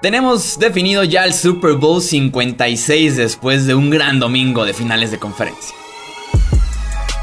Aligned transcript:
Tenemos 0.00 0.60
definido 0.60 1.02
ya 1.02 1.24
el 1.24 1.34
Super 1.34 1.72
Bowl 1.72 2.00
56 2.00 3.16
después 3.16 3.66
de 3.66 3.74
un 3.74 3.90
gran 3.90 4.20
domingo 4.20 4.64
de 4.64 4.72
finales 4.72 5.10
de 5.10 5.18
conferencia. 5.18 5.74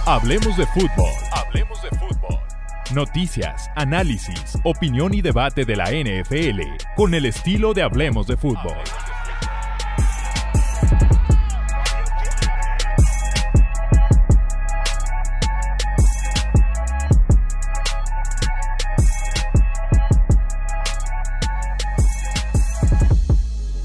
Hablemos 0.05 0.57
de 0.57 0.65
fútbol. 0.65 1.09
Hablemos 1.31 1.81
de 1.81 1.89
fútbol. 1.91 2.37
Noticias, 2.93 3.69
análisis, 3.77 4.57
opinión 4.65 5.13
y 5.13 5.21
debate 5.21 5.63
de 5.63 5.77
la 5.77 5.85
NFL 5.85 6.83
con 6.97 7.13
el 7.13 7.25
estilo 7.27 7.73
de 7.73 7.81
Hablemos 7.81 8.27
de 8.27 8.35
fútbol. 8.35 8.75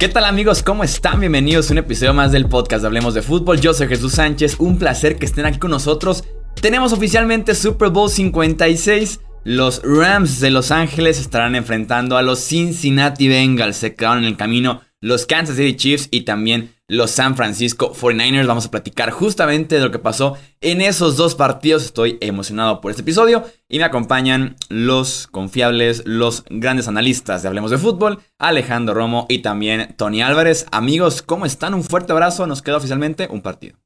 ¿Qué 0.00 0.08
tal 0.08 0.24
amigos? 0.24 0.62
¿Cómo 0.62 0.82
están? 0.82 1.20
Bienvenidos 1.20 1.68
a 1.68 1.74
un 1.74 1.78
episodio 1.78 2.14
más 2.14 2.32
del 2.32 2.48
podcast 2.48 2.86
Hablemos 2.86 3.12
de 3.12 3.20
Fútbol. 3.20 3.60
Yo 3.60 3.74
soy 3.74 3.86
Jesús 3.86 4.14
Sánchez, 4.14 4.56
un 4.58 4.78
placer 4.78 5.18
que 5.18 5.26
estén 5.26 5.44
aquí 5.44 5.58
con 5.58 5.70
nosotros. 5.70 6.24
Tenemos 6.58 6.94
oficialmente 6.94 7.54
Super 7.54 7.90
Bowl 7.90 8.08
56. 8.08 9.20
Los 9.44 9.82
Rams 9.84 10.40
de 10.40 10.50
Los 10.50 10.70
Ángeles 10.70 11.20
estarán 11.20 11.54
enfrentando 11.54 12.16
a 12.16 12.22
los 12.22 12.40
Cincinnati 12.40 13.28
Bengals. 13.28 13.76
Se 13.76 13.94
quedaron 13.94 14.20
en 14.20 14.24
el 14.24 14.38
camino 14.38 14.80
los 15.00 15.26
Kansas 15.26 15.56
City 15.56 15.76
Chiefs 15.76 16.08
y 16.10 16.22
también 16.22 16.74
los 16.86 17.10
San 17.10 17.36
Francisco 17.36 17.94
49ers. 17.94 18.46
Vamos 18.46 18.66
a 18.66 18.70
platicar 18.70 19.10
justamente 19.10 19.76
de 19.76 19.82
lo 19.82 19.90
que 19.90 19.98
pasó 19.98 20.36
en 20.60 20.82
esos 20.82 21.16
dos 21.16 21.34
partidos. 21.34 21.84
Estoy 21.84 22.18
emocionado 22.20 22.80
por 22.80 22.90
este 22.90 23.02
episodio 23.02 23.44
y 23.68 23.78
me 23.78 23.84
acompañan 23.84 24.56
los 24.68 25.26
confiables, 25.28 26.02
los 26.04 26.44
grandes 26.50 26.88
analistas 26.88 27.42
de 27.42 27.48
Hablemos 27.48 27.70
de 27.70 27.78
Fútbol, 27.78 28.20
Alejandro 28.38 28.94
Romo 28.94 29.26
y 29.28 29.38
también 29.38 29.94
Tony 29.96 30.22
Álvarez. 30.22 30.66
Amigos, 30.70 31.22
¿cómo 31.22 31.46
están? 31.46 31.74
Un 31.74 31.84
fuerte 31.84 32.12
abrazo. 32.12 32.46
Nos 32.46 32.62
queda 32.62 32.76
oficialmente 32.76 33.28
un 33.30 33.40
partido. 33.40 33.78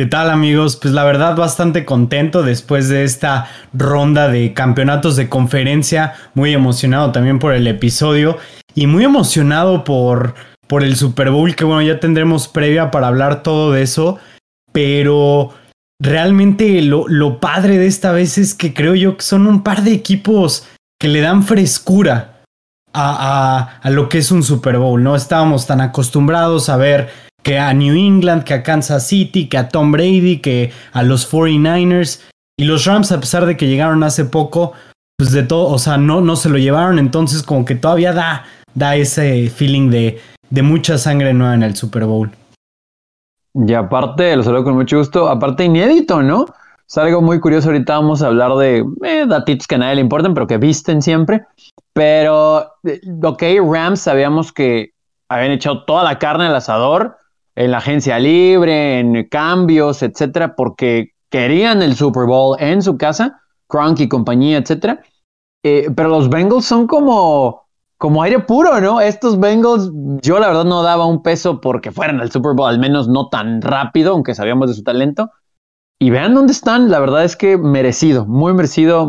¿Qué 0.00 0.06
tal 0.06 0.30
amigos? 0.30 0.76
Pues 0.76 0.94
la 0.94 1.04
verdad 1.04 1.36
bastante 1.36 1.84
contento 1.84 2.42
después 2.42 2.88
de 2.88 3.04
esta 3.04 3.50
ronda 3.74 4.28
de 4.28 4.54
campeonatos 4.54 5.14
de 5.14 5.28
conferencia, 5.28 6.14
muy 6.32 6.54
emocionado 6.54 7.12
también 7.12 7.38
por 7.38 7.52
el 7.52 7.66
episodio 7.66 8.38
y 8.74 8.86
muy 8.86 9.04
emocionado 9.04 9.84
por 9.84 10.34
por 10.66 10.84
el 10.84 10.96
Super 10.96 11.28
Bowl, 11.28 11.54
que 11.54 11.66
bueno, 11.66 11.82
ya 11.82 12.00
tendremos 12.00 12.48
previa 12.48 12.90
para 12.90 13.08
hablar 13.08 13.42
todo 13.42 13.72
de 13.72 13.82
eso, 13.82 14.18
pero 14.72 15.50
realmente 16.00 16.80
lo, 16.80 17.06
lo 17.06 17.38
padre 17.38 17.76
de 17.76 17.86
esta 17.86 18.10
vez 18.10 18.38
es 18.38 18.54
que 18.54 18.72
creo 18.72 18.94
yo 18.94 19.18
que 19.18 19.22
son 19.22 19.46
un 19.46 19.62
par 19.62 19.82
de 19.82 19.92
equipos 19.92 20.66
que 20.98 21.08
le 21.08 21.20
dan 21.20 21.42
frescura 21.42 22.40
a, 22.94 23.58
a, 23.74 23.80
a, 23.82 23.90
lo 23.90 24.08
que 24.08 24.16
es 24.16 24.30
un 24.30 24.42
Super 24.44 24.78
Bowl. 24.78 25.02
No 25.02 25.14
estábamos 25.14 25.66
tan 25.66 25.82
acostumbrados 25.82 26.70
a 26.70 26.78
ver 26.78 27.10
que 27.42 27.58
a 27.58 27.72
New 27.72 27.94
England, 27.94 28.44
que 28.44 28.54
a 28.54 28.62
Kansas 28.62 29.06
City, 29.06 29.48
que 29.48 29.58
a 29.58 29.68
Tom 29.68 29.92
Brady, 29.92 30.38
que 30.38 30.72
a 30.92 31.02
los 31.02 31.30
49ers. 31.30 32.22
Y 32.58 32.64
los 32.64 32.84
Rams, 32.84 33.12
a 33.12 33.20
pesar 33.20 33.46
de 33.46 33.56
que 33.56 33.68
llegaron 33.68 34.02
hace 34.02 34.24
poco, 34.24 34.72
pues 35.16 35.32
de 35.32 35.42
todo, 35.42 35.68
o 35.68 35.78
sea, 35.78 35.96
no, 35.96 36.20
no 36.20 36.36
se 36.36 36.48
lo 36.48 36.58
llevaron. 36.58 36.98
Entonces, 36.98 37.42
como 37.42 37.64
que 37.64 37.74
todavía 37.74 38.12
da, 38.12 38.44
da 38.74 38.96
ese 38.96 39.48
feeling 39.48 39.90
de, 39.90 40.20
de 40.50 40.62
mucha 40.62 40.98
sangre 40.98 41.32
nueva 41.32 41.54
en 41.54 41.62
el 41.62 41.76
Super 41.76 42.04
Bowl. 42.04 42.30
Y 43.54 43.74
aparte, 43.74 44.36
lo 44.36 44.42
saludo 44.42 44.64
con 44.64 44.74
mucho 44.74 44.98
gusto, 44.98 45.28
aparte 45.28 45.64
inédito, 45.64 46.22
¿no? 46.22 46.46
Es 46.88 46.98
algo 46.98 47.22
muy 47.22 47.40
curioso, 47.40 47.68
ahorita 47.68 47.94
vamos 47.94 48.22
a 48.22 48.26
hablar 48.26 48.54
de 48.56 48.84
eh, 49.04 49.24
datitos 49.26 49.66
que 49.66 49.76
a 49.76 49.78
nadie 49.78 49.96
le 49.96 50.00
importan, 50.00 50.34
pero 50.34 50.46
que 50.46 50.58
visten 50.58 51.02
siempre. 51.02 51.44
Pero, 51.92 52.72
eh, 52.84 53.00
ok, 53.22 53.42
Rams 53.64 54.00
sabíamos 54.00 54.52
que 54.52 54.92
habían 55.28 55.52
echado 55.52 55.84
toda 55.84 56.02
la 56.02 56.18
carne 56.18 56.46
al 56.46 56.56
asador 56.56 57.16
en 57.60 57.70
la 57.70 57.78
agencia 57.78 58.18
libre, 58.18 59.00
en 59.00 59.28
cambios, 59.28 60.02
etcétera, 60.02 60.56
porque 60.56 61.10
querían 61.28 61.82
el 61.82 61.94
Super 61.94 62.24
Bowl 62.24 62.56
en 62.58 62.80
su 62.80 62.96
casa, 62.96 63.42
Cronk 63.68 64.00
y 64.00 64.08
compañía, 64.08 64.56
etcétera. 64.56 65.02
Eh, 65.62 65.88
pero 65.94 66.08
los 66.08 66.30
Bengals 66.30 66.64
son 66.64 66.86
como 66.86 67.68
como 67.98 68.22
aire 68.22 68.40
puro, 68.40 68.80
¿no? 68.80 69.02
Estos 69.02 69.38
Bengals, 69.38 69.90
yo 70.22 70.38
la 70.38 70.46
verdad 70.46 70.64
no 70.64 70.82
daba 70.82 71.04
un 71.04 71.22
peso 71.22 71.60
porque 71.60 71.92
fueran 71.92 72.18
al 72.22 72.32
Super 72.32 72.54
Bowl, 72.54 72.66
al 72.66 72.78
menos 72.78 73.08
no 73.08 73.28
tan 73.28 73.60
rápido, 73.60 74.12
aunque 74.12 74.34
sabíamos 74.34 74.68
de 74.68 74.74
su 74.74 74.82
talento. 74.82 75.30
Y 75.98 76.08
vean 76.08 76.34
dónde 76.34 76.52
están, 76.52 76.90
la 76.90 76.98
verdad 76.98 77.24
es 77.24 77.36
que 77.36 77.58
merecido, 77.58 78.24
muy 78.24 78.54
merecido, 78.54 79.06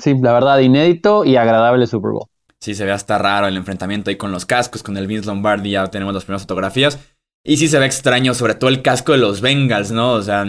sí, 0.00 0.14
la 0.20 0.34
verdad, 0.34 0.58
inédito 0.58 1.24
y 1.24 1.36
agradable 1.36 1.86
Super 1.86 2.10
Bowl. 2.10 2.26
Sí, 2.60 2.74
se 2.74 2.84
ve 2.84 2.92
hasta 2.92 3.16
raro 3.16 3.46
el 3.46 3.56
enfrentamiento 3.56 4.10
ahí 4.10 4.16
con 4.16 4.32
los 4.32 4.44
cascos, 4.44 4.82
con 4.82 4.98
el 4.98 5.06
Vince 5.06 5.26
Lombardi, 5.26 5.70
ya 5.70 5.86
tenemos 5.86 6.12
las 6.12 6.24
primeras 6.24 6.42
fotografías. 6.42 6.98
Y 7.42 7.56
sí 7.56 7.68
se 7.68 7.78
ve 7.78 7.86
extraño, 7.86 8.34
sobre 8.34 8.54
todo 8.54 8.68
el 8.68 8.82
casco 8.82 9.12
de 9.12 9.18
los 9.18 9.40
Bengals, 9.40 9.92
¿no? 9.92 10.12
O 10.12 10.22
sea, 10.22 10.44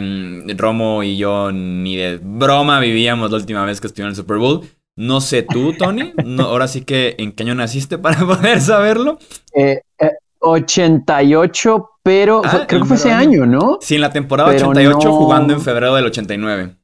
Romo 0.57 1.03
y 1.03 1.16
yo 1.16 1.52
ni 1.52 1.96
de 1.96 2.19
broma 2.22 2.81
vivíamos 2.81 3.31
la 3.31 3.38
última 3.38 3.63
vez 3.63 3.79
que 3.79 3.88
estuvimos 3.88 4.09
en 4.09 4.12
el 4.12 4.16
Super 4.18 4.38
Bowl. 4.38 4.62
No 4.97 5.22
sé 5.22 5.44
tú, 5.44 5.74
Tony. 5.74 6.13
No, 6.25 6.44
ahora 6.44 6.68
sí 6.68 6.81
que 6.84 7.16
en 7.18 7.31
qué 7.31 7.44
año 7.44 7.56
naciste 7.56 7.97
para 7.97 8.19
poder 8.25 8.59
saberlo. 8.59 9.19
Eh, 9.56 9.81
88, 10.40 11.75
eh, 11.75 11.97
pero 12.03 12.41
ah, 12.44 12.66
creo 12.68 12.81
que 12.81 12.88
fue 12.88 12.97
ese 12.97 13.12
año, 13.12 13.46
¿no? 13.46 13.78
Sí, 13.80 13.96
en 13.96 14.01
la 14.01 14.12
temporada 14.12 14.50
88 14.50 15.13
jugando 15.13 15.53
en 15.53 15.62
febrero 15.62 15.96
del 15.96 16.06
89. 16.07 16.75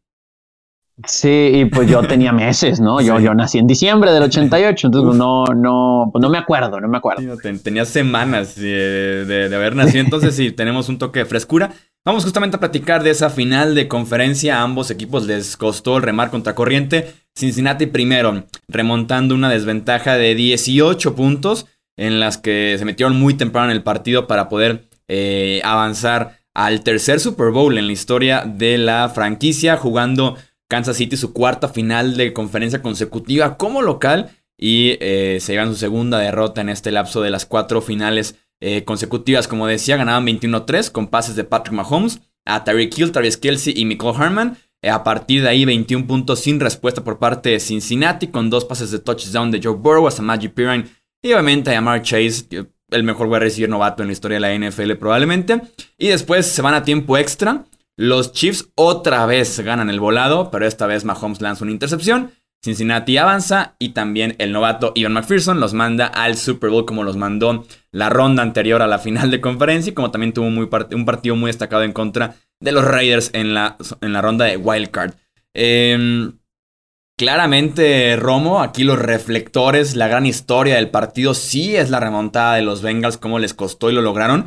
Sí, 1.06 1.52
y 1.54 1.66
pues 1.66 1.88
yo 1.88 2.02
tenía 2.02 2.32
meses, 2.32 2.80
¿no? 2.80 3.00
Yo, 3.02 3.20
yo 3.20 3.36
nací 3.36 3.60
en 3.60 3.68
diciembre 3.68 4.12
del 4.12 4.24
88, 4.24 4.88
entonces 4.88 5.16
no, 5.16 5.46
no, 5.46 6.10
pues 6.12 6.22
no 6.22 6.30
me 6.30 6.40
acuerdo, 6.40 6.82
no 6.82 6.88
me 6.88 6.98
acuerdo. 6.98 7.38
tenía 7.62 7.86
semanas 7.86 8.56
de, 8.56 9.26
de, 9.26 9.56
haber 9.56 9.76
nacido, 9.76 10.04
entonces 10.04 10.36
sí, 10.36 10.52
tenemos 10.52 10.90
un 10.90 10.98
toque 10.98 11.20
de 11.20 11.26
frescura. 11.26 11.72
Vamos 12.04 12.24
justamente 12.24 12.58
a 12.58 12.60
platicar 12.60 13.04
de 13.04 13.12
esa 13.12 13.30
final 13.30 13.76
de 13.76 13.88
conferencia. 13.88 14.58
A 14.58 14.64
ambos 14.64 14.90
equipos 14.90 15.28
les 15.28 15.56
costó 15.56 15.98
el 15.98 16.04
remar 16.04 16.32
contra 16.32 16.56
corriente. 16.56 17.14
Cincinnati 17.36 17.86
primero, 17.86 18.46
remontando 18.68 19.36
una 19.36 19.50
desventaja 19.50 20.18
de 20.18 20.34
18 20.34 21.16
puntos 21.16 21.68
en 21.96 22.20
las 22.20 22.38
que 22.40 22.76
se 22.80 22.86
metieron 22.86 23.20
muy 23.20 23.36
temprano 23.36 23.70
en 23.70 23.76
el 23.76 23.84
partido 23.84 24.26
para 24.26 24.50
poder 24.50 24.88
eh, 25.08 25.62
avanzar 25.64 26.40
al 26.56 26.82
tercer 26.82 27.20
Super 27.20 27.52
Bowl 27.52 27.78
en 27.78 27.86
la 27.86 27.94
historia 27.94 28.44
de 28.46 28.80
la 28.80 29.10
franquicia, 29.10 29.78
jugando 29.78 30.38
Kansas 30.68 30.98
City 30.98 31.18
su 31.18 31.34
cuarta 31.34 31.70
final 31.70 32.18
de 32.18 32.34
conferencia 32.34 32.82
consecutiva 32.82 33.58
como 33.58 33.82
local 33.82 34.32
y 34.58 34.98
eh, 35.00 35.38
se 35.40 35.54
llevan 35.54 35.70
su 35.70 35.76
segunda 35.76 36.20
derrota 36.20 36.62
en 36.62 36.70
este 36.70 36.92
lapso 36.92 37.22
de 37.22 37.30
las 37.30 37.46
cuatro 37.46 37.82
finales 37.82 38.36
eh, 38.60 38.84
consecutivas. 38.84 39.48
Como 39.48 39.68
decía, 39.68 39.98
ganaban 39.98 40.26
21-3 40.26 40.92
con 40.92 41.08
pases 41.08 41.36
de 41.36 41.44
Patrick 41.44 41.76
Mahomes 41.76 42.22
a 42.46 42.64
Tyreek 42.64 42.98
Hill, 42.98 43.12
Travis 43.12 43.38
Kelsey 43.38 43.74
y 43.76 43.86
Michael 43.86 44.16
Herman. 44.20 44.58
Eh, 44.82 44.90
a 44.90 45.04
partir 45.04 45.44
de 45.44 45.50
ahí, 45.50 45.66
21 45.66 46.08
puntos 46.08 46.40
sin 46.40 46.60
respuesta 46.60 47.04
por 47.04 47.20
parte 47.20 47.50
de 47.50 47.60
Cincinnati, 47.60 48.28
con 48.28 48.50
dos 48.50 48.66
pases 48.66 48.92
de 48.92 49.00
touchdown 49.00 49.52
de 49.52 49.62
Joe 49.64 49.76
Burrow 49.76 50.08
a 50.08 50.22
Maggie 50.22 50.50
Pirine 50.50 50.86
y 51.22 51.34
obviamente 51.34 51.76
a 51.76 51.82
Mark 51.82 52.04
Chase, 52.04 52.48
el 52.90 53.04
mejor 53.04 53.28
wide 53.28 53.40
receiver 53.40 53.70
novato 53.70 54.02
en 54.02 54.08
la 54.08 54.14
historia 54.14 54.40
de 54.40 54.42
la 54.42 54.70
NFL 54.70 54.94
probablemente. 54.94 55.62
Y 55.98 56.08
después 56.08 56.46
se 56.46 56.62
van 56.62 56.74
a 56.74 56.84
tiempo 56.84 57.18
extra. 57.18 57.66
Los 57.98 58.32
Chiefs 58.32 58.70
otra 58.76 59.26
vez 59.26 59.60
ganan 59.60 59.90
el 59.90 60.00
volado, 60.00 60.52
pero 60.52 60.68
esta 60.68 60.86
vez 60.86 61.04
Mahomes 61.04 61.42
lanza 61.42 61.64
una 61.64 61.74
intercepción. 61.74 62.32
Cincinnati 62.64 63.18
avanza 63.18 63.76
y 63.80 63.90
también 63.90 64.36
el 64.40 64.52
novato 64.52 64.92
Ivan 64.96 65.14
McPherson 65.14 65.60
los 65.60 65.74
manda 65.74 66.06
al 66.06 66.38
Super 66.38 66.70
Bowl 66.70 66.86
como 66.86 67.04
los 67.04 67.18
mandó 67.18 67.66
la 67.92 68.10
ronda 68.10 68.44
anterior 68.44 68.82
a 68.82 68.88
la 68.88 69.00
final 69.00 69.32
de 69.32 69.42
conferencia 69.42 69.92
y 69.92 69.94
como 69.94 70.12
también 70.12 70.34
tuvo 70.34 70.46
un 70.48 71.06
partido 71.06 71.36
muy 71.36 71.50
destacado 71.50 71.84
en 71.84 71.94
contra 71.94 72.36
de 72.60 72.72
los 72.72 72.84
Raiders 72.84 73.32
en 73.34 73.54
la, 73.54 73.78
ronda 74.02 74.46
de 74.46 74.58
Wildcard. 74.58 75.14
Eh, 75.56 76.32
claramente, 77.18 78.16
Romo, 78.16 78.62
aquí 78.62 78.84
los 78.84 79.00
reflectores, 79.00 79.96
la 79.96 80.08
gran 80.08 80.26
historia 80.26 80.76
del 80.76 80.90
partido 80.90 81.34
sí 81.34 81.76
es 81.76 81.90
la 81.90 82.00
remontada 82.00 82.56
de 82.56 82.62
los 82.62 82.82
Bengals, 82.82 83.18
cómo 83.18 83.40
les 83.40 83.54
costó 83.54 83.90
y 83.90 83.94
lo 83.94 84.02
lograron. 84.02 84.46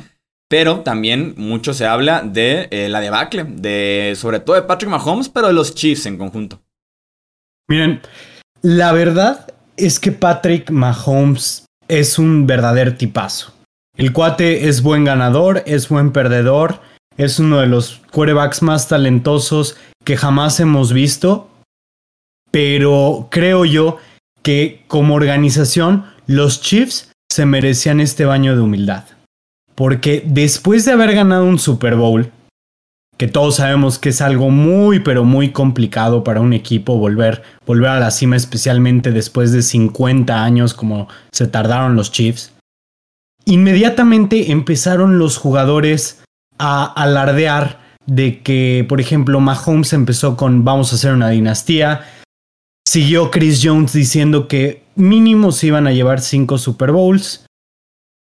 Pero 0.50 0.80
también 0.80 1.34
mucho 1.36 1.72
se 1.72 1.86
habla 1.86 2.22
de 2.22 2.66
eh, 2.72 2.88
la 2.88 3.00
debacle, 3.00 3.44
de, 3.44 4.14
sobre 4.16 4.40
todo 4.40 4.56
de 4.56 4.62
Patrick 4.62 4.90
Mahomes, 4.90 5.28
pero 5.28 5.46
de 5.46 5.52
los 5.52 5.76
Chiefs 5.76 6.06
en 6.06 6.18
conjunto. 6.18 6.60
Miren, 7.68 8.00
la 8.60 8.92
verdad 8.92 9.54
es 9.76 10.00
que 10.00 10.10
Patrick 10.10 10.70
Mahomes 10.72 11.66
es 11.86 12.18
un 12.18 12.48
verdadero 12.48 12.96
tipazo. 12.96 13.52
El 13.96 14.12
cuate 14.12 14.68
es 14.68 14.82
buen 14.82 15.04
ganador, 15.04 15.62
es 15.66 15.88
buen 15.88 16.10
perdedor, 16.10 16.80
es 17.16 17.38
uno 17.38 17.60
de 17.60 17.68
los 17.68 18.00
quarterbacks 18.10 18.60
más 18.62 18.88
talentosos 18.88 19.76
que 20.04 20.16
jamás 20.16 20.58
hemos 20.58 20.92
visto. 20.92 21.48
Pero 22.50 23.28
creo 23.30 23.64
yo 23.64 23.98
que 24.42 24.82
como 24.88 25.14
organización 25.14 26.06
los 26.26 26.60
Chiefs 26.60 27.12
se 27.30 27.46
merecían 27.46 28.00
este 28.00 28.24
baño 28.24 28.56
de 28.56 28.62
humildad. 28.62 29.04
Porque 29.80 30.22
después 30.26 30.84
de 30.84 30.92
haber 30.92 31.14
ganado 31.14 31.46
un 31.46 31.58
Super 31.58 31.96
Bowl, 31.96 32.30
que 33.16 33.28
todos 33.28 33.56
sabemos 33.56 33.98
que 33.98 34.10
es 34.10 34.20
algo 34.20 34.50
muy, 34.50 35.00
pero 35.00 35.24
muy 35.24 35.52
complicado 35.52 36.22
para 36.22 36.42
un 36.42 36.52
equipo 36.52 36.98
volver, 36.98 37.42
volver 37.64 37.88
a 37.88 37.98
la 37.98 38.10
cima, 38.10 38.36
especialmente 38.36 39.10
después 39.10 39.52
de 39.52 39.62
50 39.62 40.44
años 40.44 40.74
como 40.74 41.08
se 41.32 41.46
tardaron 41.46 41.96
los 41.96 42.12
Chiefs. 42.12 42.52
Inmediatamente 43.46 44.52
empezaron 44.52 45.18
los 45.18 45.38
jugadores 45.38 46.22
a 46.58 46.84
alardear 46.84 47.80
de 48.04 48.42
que, 48.42 48.84
por 48.86 49.00
ejemplo, 49.00 49.40
Mahomes 49.40 49.94
empezó 49.94 50.36
con 50.36 50.62
vamos 50.62 50.92
a 50.92 50.96
hacer 50.96 51.14
una 51.14 51.30
dinastía. 51.30 52.02
Siguió 52.86 53.30
Chris 53.30 53.62
Jones 53.64 53.94
diciendo 53.94 54.46
que 54.46 54.82
mínimo 54.94 55.52
se 55.52 55.68
iban 55.68 55.86
a 55.86 55.92
llevar 55.92 56.20
cinco 56.20 56.58
Super 56.58 56.92
Bowls. 56.92 57.46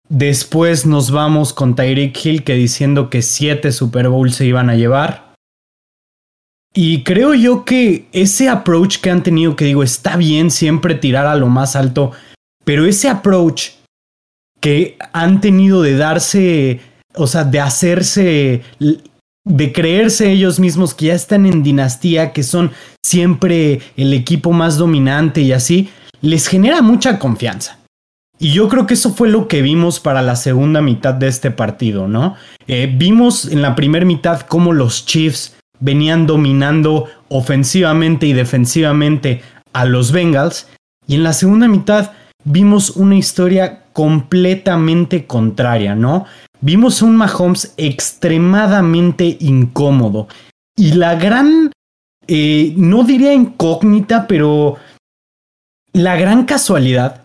Después 0.10 0.86
nos 0.86 1.12
vamos 1.12 1.54
con 1.54 1.76
Tyreek 1.76 2.26
Hill 2.26 2.44
que 2.44 2.54
diciendo 2.56 3.10
que 3.10 3.22
siete 3.22 3.72
Super 3.72 4.10
Bowls 4.10 4.36
se 4.36 4.46
iban 4.46 4.70
a 4.70 4.76
llevar. 4.76 5.34
Y 6.74 7.04
creo 7.04 7.34
yo 7.34 7.66
que 7.66 8.08
ese 8.12 8.50
approach 8.50 8.98
que 8.98 9.12
han 9.12 9.24
tenido, 9.24 9.56
que 9.56 9.66
digo, 9.66 9.84
está 9.84 10.18
bien 10.18 10.50
siempre 10.50 10.96
tirar 10.96 11.28
a 11.28 11.36
lo 11.36 11.48
más 11.48 11.76
alto, 11.76 12.12
pero 12.66 12.86
ese 12.86 13.10
approach 13.10 13.72
que 14.60 14.98
han 15.14 15.40
tenido 15.40 15.82
de 15.82 15.96
darse, 15.98 16.80
o 17.16 17.28
sea, 17.28 17.44
de 17.44 17.60
hacerse 17.60 18.64
de 19.46 19.74
creerse 19.74 20.32
ellos 20.32 20.60
mismos 20.60 20.94
que 20.94 21.08
ya 21.08 21.16
están 21.16 21.46
en 21.46 21.64
dinastía, 21.64 22.32
que 22.32 22.44
son 22.44 22.72
siempre 23.06 23.82
el 23.98 24.14
equipo 24.14 24.54
más 24.54 24.78
dominante 24.78 25.42
y 25.42 25.52
así, 25.52 25.90
les 26.22 26.48
genera 26.48 26.82
mucha 26.82 27.20
confianza. 27.20 27.83
Y 28.44 28.52
yo 28.52 28.68
creo 28.68 28.86
que 28.86 28.96
eso 28.96 29.14
fue 29.14 29.30
lo 29.30 29.48
que 29.48 29.62
vimos 29.62 30.02
para 30.02 30.22
la 30.22 30.36
segunda 30.36 30.82
mitad 30.82 31.14
de 31.14 31.30
este 31.30 31.50
partido, 31.50 32.10
¿no? 32.10 32.36
Eh, 32.68 32.94
vimos 32.94 33.46
en 33.46 33.62
la 33.62 33.74
primera 33.74 34.06
mitad 34.06 34.42
cómo 34.42 34.74
los 34.74 35.06
Chiefs 35.06 35.56
venían 35.80 36.28
dominando 36.28 37.06
ofensivamente 37.30 38.26
y 38.28 38.34
defensivamente 38.34 39.42
a 39.72 39.86
los 39.86 40.12
Bengals. 40.12 40.68
Y 41.08 41.16
en 41.16 41.24
la 41.24 41.32
segunda 41.32 41.70
mitad 41.70 42.12
vimos 42.44 42.90
una 42.98 43.16
historia 43.16 43.84
completamente 43.94 45.26
contraria, 45.26 45.96
¿no? 45.96 46.26
Vimos 46.60 47.02
un 47.02 47.16
Mahomes 47.16 47.74
extremadamente 47.78 49.38
incómodo. 49.40 50.28
Y 50.76 50.92
la 50.96 51.16
gran, 51.16 51.72
eh, 52.28 52.74
no 52.76 53.06
diría 53.06 53.34
incógnita, 53.34 54.28
pero 54.28 54.76
la 55.94 56.18
gran 56.18 56.44
casualidad 56.44 57.22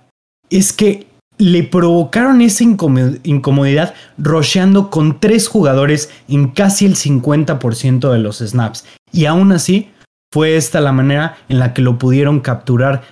es 0.50 0.72
que 0.72 1.07
le 1.38 1.62
provocaron 1.62 2.40
esa 2.40 2.64
incomodidad 2.64 3.94
rocheando 4.18 4.90
con 4.90 5.20
tres 5.20 5.48
jugadores 5.48 6.10
en 6.28 6.48
casi 6.48 6.84
el 6.84 6.96
50% 6.96 8.12
de 8.12 8.18
los 8.18 8.38
snaps. 8.38 8.84
Y 9.12 9.26
aún 9.26 9.52
así, 9.52 9.90
fue 10.30 10.56
esta 10.56 10.80
la 10.80 10.92
manera 10.92 11.38
en 11.48 11.58
la 11.58 11.72
que 11.72 11.82
lo 11.82 11.98
pudieron 11.98 12.40
capturar 12.40 13.02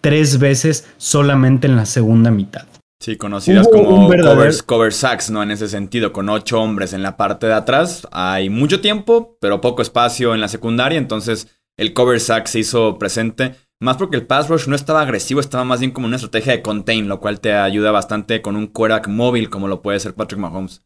tres 0.00 0.38
veces 0.38 0.88
solamente 0.96 1.66
en 1.66 1.76
la 1.76 1.86
segunda 1.86 2.30
mitad. 2.30 2.66
Sí, 3.02 3.16
conocidas 3.16 3.66
como 3.66 4.08
covers, 4.08 4.62
cover 4.62 4.92
sacks, 4.92 5.30
¿no? 5.30 5.42
En 5.42 5.50
ese 5.50 5.68
sentido, 5.68 6.12
con 6.12 6.28
ocho 6.28 6.60
hombres 6.60 6.92
en 6.92 7.02
la 7.02 7.16
parte 7.16 7.46
de 7.46 7.54
atrás. 7.54 8.06
Hay 8.12 8.50
mucho 8.50 8.82
tiempo, 8.82 9.38
pero 9.40 9.62
poco 9.62 9.80
espacio 9.80 10.34
en 10.34 10.40
la 10.42 10.48
secundaria, 10.48 10.98
entonces 10.98 11.48
el 11.78 11.94
cover 11.94 12.20
sack 12.20 12.46
se 12.46 12.58
hizo 12.58 12.98
presente. 12.98 13.54
Más 13.82 13.96
porque 13.96 14.18
el 14.18 14.26
pass 14.26 14.48
rush 14.48 14.66
no 14.66 14.76
estaba 14.76 15.00
agresivo, 15.00 15.40
estaba 15.40 15.64
más 15.64 15.80
bien 15.80 15.92
como 15.92 16.06
una 16.06 16.16
estrategia 16.16 16.52
de 16.52 16.60
contain, 16.60 17.08
lo 17.08 17.18
cual 17.18 17.40
te 17.40 17.54
ayuda 17.54 17.90
bastante 17.90 18.42
con 18.42 18.54
un 18.54 18.66
quarterback 18.66 19.08
móvil 19.08 19.48
como 19.48 19.68
lo 19.68 19.80
puede 19.80 19.98
ser 20.00 20.12
Patrick 20.12 20.38
Mahomes. 20.38 20.82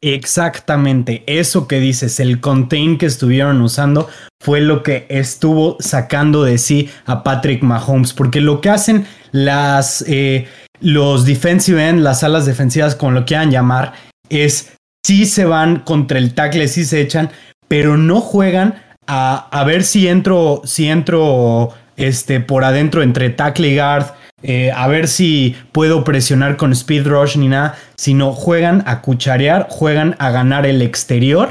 Exactamente, 0.00 1.24
eso 1.26 1.66
que 1.66 1.80
dices, 1.80 2.20
el 2.20 2.40
contain 2.40 2.96
que 2.96 3.06
estuvieron 3.06 3.60
usando 3.60 4.08
fue 4.40 4.60
lo 4.60 4.84
que 4.84 5.06
estuvo 5.08 5.76
sacando 5.80 6.44
de 6.44 6.58
sí 6.58 6.88
a 7.06 7.24
Patrick 7.24 7.64
Mahomes, 7.64 8.12
porque 8.12 8.40
lo 8.40 8.60
que 8.60 8.70
hacen 8.70 9.08
las, 9.32 10.04
eh, 10.06 10.46
los 10.78 11.24
defensive 11.24 11.88
end, 11.88 12.02
las 12.02 12.22
alas 12.22 12.46
defensivas, 12.46 12.94
como 12.94 13.10
lo 13.10 13.24
quieran 13.24 13.50
llamar, 13.50 13.94
es 14.28 14.76
si 15.04 15.26
se 15.26 15.44
van 15.44 15.80
contra 15.80 16.18
el 16.18 16.34
tackle, 16.34 16.68
si 16.68 16.84
se 16.84 17.00
echan, 17.00 17.30
pero 17.66 17.96
no 17.96 18.20
juegan 18.20 18.80
a, 19.08 19.48
a 19.50 19.64
ver 19.64 19.82
si 19.82 20.06
entro, 20.06 20.62
si 20.64 20.86
entro 20.86 21.74
este, 21.98 22.40
por 22.40 22.64
adentro 22.64 23.02
entre 23.02 23.28
tackle 23.28 23.68
y 23.68 23.76
guard, 23.76 24.06
eh, 24.42 24.70
a 24.74 24.86
ver 24.86 25.08
si 25.08 25.56
puedo 25.72 26.04
presionar 26.04 26.56
con 26.56 26.72
speed 26.72 27.06
rush 27.06 27.36
ni 27.36 27.48
nada, 27.48 27.76
sino 27.96 28.32
juegan 28.32 28.84
a 28.86 29.02
cucharear, 29.02 29.66
juegan 29.68 30.16
a 30.18 30.30
ganar 30.30 30.64
el 30.64 30.80
exterior 30.80 31.50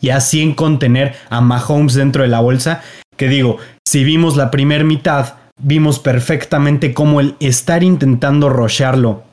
y 0.00 0.10
así 0.10 0.42
en 0.42 0.54
contener 0.54 1.14
a 1.28 1.40
Mahomes 1.40 1.94
dentro 1.94 2.22
de 2.22 2.28
la 2.28 2.40
bolsa. 2.40 2.82
Que 3.16 3.28
digo, 3.28 3.58
si 3.86 4.02
vimos 4.02 4.36
la 4.36 4.50
primera 4.50 4.82
mitad, 4.82 5.34
vimos 5.60 5.98
perfectamente 5.98 6.94
cómo 6.94 7.20
el 7.20 7.36
estar 7.38 7.82
intentando 7.82 8.48
rushearlo 8.48 9.24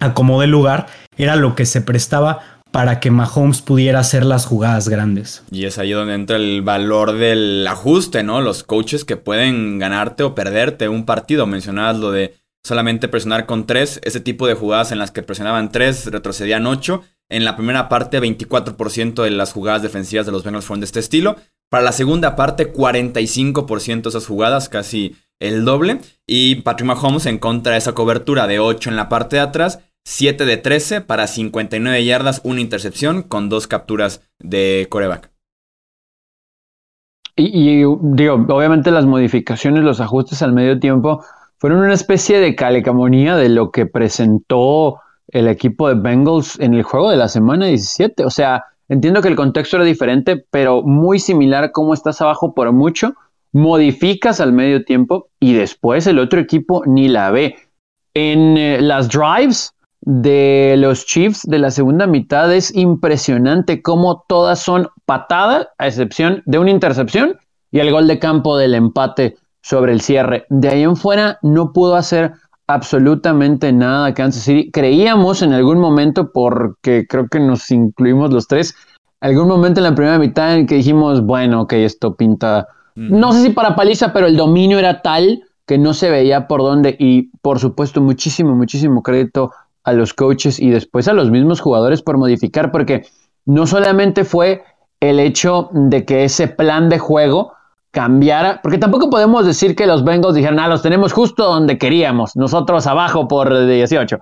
a 0.00 0.14
como 0.14 0.40
de 0.40 0.48
lugar 0.48 0.86
era 1.16 1.36
lo 1.36 1.54
que 1.54 1.66
se 1.66 1.80
prestaba 1.80 2.57
para 2.70 3.00
que 3.00 3.10
Mahomes 3.10 3.62
pudiera 3.62 4.00
hacer 4.00 4.24
las 4.24 4.46
jugadas 4.46 4.88
grandes. 4.88 5.42
Y 5.50 5.64
es 5.64 5.78
ahí 5.78 5.92
donde 5.92 6.14
entra 6.14 6.36
el 6.36 6.62
valor 6.62 7.12
del 7.12 7.66
ajuste, 7.66 8.22
¿no? 8.22 8.40
Los 8.40 8.62
coaches 8.62 9.04
que 9.04 9.16
pueden 9.16 9.78
ganarte 9.78 10.22
o 10.22 10.34
perderte 10.34 10.88
un 10.88 11.04
partido. 11.04 11.46
Mencionabas 11.46 11.98
lo 11.98 12.10
de 12.10 12.34
solamente 12.62 13.08
presionar 13.08 13.46
con 13.46 13.66
tres, 13.66 14.00
ese 14.04 14.20
tipo 14.20 14.46
de 14.46 14.54
jugadas 14.54 14.92
en 14.92 14.98
las 14.98 15.10
que 15.10 15.22
presionaban 15.22 15.72
tres, 15.72 16.06
retrocedían 16.06 16.66
ocho. 16.66 17.02
En 17.30 17.44
la 17.44 17.56
primera 17.56 17.88
parte, 17.88 18.20
24% 18.20 19.22
de 19.22 19.30
las 19.30 19.52
jugadas 19.52 19.82
defensivas 19.82 20.26
de 20.26 20.32
los 20.32 20.44
Bengals 20.44 20.64
fueron 20.64 20.80
de 20.80 20.86
este 20.86 21.00
estilo. 21.00 21.36
Para 21.70 21.84
la 21.84 21.92
segunda 21.92 22.36
parte, 22.36 22.72
45% 22.72 24.02
de 24.02 24.08
esas 24.08 24.26
jugadas, 24.26 24.68
casi 24.68 25.16
el 25.38 25.64
doble. 25.64 26.00
Y 26.26 26.56
Patrick 26.56 26.86
Mahomes 26.86 27.26
en 27.26 27.38
contra 27.38 27.72
de 27.72 27.78
esa 27.78 27.92
cobertura 27.92 28.46
de 28.46 28.58
8 28.58 28.90
en 28.90 28.96
la 28.96 29.08
parte 29.08 29.36
de 29.36 29.42
atrás, 29.42 29.80
7 30.10 30.46
de 30.46 30.56
13 30.56 31.02
para 31.02 31.26
59 31.26 32.02
yardas, 32.02 32.40
una 32.42 32.62
intercepción 32.62 33.22
con 33.22 33.50
dos 33.50 33.66
capturas 33.66 34.22
de 34.38 34.86
coreback. 34.88 35.30
Y, 37.36 37.84
digo, 38.00 38.46
obviamente 38.48 38.90
las 38.90 39.04
modificaciones, 39.04 39.84
los 39.84 40.00
ajustes 40.00 40.40
al 40.40 40.54
medio 40.54 40.80
tiempo 40.80 41.22
fueron 41.58 41.80
una 41.80 41.92
especie 41.92 42.40
de 42.40 42.56
calecamonía 42.56 43.36
de 43.36 43.50
lo 43.50 43.70
que 43.70 43.84
presentó 43.84 44.98
el 45.28 45.46
equipo 45.46 45.88
de 45.88 45.94
Bengals 45.96 46.58
en 46.58 46.72
el 46.72 46.84
juego 46.84 47.10
de 47.10 47.18
la 47.18 47.28
semana 47.28 47.66
17. 47.66 48.24
O 48.24 48.30
sea, 48.30 48.64
entiendo 48.88 49.20
que 49.20 49.28
el 49.28 49.36
contexto 49.36 49.76
era 49.76 49.84
diferente, 49.84 50.42
pero 50.50 50.82
muy 50.82 51.18
similar 51.18 51.64
a 51.64 51.72
cómo 51.72 51.92
estás 51.92 52.22
abajo 52.22 52.54
por 52.54 52.72
mucho, 52.72 53.12
modificas 53.52 54.40
al 54.40 54.54
medio 54.54 54.86
tiempo 54.86 55.28
y 55.38 55.52
después 55.52 56.06
el 56.06 56.18
otro 56.18 56.40
equipo 56.40 56.82
ni 56.86 57.08
la 57.08 57.30
ve. 57.30 57.56
En 58.14 58.56
eh, 58.56 58.80
las 58.80 59.10
drives 59.10 59.74
de 60.10 60.76
los 60.78 61.04
Chiefs 61.04 61.42
de 61.42 61.58
la 61.58 61.70
segunda 61.70 62.06
mitad 62.06 62.50
es 62.54 62.74
impresionante 62.74 63.82
cómo 63.82 64.24
todas 64.26 64.58
son 64.58 64.88
patadas, 65.04 65.68
a 65.76 65.86
excepción 65.86 66.42
de 66.46 66.58
una 66.58 66.70
intercepción 66.70 67.36
y 67.70 67.80
el 67.80 67.90
gol 67.90 68.06
de 68.06 68.18
campo 68.18 68.56
del 68.56 68.72
empate 68.72 69.36
sobre 69.60 69.92
el 69.92 70.00
cierre. 70.00 70.46
De 70.48 70.70
ahí 70.70 70.82
en 70.82 70.96
fuera 70.96 71.38
no 71.42 71.74
pudo 71.74 71.94
hacer 71.94 72.32
absolutamente 72.66 73.70
nada 73.70 74.14
Kansas 74.14 74.44
City. 74.44 74.70
Creíamos 74.70 75.42
en 75.42 75.52
algún 75.52 75.78
momento, 75.78 76.32
porque 76.32 77.04
creo 77.06 77.28
que 77.28 77.38
nos 77.38 77.70
incluimos 77.70 78.32
los 78.32 78.48
tres, 78.48 78.74
algún 79.20 79.46
momento 79.46 79.80
en 79.80 79.84
la 79.84 79.94
primera 79.94 80.18
mitad 80.18 80.56
en 80.56 80.66
que 80.66 80.76
dijimos, 80.76 81.20
bueno, 81.20 81.60
ok, 81.60 81.74
esto 81.74 82.16
pinta, 82.16 82.66
no 82.94 83.32
sé 83.32 83.42
si 83.42 83.50
para 83.50 83.76
paliza, 83.76 84.14
pero 84.14 84.26
el 84.26 84.38
dominio 84.38 84.78
era 84.78 85.02
tal 85.02 85.42
que 85.66 85.76
no 85.76 85.92
se 85.92 86.08
veía 86.08 86.48
por 86.48 86.62
dónde. 86.62 86.96
Y 86.98 87.30
por 87.42 87.58
supuesto, 87.58 88.00
muchísimo, 88.00 88.54
muchísimo 88.54 89.02
crédito 89.02 89.52
a 89.84 89.92
los 89.92 90.14
coaches 90.14 90.60
y 90.60 90.70
después 90.70 91.08
a 91.08 91.12
los 91.12 91.30
mismos 91.30 91.60
jugadores 91.60 92.02
por 92.02 92.18
modificar, 92.18 92.70
porque 92.70 93.06
no 93.46 93.66
solamente 93.66 94.24
fue 94.24 94.62
el 95.00 95.20
hecho 95.20 95.70
de 95.72 96.04
que 96.04 96.24
ese 96.24 96.48
plan 96.48 96.88
de 96.88 96.98
juego 96.98 97.52
cambiara, 97.90 98.60
porque 98.62 98.78
tampoco 98.78 99.08
podemos 99.10 99.46
decir 99.46 99.74
que 99.74 99.86
los 99.86 100.04
Bengals 100.04 100.34
dijeron, 100.34 100.58
ah, 100.58 100.68
los 100.68 100.82
tenemos 100.82 101.12
justo 101.12 101.44
donde 101.44 101.78
queríamos, 101.78 102.36
nosotros 102.36 102.86
abajo 102.86 103.26
por 103.28 103.66
18. 103.66 104.18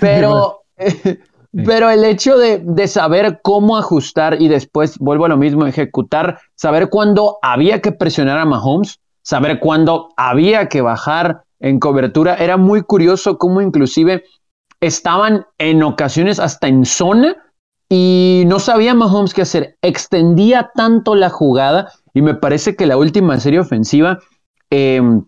Pero, 0.00 0.62
pero 1.64 1.90
el 1.90 2.04
hecho 2.04 2.36
de, 2.36 2.60
de, 2.64 2.88
saber 2.88 3.40
cómo 3.42 3.76
ajustar 3.76 4.40
y 4.40 4.48
después, 4.48 4.98
vuelvo 4.98 5.26
a 5.26 5.28
lo 5.28 5.36
mismo, 5.36 5.66
ejecutar, 5.66 6.38
saber 6.54 6.88
cuándo 6.88 7.38
había 7.42 7.80
que 7.80 7.92
presionar 7.92 8.38
a 8.38 8.44
Mahomes, 8.44 8.98
saber 9.22 9.60
cuándo 9.60 10.08
había 10.16 10.68
que 10.68 10.80
bajar 10.80 11.44
en 11.60 11.80
cobertura, 11.80 12.34
era 12.34 12.56
muy 12.56 12.82
curioso 12.82 13.38
cómo 13.38 13.60
inclusive 13.62 14.24
estaban 14.80 15.46
en 15.58 15.82
ocasiones 15.82 16.38
hasta 16.38 16.68
en 16.68 16.84
zona 16.84 17.36
y 17.88 18.44
no 18.46 18.60
sabía 18.60 18.94
Mahomes 18.94 19.34
qué 19.34 19.42
hacer, 19.42 19.76
extendía 19.82 20.70
tanto 20.74 21.14
la 21.14 21.30
jugada 21.30 21.92
y 22.12 22.22
me 22.22 22.34
parece 22.34 22.76
que 22.76 22.86
la 22.86 22.96
última 22.96 23.38
serie 23.40 23.60
ofensiva 23.60 24.18
em, 24.70 25.24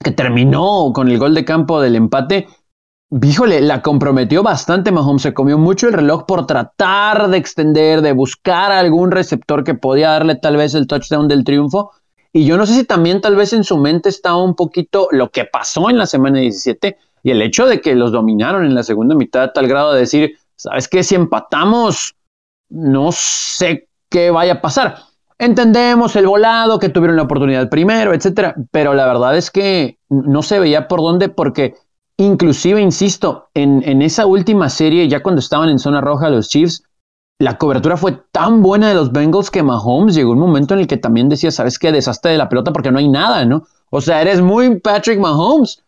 que 0.00 0.10
terminó 0.10 0.92
con 0.92 1.08
el 1.08 1.18
gol 1.18 1.34
de 1.34 1.44
campo 1.44 1.80
del 1.80 1.96
empate, 1.96 2.46
híjole, 3.22 3.60
la 3.60 3.80
comprometió 3.80 4.42
bastante 4.42 4.92
Mahomes, 4.92 5.22
se 5.22 5.34
comió 5.34 5.56
mucho 5.56 5.86
el 5.86 5.94
reloj 5.94 6.24
por 6.26 6.46
tratar 6.46 7.28
de 7.28 7.38
extender, 7.38 8.02
de 8.02 8.12
buscar 8.12 8.72
algún 8.72 9.10
receptor 9.10 9.64
que 9.64 9.74
podía 9.74 10.10
darle 10.10 10.34
tal 10.36 10.56
vez 10.56 10.74
el 10.74 10.86
touchdown 10.86 11.28
del 11.28 11.44
triunfo. 11.44 11.92
Y 12.32 12.44
yo 12.44 12.56
no 12.56 12.66
sé 12.66 12.74
si 12.74 12.84
también 12.84 13.20
tal 13.20 13.36
vez 13.36 13.52
en 13.52 13.62
su 13.62 13.78
mente 13.78 14.08
estaba 14.08 14.42
un 14.42 14.56
poquito 14.56 15.08
lo 15.12 15.30
que 15.30 15.44
pasó 15.44 15.88
en 15.88 15.98
la 15.98 16.06
semana 16.06 16.40
17 16.40 16.98
y 17.24 17.32
el 17.32 17.42
hecho 17.42 17.66
de 17.66 17.80
que 17.80 17.96
los 17.96 18.12
dominaron 18.12 18.64
en 18.64 18.76
la 18.76 18.84
segunda 18.84 19.16
mitad 19.16 19.50
tal 19.52 19.66
grado 19.66 19.92
de 19.92 20.00
decir, 20.00 20.36
¿sabes 20.54 20.86
qué? 20.86 21.02
Si 21.02 21.16
empatamos, 21.16 22.14
no 22.68 23.10
sé 23.10 23.88
qué 24.08 24.30
vaya 24.30 24.54
a 24.54 24.60
pasar. 24.60 24.98
Entendemos 25.36 26.14
el 26.14 26.28
volado, 26.28 26.78
que 26.78 26.90
tuvieron 26.90 27.16
la 27.16 27.24
oportunidad 27.24 27.68
primero, 27.68 28.14
etcétera, 28.14 28.54
pero 28.70 28.94
la 28.94 29.06
verdad 29.06 29.36
es 29.36 29.50
que 29.50 29.98
no 30.08 30.42
se 30.42 30.60
veía 30.60 30.86
por 30.86 31.00
dónde 31.00 31.28
porque 31.28 31.74
Inclusive, 32.16 32.80
insisto, 32.80 33.48
en, 33.54 33.82
en, 33.84 34.00
esa 34.00 34.26
última 34.26 34.68
serie, 34.68 35.08
ya 35.08 35.20
cuando 35.20 35.40
estaban 35.40 35.68
en 35.68 35.80
zona 35.80 36.00
roja 36.00 36.30
los 36.30 36.48
Chiefs, 36.48 36.84
la 37.40 37.58
cobertura 37.58 37.96
fue 37.96 38.22
tan 38.30 38.62
buena 38.62 38.88
de 38.88 38.94
los 38.94 39.10
Bengals 39.10 39.50
que 39.50 39.64
Mahomes 39.64 40.14
llegó 40.14 40.30
un 40.30 40.38
momento 40.38 40.74
en 40.74 40.80
el 40.80 40.86
que 40.86 40.96
también 40.96 41.28
decía, 41.28 41.50
¿sabes 41.50 41.76
qué? 41.80 41.90
Desastre 41.90 42.30
de 42.30 42.38
la 42.38 42.48
pelota 42.48 42.72
porque 42.72 42.92
no 42.92 43.00
hay 43.00 43.08
nada, 43.08 43.44
¿no? 43.44 43.66
O 43.90 44.00
sea, 44.00 44.22
eres 44.22 44.40
muy 44.40 44.78
Patrick 44.78 45.18
Mahomes, 45.18 45.82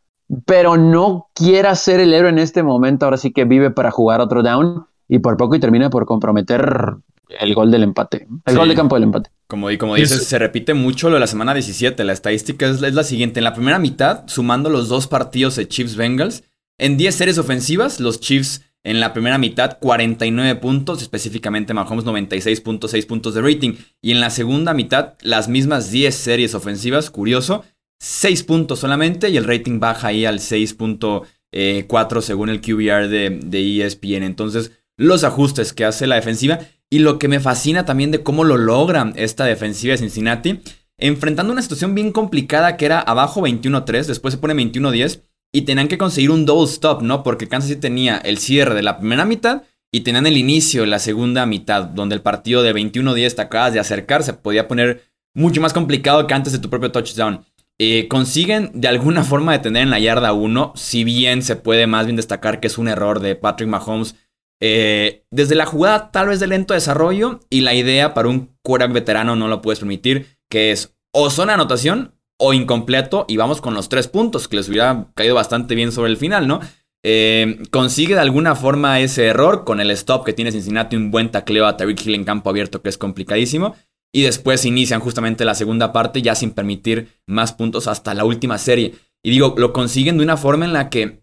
pero 0.45 0.77
no 0.77 1.29
quieras 1.35 1.81
ser 1.81 2.01
el 2.01 2.13
héroe 2.13 2.31
en 2.31 2.39
este 2.39 2.63
momento. 2.63 3.05
Ahora 3.05 3.17
sí 3.17 3.33
que 3.33 3.45
vive 3.45 3.71
para 3.71 3.91
jugar 3.91 4.21
otro 4.21 4.43
down 4.43 4.87
y 5.09 5.19
por 5.21 5.37
poco 5.37 5.55
y 5.55 5.61
termina 5.61 5.91
por 5.91 6.07
comprometer 6.07 6.97
el 7.29 7.55
gol 7.55 7.71
del 7.71 7.83
empate, 7.83 8.27
el 8.45 8.57
gol 8.57 8.69
de 8.69 8.75
campo 8.75 8.97
del 8.97 9.05
empate. 9.05 9.31
Como, 9.47 9.71
y 9.71 9.79
como 9.79 9.95
dices, 9.95 10.27
se 10.27 10.39
repite 10.39 10.75
mucho 10.75 11.09
lo 11.09 11.15
de 11.15 11.21
la 11.21 11.27
semana 11.27 11.55
17. 11.55 12.03
La 12.05 12.13
estadística 12.13 12.67
es, 12.67 12.81
la 12.81 13.05
siguiente. 13.05 13.41
En 13.41 13.45
la 13.45 13.55
primera 13.55 13.79
mitad, 13.79 14.25
sumando 14.27 14.71
los 14.71 14.89
dos 14.89 15.07
partidos 15.07 15.57
de 15.57 15.69
Chiefs-Bengals, 15.69 16.45
en 16.79 16.97
10 16.97 17.15
series 17.15 17.39
ofensivas, 17.39 18.01
los 18.01 18.21
Chiefs 18.21 18.63
en 18.85 19.01
la 19.01 19.13
primera 19.13 19.39
mitad 19.39 19.79
49 19.81 20.61
puntos, 20.61 21.03
específicamente 21.03 21.75
Mahomes 21.75 22.05
96.6 22.05 23.07
puntos 23.07 23.35
de 23.35 23.43
rating. 23.43 23.75
Y 24.01 24.13
en 24.13 24.21
la 24.21 24.31
segunda 24.31 24.75
mitad, 24.75 25.15
las 25.23 25.49
mismas 25.49 25.91
10 25.91 26.15
series 26.15 26.55
ofensivas, 26.55 27.11
curioso, 27.11 27.65
6 28.01 28.43
puntos 28.45 28.81
solamente 28.81 29.31
y 29.31 29.37
el 29.37 29.45
rating 29.45 29.81
baja 29.81 30.09
ahí 30.09 30.25
al 30.25 30.39
6.4 30.39 32.21
según 32.21 32.49
el 32.49 32.61
QBR 32.61 33.09
de, 33.09 33.83
ESPN. 33.85 34.23
Entonces, 34.23 34.73
los 34.97 35.25
ajustes 35.25 35.73
que 35.73 35.85
hace 35.85 36.07
la 36.07 36.17
defensiva 36.17 36.61
y 36.91 37.01
lo 37.01 37.19
que 37.19 37.29
me 37.29 37.41
fascina 37.41 37.85
también 37.85 38.11
de 38.11 38.23
cómo 38.23 38.45
lo 38.45 38.57
logran 38.57 39.13
esta 39.17 39.45
defensiva 39.45 39.93
de 39.93 39.99
Cincinnati, 39.99 40.61
enfrentando 40.99 41.53
una 41.53 41.63
situación 41.63 41.95
bien 41.95 42.13
complicada 42.13 42.77
que 42.77 42.87
era 42.87 43.01
abajo 43.01 43.43
21-3, 43.43 44.05
después 44.05 44.35
se 44.35 44.39
pone 44.39 44.55
21-10 44.55 45.21
y 45.53 45.63
tenían 45.63 45.89
que 45.89 45.99
conseguir 45.99 46.31
un 46.31 46.47
double 46.47 46.71
stop, 46.71 47.03
¿no? 47.03 47.23
Porque 47.23 47.49
Kansas 47.49 47.69
City 47.69 47.81
tenía 47.81 48.19
el 48.19 48.39
cierre 48.39 48.75
de 48.75 48.83
la 48.83 48.99
primera 48.99 49.25
mitad 49.25 49.63
y 49.93 50.01
tenían 50.01 50.27
el 50.27 50.37
inicio 50.37 50.83
de 50.83 50.89
la 50.89 50.99
segunda 50.99 51.47
mitad, 51.47 51.85
donde 51.85 52.15
el 52.15 52.23
partido 52.23 52.63
de 52.63 52.75
21-10 52.75 53.35
te 53.35 53.43
acabas 53.43 53.73
de 53.73 53.81
acercar, 53.81 54.23
se 54.23 54.35
podía 54.35 54.69
poner 54.69 55.05
mucho 55.35 55.61
más 55.61 55.73
complicado 55.73 56.27
que 56.27 56.35
antes 56.35 56.53
de 56.53 56.59
tu 56.59 56.71
propio 56.71 56.93
touchdown. 56.93 57.45
Eh, 57.79 58.09
consiguen 58.09 58.71
de 58.75 58.89
alguna 58.89 59.23
forma 59.25 59.53
detener 59.53 59.83
en 59.83 59.91
la 59.91 60.01
yarda 60.01 60.33
1, 60.33 60.73
si 60.77 61.05
bien 61.05 61.43
se 61.43 61.57
puede 61.57 61.87
más 61.87 62.07
bien 62.07 62.17
destacar 62.17 62.61
que 62.61 62.67
es 62.69 62.79
un 62.79 62.89
error 62.89 63.21
de 63.21 63.37
Patrick 63.37 63.69
Mahomes 63.69 64.17
eh, 64.61 65.27
desde 65.31 65.55
la 65.55 65.67
jugada 65.67 66.11
tal 66.11 66.29
vez 66.29 66.41
de 66.41 66.47
lento 66.47 66.73
desarrollo 66.73 67.41
y 67.51 67.61
la 67.61 67.75
idea 67.75 68.15
para 68.15 68.29
un 68.29 68.57
quarterback 68.63 68.95
veterano 68.95 69.37
no 69.37 69.49
lo 69.49 69.61
puedes 69.61 69.81
permitir, 69.81 70.39
que 70.49 70.71
es 70.71 70.97
o 71.13 71.31
zona 71.31 71.55
anotación 71.55 72.15
o 72.39 72.53
incompleto 72.53 73.27
y 73.29 73.37
vamos 73.37 73.61
con 73.61 73.75
los 73.75 73.89
tres 73.89 74.09
puntos, 74.09 74.49
que 74.49 74.57
les 74.57 74.69
hubiera 74.69 75.09
caído 75.15 75.35
bastante 75.35 75.75
bien 75.75 75.93
sobre 75.93 76.11
el 76.11 76.17
final, 76.17 76.47
¿no? 76.47 76.61
Eh, 77.03 77.63
consigue 77.71 78.15
de 78.15 78.21
alguna 78.21 78.55
forma 78.55 78.99
ese 79.01 79.27
error 79.27 79.65
con 79.65 79.81
el 79.81 79.91
stop 79.93 80.25
que 80.25 80.33
tiene 80.33 80.53
Cincinnati, 80.53 80.97
un 80.97 81.11
buen 81.11 81.31
tacleo 81.31 81.67
a 81.67 81.77
Tyreek 81.77 82.05
Hill 82.05 82.15
en 82.15 82.25
campo 82.25 82.51
abierto 82.51 82.83
que 82.83 82.89
es 82.89 82.99
complicadísimo. 82.99 83.77
Y 84.17 84.23
después 84.23 84.65
inician 84.65 85.01
justamente 85.01 85.45
la 85.45 85.55
segunda 85.55 85.93
parte 85.93 86.23
ya 86.23 86.35
sin 86.35 86.53
permitir 86.53 87.09
más 87.27 87.53
puntos 87.53 87.87
hasta 87.87 88.15
la 88.15 88.25
última 88.25 88.57
serie. 88.57 88.95
Y 89.23 89.29
digo, 89.29 89.55
lo 89.59 89.75
consiguen 89.75 90.17
de 90.17 90.25
una 90.25 90.39
forma 90.39 90.65
en 90.65 90.73
la 90.73 90.89
que 90.89 91.21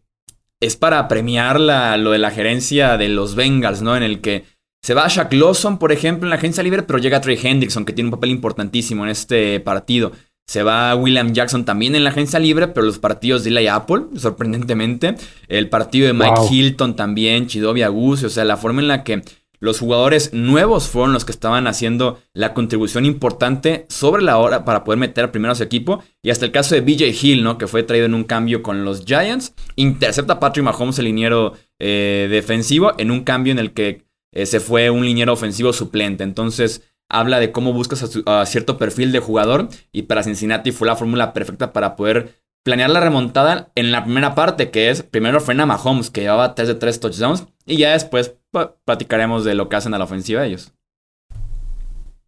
es 0.60 0.76
para 0.76 1.08
premiar 1.08 1.60
lo 1.60 2.12
de 2.12 2.20
la 2.20 2.30
gerencia 2.30 2.96
de 2.98 3.10
los 3.10 3.34
Bengals, 3.34 3.82
¿no? 3.82 3.98
En 3.98 4.04
el 4.04 4.22
que 4.22 4.44
se 4.84 4.94
va 4.94 5.08
Shaq 5.08 5.34
Lawson, 5.34 5.80
por 5.80 5.92
ejemplo, 5.92 6.28
en 6.28 6.30
la 6.30 6.36
agencia 6.36 6.62
libre, 6.62 6.84
pero 6.84 7.00
llega 7.00 7.20
Trey 7.20 7.40
Hendrickson, 7.42 7.84
que 7.84 7.94
tiene 7.94 8.10
un 8.10 8.16
papel 8.16 8.30
importantísimo 8.30 9.04
en 9.06 9.10
este 9.10 9.60
partido. 9.60 10.12
Se 10.46 10.62
va 10.62 10.94
William 10.96 11.34
Jackson 11.34 11.66
también 11.66 11.96
en 11.96 12.04
la 12.04 12.12
agencia 12.12 12.38
libre, 12.38 12.68
pero 12.68 12.86
los 12.86 13.00
partidos 13.00 13.44
de 13.44 13.50
Eli 13.50 13.70
Apple, 13.70 14.04
sorprendentemente. 14.18 15.16
El 15.48 15.68
partido 15.68 16.06
de 16.06 16.14
Mike 16.14 16.42
Hilton 16.48 16.96
también, 16.96 17.48
Chidovia 17.48 17.88
Gus, 17.88 18.24
o 18.24 18.30
sea, 18.30 18.46
la 18.46 18.58
forma 18.58 18.82
en 18.82 18.88
la 18.88 19.04
que 19.04 19.24
los 19.64 19.80
jugadores 19.80 20.34
nuevos 20.34 20.90
fueron 20.90 21.14
los 21.14 21.24
que 21.24 21.32
estaban 21.32 21.68
haciendo 21.68 22.20
la 22.34 22.54
contribución 22.54 23.06
importante 23.06 23.86
sobre 23.88 24.22
la 24.22 24.38
hora 24.38 24.66
para 24.66 24.84
poder 24.84 25.00
meter 25.00 25.32
primero 25.32 25.54
a 25.54 25.56
su 25.56 25.64
equipo. 25.64 26.04
Y 26.22 26.32
hasta 26.32 26.44
el 26.44 26.52
caso 26.52 26.76
de 26.76 26.82
BJ 26.82 27.16
Hill, 27.22 27.46
¿no? 27.46 27.58
Que 27.58 27.68
fue 27.68 27.82
traído 27.84 28.06
en 28.06 28.14
un 28.14 28.26
cambio 28.26 28.62
con 28.62 28.84
los 28.84 29.06
Giants. 29.06 29.54
Intercepta 29.78 30.34
a 30.34 30.40
Patrick 30.42 30.66
Mahomes, 30.66 31.00
el 31.00 31.06
liniero 31.06 31.54
eh, 31.80 32.28
defensivo, 32.30 32.92
en 32.98 33.10
un 33.10 33.24
cambio 33.24 33.54
en 33.54 33.60
el 33.60 33.72
que 33.72 34.04
eh, 34.34 34.46
se 34.46 34.60
fue 34.60 34.90
un 34.90 35.06
liniero 35.06 35.32
ofensivo 35.32 35.72
suplente. 35.72 36.26
Entonces 36.26 36.82
habla 37.08 37.40
de 37.40 37.54
cómo 37.54 37.72
buscas 37.72 38.04
a, 38.26 38.46
cierto 38.46 38.78
perfil 38.78 39.14
de 39.14 39.20
jugador. 39.20 39.70
Y 39.94 40.02
para 40.02 40.24
Cincinnati 40.24 40.74
fue 40.74 40.88
la 40.88 40.98
fórmula 40.98 41.32
perfecta 41.32 41.72
para 41.72 41.96
poder 41.96 42.43
planear 42.64 42.90
la 42.90 43.02
remontada 43.02 43.70
en 43.76 43.92
la 43.92 44.04
primera 44.06 44.36
parte, 44.36 44.72
que 44.72 44.90
es 44.90 45.04
primero 45.04 45.42
frena 45.42 45.64
a 45.64 45.68
Mahomes, 45.68 46.10
que 46.10 46.22
llevaba 46.22 46.56
3 46.56 46.70
de 46.70 46.76
3 46.76 47.00
touchdowns, 47.00 47.46
y 47.66 47.78
ya 47.78 47.92
después 47.92 48.36
platicaremos 48.86 49.44
de 49.44 49.54
lo 49.54 49.70
que 49.70 49.76
hacen 49.76 49.94
a 49.94 49.98
la 49.98 50.06
ofensiva 50.06 50.46
ellos. 50.46 50.72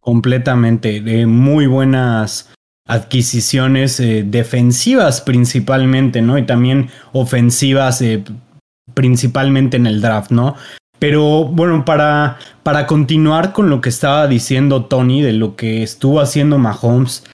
Completamente, 0.00 1.00
de 1.00 1.26
muy 1.26 1.66
buenas 1.66 2.52
adquisiciones 2.86 3.98
eh, 3.98 4.24
defensivas 4.24 5.20
principalmente, 5.20 6.22
¿no? 6.22 6.38
Y 6.38 6.46
también 6.46 6.90
ofensivas 7.12 8.00
eh, 8.02 8.22
principalmente 8.94 9.76
en 9.76 9.86
el 9.86 10.00
draft, 10.00 10.30
¿no? 10.30 10.54
Pero 10.98 11.44
bueno, 11.44 11.84
para, 11.84 12.38
para 12.62 12.86
continuar 12.86 13.52
con 13.52 13.68
lo 13.68 13.80
que 13.80 13.88
estaba 13.88 14.28
diciendo 14.28 14.84
Tony 14.84 15.22
de 15.22 15.32
lo 15.32 15.56
que 15.56 15.82
estuvo 15.82 16.20
haciendo 16.20 16.58
Mahomes, 16.58 17.24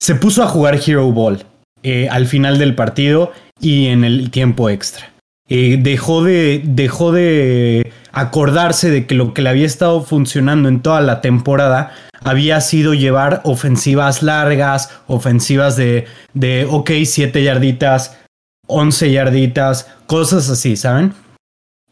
se 0.00 0.14
puso 0.14 0.42
a 0.42 0.48
jugar 0.48 0.78
Hero 0.86 1.10
Ball 1.10 1.44
eh, 1.82 2.08
al 2.10 2.26
final 2.26 2.58
del 2.58 2.74
partido 2.74 3.32
y 3.60 3.86
en 3.86 4.04
el 4.04 4.30
tiempo 4.30 4.70
extra. 4.70 5.12
dejó, 5.48 6.22
de, 6.24 6.62
dejó 6.64 7.12
de 7.12 7.92
acordarse 8.12 8.90
de 8.90 9.06
que 9.06 9.14
lo 9.14 9.34
que 9.34 9.42
le 9.42 9.50
había 9.50 9.66
estado 9.66 10.02
funcionando 10.02 10.68
en 10.68 10.80
toda 10.80 11.00
la 11.00 11.20
temporada 11.20 11.92
había 12.24 12.60
sido 12.60 12.94
llevar 12.94 13.40
ofensivas 13.44 14.22
largas, 14.22 14.90
ofensivas 15.06 15.76
de, 15.76 16.06
de 16.34 16.66
ok, 16.70 16.90
7 17.04 17.42
yarditas, 17.42 18.16
11 18.66 19.12
yarditas, 19.12 19.88
cosas 20.06 20.48
así, 20.48 20.76
¿saben? 20.76 21.14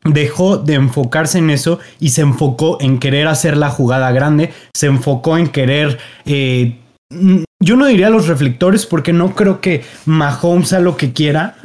Dejó 0.05 0.57
de 0.57 0.75
enfocarse 0.75 1.39
en 1.39 1.51
eso 1.51 1.79
y 1.99 2.11
se 2.11 2.23
enfocó 2.23 2.79
en 2.81 2.99
querer 2.99 3.27
hacer 3.29 3.57
la 3.57 3.71
jugada 3.71 4.11
grande, 4.13 4.53
se 4.75 4.87
enfocó 4.87 5.37
en 5.37 5.49
querer... 5.49 5.99
Eh, 6.25 6.77
yo 7.11 7.77
no 7.77 7.87
diría 7.87 8.09
los 8.11 8.29
reflectores 8.29 8.87
porque 8.87 9.13
no 9.13 9.35
creo 9.35 9.61
que 9.61 9.85
Mahomes 10.07 10.69
sea 10.69 10.81
lo 10.81 10.97
que 10.97 11.13
quiera, 11.13 11.57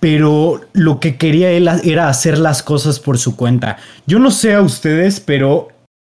pero 0.00 0.60
lo 0.72 1.00
que 1.00 1.16
quería 1.16 1.50
él 1.50 1.68
era 1.84 2.08
hacer 2.08 2.38
las 2.38 2.62
cosas 2.62 3.00
por 3.00 3.18
su 3.18 3.36
cuenta. 3.36 3.78
Yo 4.06 4.18
no 4.18 4.30
sé 4.30 4.54
a 4.54 4.62
ustedes, 4.62 5.20
pero 5.20 5.68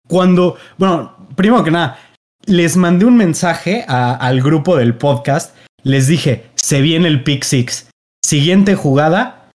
cuando, 0.09 0.57
bueno, 0.79 1.17
primero 1.37 1.65
que 1.65 1.71
nada, 1.71 1.99
les 2.47 2.77
mandé 2.77 3.05
un 3.05 3.17
mensaje 3.17 3.85
al 3.89 4.41
grupo 4.41 4.77
del 4.77 4.95
podcast, 4.95 5.55
les 5.83 6.07
dije, 6.07 6.47
se 6.55 6.81
viene 6.81 7.09
el 7.09 7.23
pick 7.23 7.45
six. 7.45 7.91
Siguiente 8.25 8.75
jugada, 8.75 9.51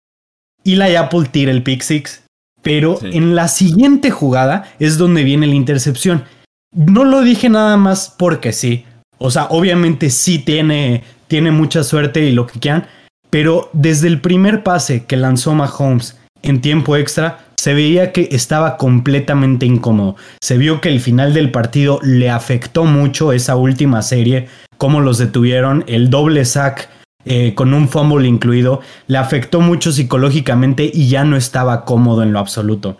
Eli 0.63 0.95
Apple 0.95 1.29
tira 1.31 1.51
el 1.51 1.63
pick 1.63 1.81
six, 1.81 2.23
pero 2.61 2.99
en 3.01 3.35
la 3.35 3.47
siguiente 3.47 4.11
jugada 4.11 4.71
es 4.79 4.97
donde 4.97 5.23
viene 5.23 5.47
la 5.47 5.55
intercepción. 5.55 6.25
No 6.73 7.03
lo 7.05 7.21
dije 7.21 7.49
nada 7.49 7.77
más 7.77 8.13
porque 8.17 8.53
sí. 8.53 8.85
O 9.23 9.29
sea, 9.29 9.45
obviamente 9.51 10.09
sí 10.09 10.39
tiene, 10.39 11.03
tiene 11.27 11.51
mucha 11.51 11.83
suerte 11.83 12.25
y 12.25 12.31
lo 12.31 12.47
que 12.47 12.59
quieran, 12.59 12.87
pero 13.29 13.69
desde 13.71 14.07
el 14.07 14.19
primer 14.19 14.63
pase 14.63 15.05
que 15.05 15.15
lanzó 15.15 15.53
Mahomes 15.53 16.17
en 16.41 16.59
tiempo 16.59 16.95
extra, 16.95 17.45
se 17.55 17.75
veía 17.75 18.13
que 18.13 18.29
estaba 18.31 18.77
completamente 18.77 19.67
incómodo. 19.67 20.15
Se 20.41 20.57
vio 20.57 20.81
que 20.81 20.89
el 20.89 20.99
final 20.99 21.35
del 21.35 21.51
partido 21.51 21.99
le 22.01 22.31
afectó 22.31 22.85
mucho 22.85 23.31
esa 23.31 23.55
última 23.55 24.01
serie, 24.01 24.47
cómo 24.79 25.01
los 25.01 25.19
detuvieron, 25.19 25.83
el 25.87 26.09
doble 26.09 26.43
sack 26.43 26.89
eh, 27.23 27.53
con 27.53 27.75
un 27.75 27.89
fumble 27.89 28.27
incluido, 28.27 28.81
le 29.05 29.19
afectó 29.19 29.61
mucho 29.61 29.91
psicológicamente 29.91 30.89
y 30.91 31.09
ya 31.09 31.23
no 31.25 31.37
estaba 31.37 31.85
cómodo 31.85 32.23
en 32.23 32.33
lo 32.33 32.39
absoluto. 32.39 32.97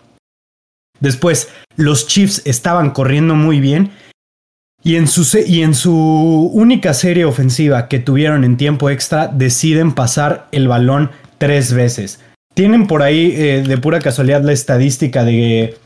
Después, 1.00 1.50
los 1.78 2.06
Chiefs 2.06 2.44
estaban 2.46 2.92
corriendo 2.92 3.34
muy 3.34 3.60
bien 3.60 3.90
y 4.84 4.96
en, 4.96 5.08
su, 5.08 5.38
y 5.46 5.62
en 5.62 5.76
su 5.76 5.94
única 6.54 6.94
serie 6.94 7.26
ofensiva 7.26 7.88
que 7.88 8.00
tuvieron 8.00 8.44
en 8.44 8.58
tiempo 8.58 8.90
extra, 8.90 9.28
deciden 9.28 9.94
pasar 9.94 10.48
el 10.52 10.68
balón 10.68 11.12
tres 11.38 11.74
veces. 11.74 12.24
tienen 12.54 12.88
por 12.88 13.04
ahí 13.04 13.32
eh, 13.36 13.64
de 13.66 13.78
pura 13.78 14.00
casualidad 14.00 14.44
la 14.44 14.54
estadística 14.54 15.24
de, 15.24 15.78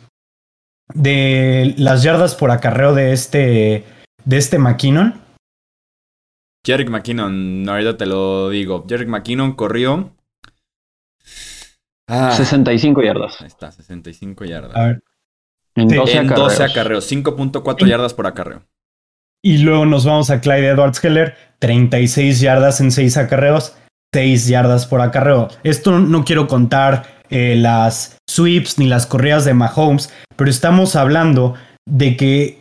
de 0.94 1.76
las 1.78 2.04
yardas 2.04 2.36
por 2.36 2.52
acarreo 2.52 2.94
de 2.94 3.12
este, 3.12 3.84
de 4.24 4.38
este 4.38 4.60
McKinnon. 4.60 5.22
Jerick 6.66 6.90
McKinnon, 6.90 7.68
ahorita 7.68 7.98
te 7.98 8.06
lo 8.06 8.50
digo. 8.50 8.86
Jerick 8.88 9.08
McKinnon 9.08 9.54
corrió. 9.54 10.16
65 12.08 13.02
ah. 13.02 13.04
yardas. 13.04 13.42
Ahí 13.42 13.48
está, 13.48 13.72
65 13.72 14.46
yardas. 14.46 14.76
A 14.76 14.88
ver. 14.88 15.04
En 15.76 15.88
12 15.90 16.64
acarreos. 16.64 17.12
5.4 17.12 17.88
yardas 17.88 18.14
por 18.14 18.26
acarreo. 18.26 18.64
Y 19.46 19.60
luego 19.60 19.86
nos 19.86 20.06
vamos 20.06 20.32
a 20.32 20.42
Clyde 20.42 20.70
Edwards 20.70 21.04
Heller, 21.04 21.36
36 21.60 22.40
yardas 22.40 22.82
en 22.82 22.92
6 22.92 23.16
acarreos, 23.18 23.76
6 24.12 24.48
yardas 24.48 24.88
por 24.88 25.02
acarreo. 25.02 25.50
Esto 25.64 26.00
no 26.00 26.26
quiero 26.26 26.48
contar 26.48 27.22
eh, 27.30 27.56
las 27.56 28.18
sweeps 28.28 28.80
ni 28.80 28.88
las 28.88 29.06
corridas 29.06 29.46
de 29.46 29.54
Mahomes, 29.54 30.12
pero 30.36 30.50
estamos 30.50 30.96
hablando 30.96 31.54
de 31.88 32.18
que 32.18 32.60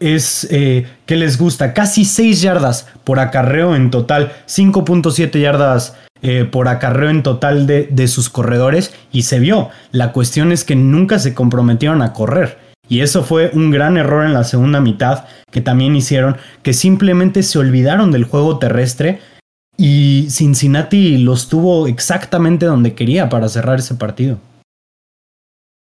es 0.00 0.48
eh, 0.50 0.86
que 1.04 1.16
les 1.16 1.36
gusta 1.36 1.74
casi 1.74 2.06
6 2.06 2.40
yardas 2.40 2.88
por 3.04 3.18
acarreo 3.18 3.76
en 3.76 3.90
total, 3.90 4.32
5.7 4.46 5.38
yardas 5.38 5.94
eh, 6.22 6.48
por 6.50 6.68
acarreo 6.68 7.10
en 7.10 7.22
total 7.22 7.66
de, 7.66 7.86
de 7.90 8.08
sus 8.08 8.30
corredores 8.30 8.94
y 9.12 9.24
se 9.24 9.40
vio. 9.40 9.68
La 9.92 10.12
cuestión 10.12 10.52
es 10.52 10.64
que 10.64 10.74
nunca 10.74 11.18
se 11.18 11.34
comprometieron 11.34 12.00
a 12.00 12.14
correr. 12.14 12.63
Y 12.94 13.00
eso 13.00 13.24
fue 13.24 13.50
un 13.54 13.72
gran 13.72 13.96
error 13.96 14.24
en 14.24 14.34
la 14.34 14.44
segunda 14.44 14.80
mitad 14.80 15.24
que 15.50 15.60
también 15.60 15.96
hicieron, 15.96 16.36
que 16.62 16.72
simplemente 16.72 17.42
se 17.42 17.58
olvidaron 17.58 18.12
del 18.12 18.22
juego 18.22 18.60
terrestre 18.60 19.18
y 19.76 20.28
Cincinnati 20.30 21.18
los 21.18 21.48
tuvo 21.48 21.88
exactamente 21.88 22.66
donde 22.66 22.94
quería 22.94 23.28
para 23.28 23.48
cerrar 23.48 23.80
ese 23.80 23.96
partido. 23.96 24.38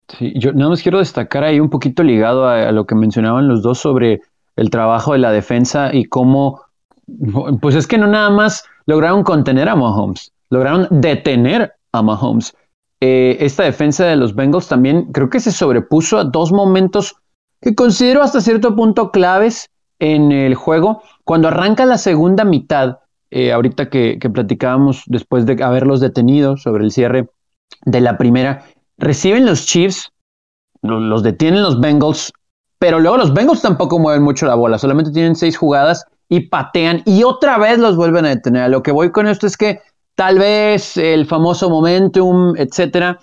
Sí, 0.09 0.33
yo 0.35 0.53
nada 0.53 0.69
más 0.69 0.83
quiero 0.83 0.99
destacar 0.99 1.43
ahí 1.43 1.59
un 1.59 1.71
poquito 1.71 2.03
ligado 2.03 2.47
a, 2.47 2.71
lo 2.71 2.85
que 2.85 2.93
mencionaban 2.93 3.47
los 3.47 3.63
dos 3.63 3.79
sobre 3.79 4.21
el 4.55 4.69
trabajo 4.69 5.13
de 5.13 5.19
la 5.19 5.31
defensa 5.31 5.89
y 5.91 6.05
cómo, 6.05 6.61
pues 7.61 7.73
es 7.73 7.87
que 7.87 7.97
no 7.97 8.05
nada 8.05 8.29
más 8.29 8.63
lograron 8.85 9.23
contener 9.23 9.69
a 9.69 9.75
Mahomes, 9.75 10.33
lograron 10.51 10.87
detener 10.91 11.73
a 11.93 12.03
Mahomes. 12.03 12.55
Eh, 13.03 13.37
esta 13.39 13.63
defensa 13.63 14.05
de 14.05 14.15
los 14.15 14.35
Bengals 14.35 14.67
también 14.67 15.11
creo 15.11 15.29
que 15.29 15.39
se 15.39 15.51
sobrepuso 15.51 16.19
a 16.19 16.23
dos 16.23 16.51
momentos 16.51 17.15
que 17.59 17.73
considero 17.73 18.21
hasta 18.21 18.41
cierto 18.41 18.75
punto 18.75 19.11
claves 19.11 19.69
en 19.97 20.31
el 20.31 20.53
juego. 20.53 21.01
Cuando 21.23 21.47
arranca 21.47 21.85
la 21.85 21.97
segunda 21.97 22.45
mitad, 22.45 22.99
eh, 23.31 23.51
ahorita 23.51 23.89
que, 23.89 24.19
platicábamos 24.31 25.03
después 25.07 25.45
de 25.47 25.63
haberlos 25.63 25.99
detenido 25.99 26.57
sobre 26.57 26.83
el 26.83 26.91
cierre 26.91 27.27
de 27.85 28.01
la 28.01 28.17
primera, 28.19 28.65
reciben 28.97 29.47
los 29.47 29.65
Chiefs, 29.65 30.11
los, 30.83 31.23
detienen 31.23 31.63
los 31.63 31.79
Bengals, 31.79 32.31
pero 32.77 32.99
luego 32.99 33.17
los 33.17 33.33
Bengals 33.33 33.61
tampoco 33.61 33.97
mueven 33.97 34.21
mucho 34.21 34.45
la 34.45 34.55
bola, 34.55 34.77
solamente 34.77 35.11
tienen 35.11 35.35
seis 35.35 35.57
jugadas 35.57 36.05
y 36.29 36.41
patean 36.41 37.01
y 37.05 37.23
otra 37.23 37.57
vez 37.57 37.79
los 37.79 37.95
vuelven 37.95 38.25
a 38.25 38.29
detener. 38.29 38.69
lo 38.69 38.83
que 38.83 38.91
voy 38.91 39.11
con 39.11 39.27
esto 39.27 39.47
es 39.47 39.57
que 39.57 39.79
Tal 40.15 40.39
vez 40.39 40.97
el 40.97 41.25
famoso 41.25 41.69
momentum, 41.69 42.55
etcétera, 42.57 43.19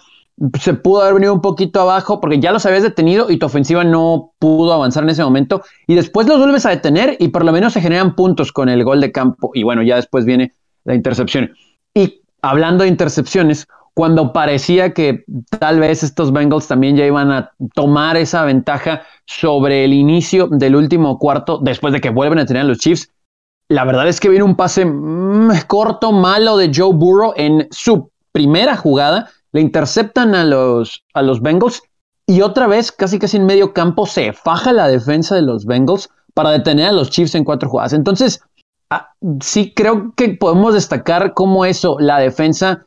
se 0.61 0.75
pudo 0.75 1.03
haber 1.03 1.15
venido 1.15 1.35
un 1.35 1.41
poquito 1.41 1.81
abajo 1.81 2.21
porque 2.21 2.39
ya 2.39 2.53
los 2.53 2.65
habías 2.65 2.83
detenido 2.83 3.31
y 3.31 3.39
tu 3.39 3.47
ofensiva 3.47 3.85
no 3.85 4.33
pudo 4.39 4.73
avanzar 4.73 5.03
en 5.03 5.11
ese 5.11 5.25
momento. 5.25 5.63
Y 5.87 5.95
después 5.95 6.27
los 6.27 6.39
vuelves 6.39 6.65
a 6.67 6.71
detener 6.71 7.17
y 7.19 7.29
por 7.29 7.45
lo 7.45 7.53
menos 7.53 7.73
se 7.73 7.81
generan 7.81 8.15
puntos 8.15 8.53
con 8.53 8.69
el 8.69 8.85
gol 8.85 9.01
de 9.01 9.13
campo. 9.13 9.51
Y 9.55 9.65
bueno, 9.65 9.83
ya 9.83 9.97
después 9.97 10.25
viene 10.25 10.55
la 10.85 10.95
intercepción. 10.95 11.53
Y 11.95 12.23
hablando 12.41 12.85
de 12.85 12.91
intercepciones, 12.91 13.67
cuando 13.95 14.33
parecía 14.33 14.95
que 14.95 15.25
tal 15.59 15.81
vez 15.81 16.05
estos 16.05 16.33
Bengals 16.33 16.69
también 16.69 16.97
ya 16.97 17.05
iban 17.05 17.33
a 17.33 17.51
tomar 17.75 18.17
esa 18.17 18.45
ventaja 18.45 19.03
sobre 19.27 19.85
el 19.85 19.93
inicio 19.93 20.47
del 20.47 20.77
último 20.77 21.19
cuarto, 21.19 21.59
después 21.59 21.93
de 21.93 22.01
que 22.01 22.11
vuelven 22.11 22.39
a 22.39 22.47
tener 22.47 22.63
a 22.63 22.67
los 22.67 22.79
Chiefs, 22.79 23.11
la 23.69 23.85
verdad 23.85 24.09
es 24.09 24.21
que 24.21 24.29
viene 24.29 24.45
un 24.45 24.57
pase 24.57 24.85
mm, 24.85 25.51
corto, 25.67 26.13
malo 26.13 26.57
de 26.57 26.71
Joe 26.75 26.95
Burrow 26.95 27.33
en 27.37 27.69
su 27.71 28.11
primera 28.33 28.77
jugada. 28.77 29.31
Le 29.53 29.61
interceptan 29.61 30.35
a 30.35 30.45
los, 30.45 31.05
a 31.15 31.23
los 31.23 31.41
Bengals 31.41 31.83
y 32.27 32.43
otra 32.43 32.67
vez, 32.67 32.93
casi 32.93 33.19
casi 33.19 33.39
en 33.39 33.47
medio 33.47 33.73
campo, 33.73 34.07
se 34.07 34.35
faja 34.35 34.73
la 34.73 34.87
defensa 34.89 35.35
de 35.35 35.43
los 35.43 35.65
Bengals 35.65 36.11
para 36.35 36.51
detener 36.51 36.89
a 36.89 36.93
los 36.93 37.11
Chiefs 37.11 37.35
en 37.35 37.45
cuatro 37.45 37.71
jugadas. 37.71 37.95
Entonces, 37.95 38.43
ah, 38.91 39.15
sí 39.41 39.73
creo 39.75 40.13
que 40.15 40.29
podemos 40.31 40.75
destacar 40.75 41.33
cómo 41.33 41.65
eso, 41.65 41.97
la 41.99 42.19
defensa 42.19 42.85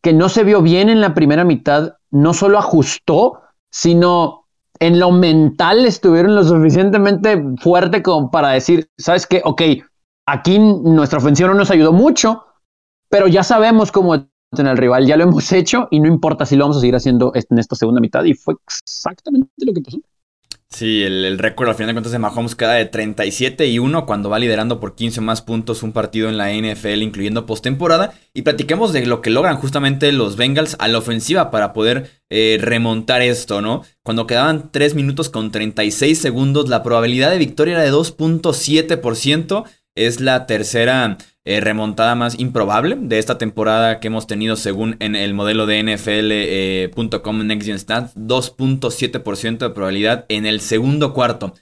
que 0.00 0.12
no 0.12 0.28
se 0.28 0.44
vio 0.44 0.62
bien 0.62 0.88
en 0.88 1.00
la 1.00 1.12
primera 1.12 1.44
mitad, 1.44 1.94
no 2.10 2.34
solo 2.34 2.58
ajustó, 2.58 3.40
sino 3.70 4.46
en 4.78 5.00
lo 5.00 5.10
mental 5.10 5.86
estuvieron 5.86 6.36
lo 6.36 6.44
suficientemente 6.44 7.42
fuerte 7.60 8.02
como 8.02 8.30
para 8.30 8.50
decir, 8.50 8.88
¿sabes 8.96 9.26
qué? 9.26 9.42
Ok, 9.44 9.62
Aquí 10.26 10.58
nuestra 10.58 11.18
ofensiva 11.18 11.48
no 11.48 11.54
nos 11.54 11.70
ayudó 11.70 11.92
mucho, 11.92 12.44
pero 13.08 13.28
ya 13.28 13.42
sabemos 13.42 13.92
cómo 13.92 14.26
tener 14.54 14.70
al 14.70 14.78
rival, 14.78 15.06
ya 15.06 15.16
lo 15.16 15.24
hemos 15.24 15.52
hecho 15.52 15.88
y 15.90 16.00
no 16.00 16.08
importa 16.08 16.46
si 16.46 16.56
lo 16.56 16.64
vamos 16.64 16.78
a 16.78 16.80
seguir 16.80 16.94
haciendo 16.94 17.32
en 17.34 17.58
esta 17.58 17.76
segunda 17.76 18.00
mitad 18.00 18.24
y 18.24 18.34
fue 18.34 18.54
exactamente 18.66 19.50
lo 19.58 19.74
que 19.74 19.80
pasó. 19.80 19.98
Sí, 20.74 21.04
el, 21.04 21.38
récord 21.38 21.68
al 21.68 21.76
final 21.76 21.88
de 21.88 21.94
cuentas 21.94 22.10
de 22.10 22.18
Mahomes 22.18 22.56
queda 22.56 22.72
de 22.72 22.86
37 22.86 23.64
y 23.68 23.78
1 23.78 24.06
cuando 24.06 24.28
va 24.28 24.40
liderando 24.40 24.80
por 24.80 24.96
15 24.96 25.20
más 25.20 25.40
puntos 25.40 25.84
un 25.84 25.92
partido 25.92 26.28
en 26.28 26.36
la 26.36 26.52
NFL, 26.52 27.00
incluyendo 27.00 27.46
postemporada. 27.46 28.12
Y 28.32 28.42
platiquemos 28.42 28.92
de 28.92 29.06
lo 29.06 29.20
que 29.20 29.30
logran 29.30 29.56
justamente 29.56 30.10
los 30.10 30.34
Bengals 30.34 30.74
a 30.80 30.88
la 30.88 30.98
ofensiva 30.98 31.52
para 31.52 31.72
poder 31.72 32.10
eh, 32.28 32.58
remontar 32.60 33.22
esto, 33.22 33.60
¿no? 33.60 33.82
Cuando 34.02 34.26
quedaban 34.26 34.72
3 34.72 34.96
minutos 34.96 35.28
con 35.28 35.52
36 35.52 36.18
segundos, 36.18 36.68
la 36.68 36.82
probabilidad 36.82 37.30
de 37.30 37.38
victoria 37.38 37.74
era 37.74 37.84
de 37.84 37.92
2.7% 37.92 39.64
es 39.94 40.20
la 40.20 40.46
tercera 40.46 41.18
eh, 41.44 41.60
remontada 41.60 42.14
más 42.14 42.38
improbable 42.38 42.96
de 42.98 43.18
esta 43.18 43.38
temporada 43.38 44.00
que 44.00 44.08
hemos 44.08 44.26
tenido 44.26 44.56
según 44.56 44.96
en 45.00 45.14
el 45.14 45.34
modelo 45.34 45.66
de 45.66 45.82
NFL.com 45.82 47.40
eh, 47.40 47.44
Next 47.44 47.66
Gen 47.66 47.78
Stats, 47.78 48.16
2.7% 48.16 49.58
de 49.58 49.70
probabilidad 49.70 50.26
en 50.28 50.46
el 50.46 50.60
segundo 50.60 51.12
cuarto. 51.12 51.54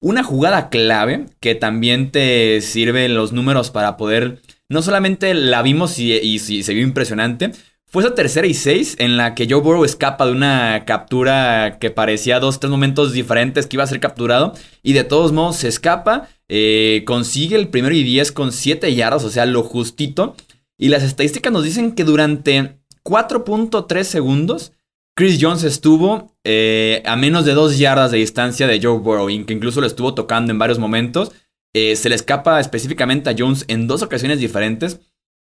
Una 0.00 0.22
jugada 0.22 0.70
clave 0.70 1.26
que 1.40 1.54
también 1.54 2.10
te 2.12 2.60
sirve 2.60 3.08
los 3.08 3.32
números 3.32 3.70
para 3.70 3.96
poder, 3.96 4.40
no 4.68 4.82
solamente 4.82 5.34
la 5.34 5.62
vimos 5.62 5.98
y, 5.98 6.12
y 6.12 6.38
se 6.38 6.74
vio 6.74 6.82
impresionante, 6.82 7.52
fue 7.90 8.02
esa 8.02 8.14
tercera 8.14 8.46
y 8.46 8.52
seis 8.52 8.96
en 8.98 9.16
la 9.16 9.34
que 9.34 9.46
Joe 9.48 9.62
Burrow 9.62 9.84
escapa 9.84 10.26
de 10.26 10.32
una 10.32 10.84
captura 10.84 11.78
que 11.80 11.90
parecía 11.90 12.38
dos, 12.38 12.60
tres 12.60 12.70
momentos 12.70 13.12
diferentes 13.12 13.66
que 13.66 13.76
iba 13.76 13.84
a 13.84 13.88
ser 13.88 13.98
capturado. 13.98 14.52
Y 14.82 14.92
de 14.92 15.04
todos 15.04 15.32
modos 15.32 15.56
se 15.56 15.68
escapa. 15.68 16.28
Eh, 16.48 17.02
consigue 17.06 17.56
el 17.56 17.68
primero 17.68 17.94
y 17.94 18.02
diez 18.02 18.30
con 18.30 18.52
siete 18.52 18.94
yardas, 18.94 19.24
o 19.24 19.30
sea, 19.30 19.46
lo 19.46 19.62
justito. 19.62 20.36
Y 20.76 20.88
las 20.88 21.02
estadísticas 21.02 21.50
nos 21.50 21.64
dicen 21.64 21.92
que 21.92 22.04
durante 22.04 22.78
4.3 23.04 24.02
segundos 24.04 24.72
Chris 25.16 25.38
Jones 25.40 25.64
estuvo 25.64 26.36
eh, 26.44 27.02
a 27.06 27.16
menos 27.16 27.44
de 27.44 27.54
dos 27.54 27.78
yardas 27.78 28.10
de 28.10 28.18
distancia 28.18 28.66
de 28.66 28.80
Joe 28.80 28.98
Burrow, 28.98 29.26
que 29.26 29.52
incluso 29.52 29.80
lo 29.80 29.86
estuvo 29.86 30.14
tocando 30.14 30.52
en 30.52 30.58
varios 30.58 30.78
momentos. 30.78 31.32
Eh, 31.74 31.96
se 31.96 32.08
le 32.08 32.14
escapa 32.14 32.60
específicamente 32.60 33.30
a 33.30 33.34
Jones 33.36 33.64
en 33.68 33.88
dos 33.88 34.02
ocasiones 34.02 34.38
diferentes 34.40 35.00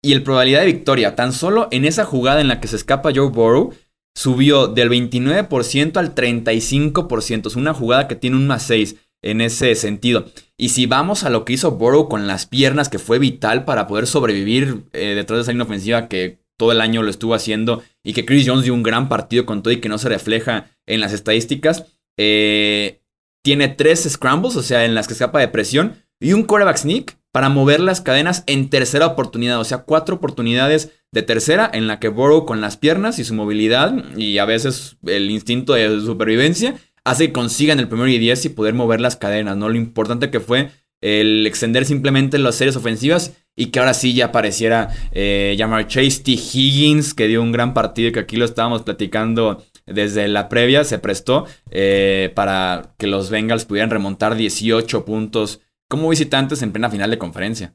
y 0.06 0.14
el 0.14 0.22
probabilidad 0.22 0.60
de 0.60 0.68
victoria, 0.68 1.16
tan 1.16 1.34
solo 1.34 1.68
en 1.72 1.84
esa 1.84 2.06
jugada 2.06 2.40
en 2.40 2.48
la 2.48 2.62
que 2.62 2.68
se 2.68 2.76
escapa 2.76 3.12
Joe 3.14 3.30
Burrow, 3.30 3.74
subió 4.16 4.68
del 4.68 4.90
29% 4.90 5.98
al 5.98 6.14
35%. 6.14 7.48
Es 7.48 7.56
una 7.56 7.74
jugada 7.74 8.08
que 8.08 8.16
tiene 8.16 8.38
un 8.38 8.46
más 8.46 8.64
6 8.64 8.98
en 9.24 9.42
ese 9.42 9.74
sentido. 9.74 10.26
Y 10.58 10.70
si 10.70 10.86
vamos 10.86 11.24
a 11.24 11.32
lo 11.32 11.44
que 11.44 11.54
hizo 11.54 11.72
Burrow 11.72 12.08
con 12.08 12.28
las 12.28 12.46
piernas, 12.46 12.88
que 12.90 13.00
fue 13.00 13.18
vital 13.18 13.66
para 13.66 13.88
poder 13.88 14.06
sobrevivir 14.06 14.84
eh, 14.94 15.16
detrás 15.16 15.40
de 15.40 15.42
esa 15.42 15.52
línea 15.52 15.66
ofensiva 15.66 16.08
que 16.08 16.38
todo 16.58 16.72
el 16.72 16.82
año 16.82 17.02
lo 17.02 17.10
estuvo 17.10 17.34
haciendo 17.34 17.84
y 18.04 18.14
que 18.14 18.26
Chris 18.26 18.48
Jones 18.48 18.64
dio 18.64 18.76
un 18.76 18.84
gran 18.84 19.10
partido 19.10 19.46
con 19.48 19.64
todo 19.64 19.74
y 19.74 19.82
que 19.82 19.90
no 19.90 19.98
se 19.98 20.10
refleja 20.10 20.70
en 20.86 21.02
las 21.02 21.14
estadísticas. 21.14 21.86
Eh, 22.18 23.02
tiene 23.44 23.70
tres 23.70 24.08
scrambles, 24.08 24.56
o 24.56 24.62
sea, 24.62 24.86
en 24.86 24.94
las 24.94 25.08
que 25.08 25.14
escapa 25.14 25.40
de 25.40 25.48
presión, 25.48 25.96
y 26.20 26.34
un 26.34 26.44
quarterback 26.44 26.78
sneak 26.78 27.18
para 27.36 27.50
mover 27.50 27.82
las 27.82 28.00
cadenas 28.00 28.46
en 28.48 28.70
tercera 28.70 29.08
oportunidad. 29.08 29.60
O 29.60 29.66
sea, 29.66 29.80
cuatro 29.80 30.16
oportunidades 30.16 30.94
de 31.12 31.22
tercera 31.22 31.70
en 31.74 31.86
la 31.86 32.00
que 32.00 32.08
Burrow 32.08 32.46
con 32.46 32.62
las 32.62 32.78
piernas 32.78 33.20
y 33.20 33.26
su 33.26 33.34
movilidad 33.34 33.94
y 34.16 34.38
a 34.38 34.46
veces 34.46 34.96
el 35.06 35.30
instinto 35.30 35.74
de 35.74 36.00
supervivencia 36.00 36.76
hace 37.04 37.28
que 37.28 37.34
consigan 37.34 37.78
el 37.80 37.90
primero 37.90 38.08
y 38.08 38.20
diez 38.20 38.46
y 38.46 38.50
poder 38.50 38.74
mover 38.74 39.02
las 39.02 39.18
cadenas, 39.18 39.58
¿no? 39.58 39.68
Lo 39.68 39.76
importante 39.76 40.32
que 40.32 40.40
fue 40.40 40.70
el 41.02 41.46
extender 41.46 41.84
simplemente 41.84 42.40
las 42.40 42.56
series 42.56 42.78
ofensivas 42.78 43.34
y 43.54 43.66
que 43.66 43.80
ahora 43.80 43.94
sí 43.94 44.14
ya 44.14 44.28
apareciera 44.28 44.96
eh, 45.12 45.58
Jamar 45.58 45.90
Chase, 45.90 46.24
T. 46.24 46.32
Higgins, 46.32 47.14
que 47.14 47.28
dio 47.28 47.42
un 47.42 47.52
gran 47.52 47.74
partido 47.74 48.08
y 48.08 48.12
que 48.14 48.20
aquí 48.20 48.38
lo 48.38 48.46
estábamos 48.46 48.84
platicando 48.84 49.62
desde 49.86 50.30
la 50.30 50.48
previa, 50.48 50.86
se 50.86 51.00
prestó 51.00 51.48
eh, 51.70 52.32
para 52.34 52.94
que 52.98 53.08
los 53.08 53.30
Bengals 53.30 53.66
pudieran 53.66 53.90
remontar 53.90 54.38
18 54.38 55.04
puntos 55.04 55.60
como 55.96 56.10
visitantes 56.10 56.62
en 56.62 56.72
plena 56.72 56.90
final 56.90 57.10
de 57.10 57.18
conferencia. 57.18 57.74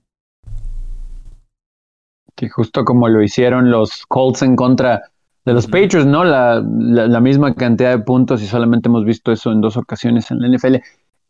Que 2.34 2.48
justo 2.48 2.84
como 2.84 3.08
lo 3.08 3.22
hicieron 3.22 3.70
los 3.70 4.04
Colts 4.06 4.42
en 4.42 4.56
contra 4.56 5.02
de 5.44 5.52
los 5.54 5.66
Patriots, 5.66 6.06
¿no? 6.06 6.24
La, 6.24 6.62
la, 6.62 7.20
misma 7.20 7.54
cantidad 7.54 7.90
de 7.90 8.02
puntos 8.02 8.42
y 8.42 8.46
solamente 8.46 8.88
hemos 8.88 9.04
visto 9.04 9.32
eso 9.32 9.50
en 9.52 9.62
dos 9.62 9.76
ocasiones 9.76 10.30
en 10.30 10.40
la 10.40 10.48
NFL. 10.48 10.76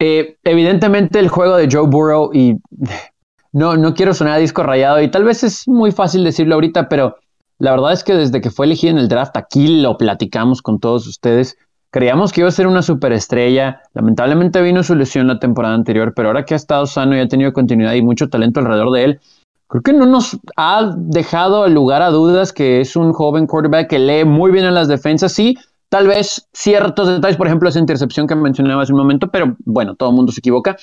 Eh, 0.01 0.37
evidentemente 0.43 1.21
el 1.21 1.29
juego 1.29 1.57
de 1.57 1.69
Joe 1.71 1.87
Burrow 1.87 2.31
y 2.33 2.57
no, 3.53 3.77
no 3.77 3.95
quiero 3.95 4.13
sonar 4.13 4.35
a 4.35 4.39
disco 4.39 4.63
rayado 4.63 5.01
y 5.01 5.11
tal 5.11 5.25
vez 5.25 5.45
es 5.45 5.69
muy 5.69 5.93
fácil 5.93 6.25
decirlo 6.25 6.57
ahorita, 6.57 6.89
pero 6.89 7.17
la 7.59 7.71
verdad 7.71 7.93
es 7.93 8.03
que 8.03 8.15
desde 8.15 8.41
que 8.41 8.51
fue 8.51 8.67
elegido 8.67 8.93
en 8.93 8.99
el 8.99 9.09
draft, 9.09 9.37
aquí 9.37 9.81
lo 9.81 9.97
platicamos 9.97 10.61
con 10.63 10.81
todos 10.81 11.07
ustedes, 11.07 11.57
creíamos 11.91 12.33
que 12.33 12.41
iba 12.41 12.49
a 12.49 12.53
ser 12.53 12.67
una 12.67 12.83
superestrella, 12.83 13.83
lamentablemente 13.95 14.63
vino 14.63 14.83
su 14.83 14.95
lesión 14.95 15.27
la 15.27 15.39
temporada 15.39 15.75
anterior, 15.75 16.13
pero 16.15 16.29
ahora 16.29 16.45
que 16.45 16.55
ha 16.55 16.57
estado 16.57 16.87
sano 16.87 17.17
y 17.17 17.21
ha 17.21 17.29
tenido 17.29 17.53
continuidad 17.53 17.95
y 17.95 18.03
mucho 18.03 18.29
talento 18.29 18.61
alrededor 18.61 18.93
de 18.93 19.05
él, 19.05 19.21
creo 19.67 19.83
que 19.83 19.93
no 19.93 20.07
nos 20.07 20.39
ha 20.57 20.93
dejado 20.97 21.69
lugar 21.69 22.03
a 22.03 22.11
dudas 22.11 22.53
que 22.53 22.81
es 22.81 22.97
un 22.97 23.13
joven 23.13 23.47
quarterback 23.47 23.89
que 23.89 23.99
lee 23.99 24.25
muy 24.25 24.53
bien 24.53 24.65
en 24.65 24.75
las 24.75 24.89
defensas, 24.89 25.33
sí, 25.33 25.57
tal 25.89 26.07
vez 26.07 26.49
ciertos 26.53 27.09
detalles, 27.09 27.37
por 27.37 27.49
ejemplo, 27.49 27.69
esa 27.69 27.81
intercepción 27.81 28.27
que 28.27 28.37
mencionaba 28.37 28.83
hace 28.83 28.93
un 28.93 28.99
momento, 28.99 29.29
pero 29.29 29.57
bueno, 29.65 29.97
todo 29.97 30.11
el 30.11 30.17
mundo 30.17 30.33
se 30.33 30.41
equivoca. 30.41 30.77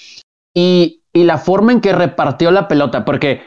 Y, 0.54 1.02
la 1.14 1.40
forma 1.40 1.72
en 1.72 1.82
que 1.82 1.94
repartió 1.94 2.52
la 2.52 2.68
pelota, 2.68 3.04
porque 3.04 3.42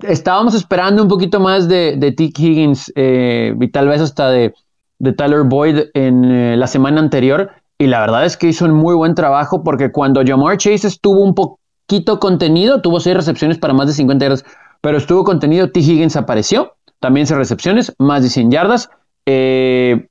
estábamos 0.00 0.54
esperando 0.54 1.02
un 1.02 1.08
poquito 1.08 1.38
más 1.38 1.68
de, 1.68 1.96
de. 1.98 2.14
Higgins 2.18 2.90
eh, 2.96 3.54
y 3.60 3.68
tal 3.68 3.88
vez 3.88 4.00
hasta 4.00 4.30
de, 4.30 4.54
de 4.98 5.12
Tyler 5.12 5.42
Boyd 5.44 5.90
en 5.94 6.24
eh, 6.24 6.56
la 6.56 6.66
semana 6.66 7.00
anterior. 7.00 7.50
Y 7.78 7.86
la 7.86 8.00
verdad 8.00 8.24
es 8.24 8.36
que 8.36 8.48
hizo 8.48 8.64
un 8.64 8.72
muy 8.72 8.94
buen 8.94 9.14
trabajo 9.14 9.62
porque 9.62 9.92
cuando 9.92 10.22
Jamar 10.26 10.56
Chase 10.56 10.88
estuvo 10.88 11.22
un 11.22 11.34
poquito 11.34 12.18
contenido, 12.18 12.82
tuvo 12.82 13.00
seis 13.00 13.16
recepciones 13.16 13.58
para 13.58 13.72
más 13.72 13.86
de 13.86 13.92
50 13.94 14.24
yardas, 14.24 14.44
pero 14.80 14.98
estuvo 14.98 15.24
contenido, 15.24 15.70
T. 15.70 15.80
Higgins 15.80 16.16
apareció, 16.16 16.74
también 17.00 17.26
seis 17.26 17.38
recepciones, 17.38 17.94
más 17.98 18.22
de 18.22 18.30
100 18.30 18.50
yardas. 18.50 18.90
Eh, 19.30 20.08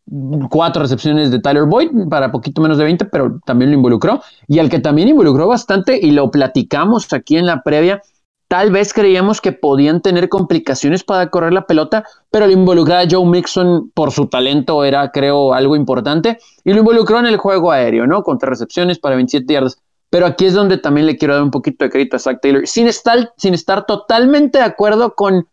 cuatro 0.51 0.83
recepciones 0.83 1.31
de 1.31 1.39
Tyler 1.39 1.63
Boyd 1.63 1.89
para 2.07 2.31
poquito 2.31 2.61
menos 2.61 2.77
de 2.77 2.83
20, 2.83 3.05
pero 3.05 3.39
también 3.45 3.71
lo 3.71 3.77
involucró. 3.77 4.21
Y 4.47 4.59
al 4.59 4.69
que 4.69 4.79
también 4.79 5.07
involucró 5.07 5.47
bastante, 5.47 5.99
y 6.01 6.11
lo 6.11 6.29
platicamos 6.29 7.11
aquí 7.11 7.35
en 7.35 7.47
la 7.47 7.63
previa, 7.63 8.01
tal 8.47 8.71
vez 8.71 8.93
creíamos 8.93 9.41
que 9.41 9.51
podían 9.51 10.01
tener 10.01 10.29
complicaciones 10.29 11.03
para 11.03 11.29
correr 11.29 11.53
la 11.53 11.67
pelota, 11.67 12.05
pero 12.31 12.47
lo 12.47 12.53
involucraba 12.53 13.03
Joe 13.09 13.25
Mixon 13.25 13.91
por 13.93 14.11
su 14.11 14.27
talento 14.27 14.83
era, 14.83 15.11
creo, 15.11 15.53
algo 15.53 15.75
importante. 15.75 16.39
Y 16.63 16.73
lo 16.73 16.79
involucró 16.79 17.19
en 17.19 17.25
el 17.25 17.37
juego 17.37 17.71
aéreo, 17.71 18.07
¿no? 18.07 18.23
Contra 18.23 18.49
recepciones 18.49 18.99
para 18.99 19.15
27 19.15 19.53
yardas. 19.53 19.77
Pero 20.09 20.25
aquí 20.25 20.45
es 20.45 20.53
donde 20.53 20.77
también 20.77 21.05
le 21.05 21.17
quiero 21.17 21.33
dar 21.33 21.43
un 21.43 21.51
poquito 21.51 21.83
de 21.83 21.91
crédito 21.91 22.15
a 22.15 22.19
Zach 22.19 22.39
Taylor, 22.41 22.65
sin 22.65 22.87
estar, 22.87 23.33
sin 23.35 23.53
estar 23.53 23.85
totalmente 23.85 24.59
de 24.59 24.63
acuerdo 24.63 25.15
con 25.15 25.47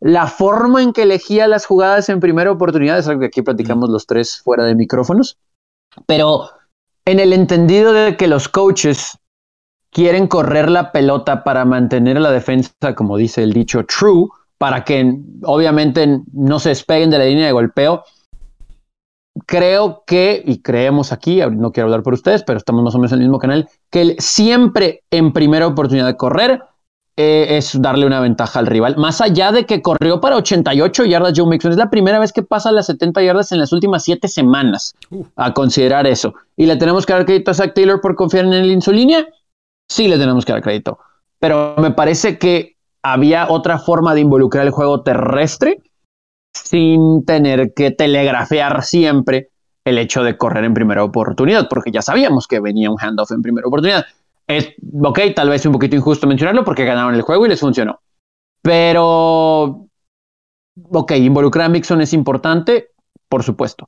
la 0.00 0.26
forma 0.26 0.82
en 0.82 0.92
que 0.92 1.02
elegía 1.02 1.48
las 1.48 1.64
jugadas 1.64 2.10
en 2.10 2.20
primera 2.20 2.50
oportunidad, 2.50 2.98
es 2.98 3.08
algo 3.08 3.20
que 3.20 3.26
aquí 3.26 3.40
platicamos 3.40 3.88
los 3.88 4.06
tres 4.06 4.42
fuera 4.44 4.64
de 4.64 4.74
micrófonos, 4.74 5.38
pero 6.04 6.50
en 7.06 7.20
el 7.20 7.32
entendido 7.32 7.94
de 7.94 8.18
que 8.18 8.26
los 8.26 8.50
coaches 8.50 9.18
quieren 9.94 10.26
correr 10.26 10.68
la 10.68 10.90
pelota 10.90 11.44
para 11.44 11.64
mantener 11.64 12.20
la 12.20 12.32
defensa, 12.32 12.94
como 12.96 13.16
dice 13.16 13.44
el 13.44 13.52
dicho, 13.52 13.86
true, 13.86 14.26
para 14.58 14.84
que 14.84 15.20
obviamente 15.44 16.20
no 16.32 16.58
se 16.58 16.70
despeguen 16.70 17.10
de 17.10 17.18
la 17.18 17.24
línea 17.26 17.46
de 17.46 17.52
golpeo. 17.52 18.02
Creo 19.46 20.02
que, 20.04 20.42
y 20.44 20.60
creemos 20.62 21.12
aquí, 21.12 21.40
no 21.52 21.70
quiero 21.70 21.86
hablar 21.86 22.02
por 22.02 22.14
ustedes, 22.14 22.42
pero 22.42 22.58
estamos 22.58 22.82
más 22.82 22.94
o 22.96 22.98
menos 22.98 23.12
en 23.12 23.18
el 23.18 23.24
mismo 23.26 23.38
canal, 23.38 23.68
que 23.88 24.16
siempre 24.18 25.04
en 25.12 25.32
primera 25.32 25.66
oportunidad 25.68 26.06
de 26.06 26.16
correr 26.16 26.62
eh, 27.16 27.56
es 27.56 27.80
darle 27.80 28.04
una 28.04 28.18
ventaja 28.18 28.58
al 28.58 28.66
rival. 28.66 28.96
Más 28.96 29.20
allá 29.20 29.52
de 29.52 29.64
que 29.64 29.80
corrió 29.80 30.20
para 30.20 30.36
88 30.36 31.04
yardas 31.04 31.34
Joe 31.36 31.48
Mixon, 31.48 31.70
es 31.70 31.78
la 31.78 31.88
primera 31.88 32.18
vez 32.18 32.32
que 32.32 32.42
pasa 32.42 32.72
las 32.72 32.86
70 32.86 33.22
yardas 33.22 33.52
en 33.52 33.60
las 33.60 33.72
últimas 33.72 34.02
7 34.02 34.26
semanas 34.26 34.96
uh. 35.10 35.24
a 35.36 35.54
considerar 35.54 36.08
eso. 36.08 36.34
¿Y 36.56 36.66
le 36.66 36.74
tenemos 36.74 37.06
que 37.06 37.12
dar 37.12 37.24
crédito 37.24 37.52
a 37.52 37.54
Zach 37.54 37.74
Taylor 37.74 38.00
por 38.00 38.16
confiar 38.16 38.44
en 38.46 38.54
el 38.54 38.72
en 38.72 38.82
su 38.82 38.90
línea? 38.90 39.28
Sí, 39.88 40.08
le 40.08 40.18
tenemos 40.18 40.44
que 40.44 40.52
dar 40.52 40.62
crédito. 40.62 40.98
Pero 41.38 41.74
me 41.78 41.90
parece 41.90 42.38
que 42.38 42.76
había 43.02 43.48
otra 43.50 43.78
forma 43.78 44.14
de 44.14 44.20
involucrar 44.20 44.64
el 44.64 44.72
juego 44.72 45.02
terrestre 45.02 45.82
sin 46.54 47.24
tener 47.24 47.74
que 47.74 47.90
telegrafear 47.90 48.82
siempre 48.82 49.50
el 49.84 49.98
hecho 49.98 50.22
de 50.22 50.38
correr 50.38 50.64
en 50.64 50.72
primera 50.72 51.04
oportunidad, 51.04 51.68
porque 51.68 51.90
ya 51.90 52.00
sabíamos 52.00 52.46
que 52.46 52.60
venía 52.60 52.90
un 52.90 52.96
handoff 52.98 53.32
en 53.32 53.42
primera 53.42 53.66
oportunidad. 53.66 54.06
Es, 54.46 54.72
ok, 55.02 55.20
tal 55.34 55.50
vez 55.50 55.66
un 55.66 55.72
poquito 55.72 55.96
injusto 55.96 56.26
mencionarlo 56.26 56.64
porque 56.64 56.84
ganaron 56.84 57.14
el 57.14 57.22
juego 57.22 57.44
y 57.44 57.48
les 57.50 57.60
funcionó. 57.60 58.00
Pero, 58.62 59.88
ok, 60.90 61.12
involucrar 61.12 61.66
a 61.66 61.68
Mixon 61.68 62.00
es 62.00 62.12
importante, 62.14 62.92
por 63.28 63.42
supuesto. 63.42 63.86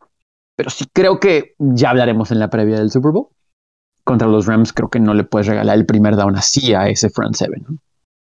Pero 0.56 0.70
sí 0.70 0.84
creo 0.92 1.18
que 1.18 1.54
ya 1.58 1.90
hablaremos 1.90 2.30
en 2.30 2.38
la 2.38 2.50
previa 2.50 2.76
del 2.76 2.90
Super 2.90 3.12
Bowl. 3.12 3.28
Contra 4.06 4.28
los 4.28 4.46
Rams 4.46 4.72
creo 4.72 4.88
que 4.88 5.00
no 5.00 5.14
le 5.14 5.24
puedes 5.24 5.48
regalar 5.48 5.76
el 5.76 5.84
primer 5.84 6.14
down 6.14 6.36
así 6.36 6.72
a 6.74 6.88
ese 6.88 7.10
front 7.10 7.34
seven. 7.34 7.80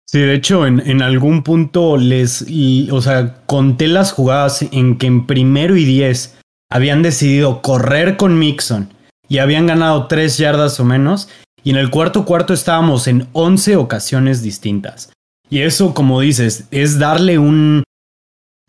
Sí, 0.05 0.19
de 0.19 0.35
hecho, 0.35 0.67
en, 0.67 0.79
en, 0.85 1.01
algún 1.01 1.41
punto 1.41 1.97
les, 1.97 2.45
o 2.91 3.01
sea, 3.01 3.37
conté 3.47 3.87
las 3.87 4.11
jugadas 4.11 4.63
en 4.71 4.99
que 4.99 5.07
en 5.07 5.25
primero 5.25 5.75
y 5.75 5.85
diez 5.85 6.37
habían 6.69 7.01
decidido 7.01 7.63
correr 7.63 8.15
con 8.17 8.37
Mixon 8.37 8.89
y 9.27 9.39
habían 9.39 9.65
ganado 9.65 10.05
tres 10.05 10.37
yardas 10.37 10.79
o 10.79 10.85
menos 10.85 11.29
y 11.63 11.71
en 11.71 11.77
el 11.77 11.89
cuarto 11.89 12.25
cuarto 12.25 12.53
estábamos 12.53 13.07
en 13.07 13.27
11 13.31 13.77
ocasiones 13.77 14.43
distintas. 14.43 15.11
Y 15.49 15.61
eso, 15.61 15.93
como 15.93 16.19
dices, 16.19 16.67
es 16.71 16.99
darle 16.99 17.39
un. 17.39 17.83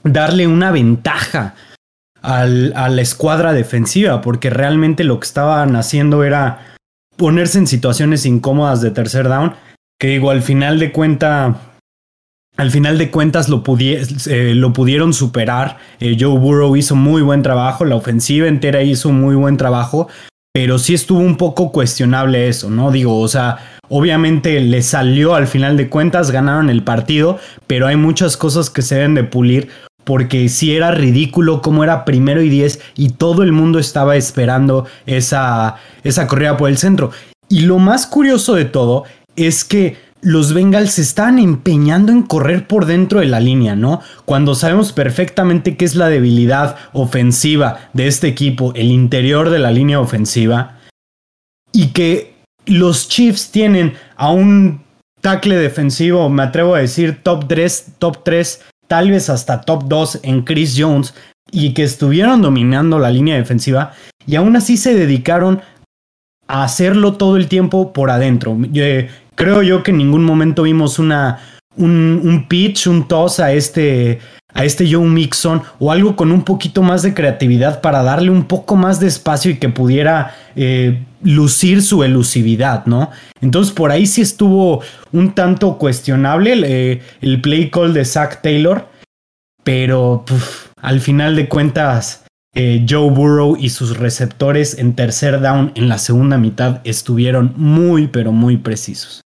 darle 0.05 0.47
una 0.47 0.71
ventaja 0.71 1.55
al, 2.23 2.73
a 2.77 2.89
la 2.89 3.03
escuadra 3.03 3.53
defensiva, 3.53 4.21
porque 4.21 4.49
realmente 4.49 5.03
lo 5.05 5.19
que 5.19 5.27
estaban 5.27 5.77
haciendo 5.77 6.25
era 6.25 6.74
ponerse 7.17 7.59
en 7.59 7.67
situaciones 7.67 8.27
incómodas 8.27 8.81
de 8.81 8.91
tercer 8.91 9.29
down, 9.29 9.55
que 9.99 10.09
digo, 10.09 10.31
al 10.31 10.43
final 10.43 10.79
de 10.79 10.93
cuenta. 10.93 11.61
Al 12.57 12.71
final 12.71 12.99
de 12.99 13.11
cuentas 13.11 13.49
lo, 13.49 13.65
eh, 13.81 14.53
lo 14.55 14.73
pudieron 14.73 15.13
superar. 15.13 15.79
Eh, 15.99 16.17
Joe 16.21 16.39
Burrow 16.39 16.77
hizo 16.77 16.95
muy 16.95 17.21
buen 17.21 17.43
trabajo, 17.43 17.85
la 17.85 17.97
ofensiva 17.97 18.47
entera 18.47 18.81
hizo 18.81 19.11
muy 19.11 19.35
buen 19.35 19.57
trabajo, 19.57 20.07
pero 20.53 20.79
sí 20.79 20.95
estuvo 20.95 21.19
un 21.19 21.37
poco 21.37 21.73
cuestionable 21.73 22.47
eso, 22.47 22.71
¿no? 22.71 22.93
Digo, 22.93 23.19
o 23.19 23.27
sea, 23.27 23.59
obviamente 23.89 24.61
le 24.61 24.83
salió 24.83 25.35
al 25.35 25.49
final 25.49 25.77
de 25.77 25.89
cuentas, 25.89 26.31
ganaron 26.31 26.71
el 26.71 26.85
partido, 26.85 27.41
pero 27.67 27.89
hay 27.89 27.97
muchas 27.97 28.37
cosas 28.37 28.71
que 28.71 28.83
se 28.83 28.95
deben 28.95 29.15
de 29.15 29.25
pulir 29.25 29.69
porque 30.05 30.49
sí 30.49 30.75
era 30.75 30.91
ridículo 30.91 31.63
como 31.63 31.83
era 31.85 32.05
primero 32.05 32.43
y 32.43 32.49
diez 32.49 32.81
y 32.95 33.11
todo 33.11 33.43
el 33.43 33.53
mundo 33.53 33.79
estaba 33.79 34.17
esperando 34.17 34.87
esa, 35.07 35.77
esa 36.03 36.27
corrida 36.27 36.57
por 36.57 36.69
el 36.69 36.79
centro. 36.79 37.11
Y 37.49 37.61
lo 37.61 37.79
más 37.79 38.07
curioso 38.07 38.55
de 38.55 38.65
todo 38.65 39.05
es 39.37 39.65
que 39.65 39.97
los 40.25 40.55
Bengals 40.55 40.93
se 40.93 41.03
están 41.03 41.39
empeñando 41.39 42.11
en 42.11 42.23
correr 42.23 42.67
por 42.67 42.87
dentro 42.87 43.21
de 43.21 43.27
la 43.27 43.41
línea, 43.41 43.77
¿no? 43.77 44.01
Cuando 44.25 44.55
sabemos 44.55 44.93
perfectamente 44.93 45.77
qué 45.77 45.85
es 45.85 45.97
la 45.97 46.09
debilidad 46.09 46.77
ofensiva 46.95 47.91
de 47.93 48.07
este 48.07 48.29
equipo, 48.29 48.73
el 48.75 48.91
interior 48.91 49.51
de 49.51 49.59
la 49.59 49.71
línea 49.71 50.01
ofensiva, 50.01 50.79
y 51.73 51.89
que 51.89 52.35
los 52.65 53.09
Chiefs 53.09 53.51
tienen 53.51 53.95
a 54.17 54.31
un 54.31 54.83
tackle 55.21 55.57
defensivo, 55.57 56.29
me 56.31 56.43
atrevo 56.43 56.75
a 56.75 56.79
decir 56.79 57.23
top 57.23 57.47
3, 57.47 57.95
top 57.99 58.25
3, 58.25 58.63
tal 58.87 59.11
vez 59.11 59.31
hasta 59.31 59.61
top 59.61 59.85
2 59.87 60.21
en 60.23 60.43
Chris 60.43 60.75
Jones, 60.79 61.15
y 61.51 61.73
que 61.75 61.85
estuvieron 61.85 62.43
dominando 62.43 62.99
la 62.99 63.11
línea 63.11 63.37
defensiva, 63.37 63.93
y 64.27 64.37
aún 64.37 64.57
así 64.57 64.77
se 64.77 64.95
dedicaron 64.95 65.61
a 66.47 66.65
hacerlo 66.65 67.15
todo 67.15 67.37
el 67.37 67.49
tiempo 67.49 67.93
por 67.93 68.11
adentro. 68.11 68.57
Eh, 68.75 69.09
creo 69.35 69.63
yo 69.63 69.83
que 69.83 69.91
en 69.91 69.99
ningún 69.99 70.25
momento 70.25 70.63
vimos 70.63 70.99
una, 70.99 71.39
un, 71.77 72.47
pitch, 72.49 72.87
un 72.87 73.07
toss 73.09 73.41
a 73.41 73.53
este, 73.53 74.19
a 74.53 74.65
este 74.65 74.91
Joe 74.91 75.07
Mixon 75.07 75.63
o 75.79 75.91
algo 75.91 76.17
con 76.17 76.33
un 76.33 76.45
poquito 76.45 76.83
más 76.83 77.03
de 77.03 77.15
creatividad 77.15 77.81
para 77.81 78.03
darle 78.03 78.31
un 78.31 78.45
poco 78.45 78.77
más 78.77 79.01
de 79.01 79.09
espacio 79.09 79.51
y 79.51 79.59
que 79.59 79.69
pudiera 79.69 80.35
eh, 80.57 81.05
lucir 81.23 81.83
su 81.83 82.05
elusividad, 82.05 82.87
¿no? 82.87 83.11
Entonces 83.41 83.73
por 83.73 83.91
ahí 83.91 84.07
sí 84.07 84.21
estuvo 84.21 84.83
un 85.13 85.35
tanto 85.35 85.79
cuestionable 85.79 86.53
el, 86.53 86.65
eh, 86.65 87.03
el 87.21 87.41
play 87.41 87.71
call 87.71 87.95
de 87.95 88.05
Zach 88.05 88.41
Taylor, 88.43 88.89
pero 89.63 90.25
al 90.81 91.01
final 91.01 91.35
de 91.37 91.49
cuentas 91.49 92.25
eh, 92.57 92.87
Joe 92.89 93.11
Burrow 93.11 93.57
y 93.59 93.71
sus 93.71 93.97
receptores 93.97 94.79
en 94.79 94.95
tercer 94.95 95.41
down 95.41 95.73
en 95.75 95.89
la 95.89 95.99
segunda 95.99 96.39
mitad 96.39 96.81
estuvieron 96.85 97.53
muy 97.57 98.07
pero 98.07 98.31
muy 98.31 98.57
precisos. 98.59 99.24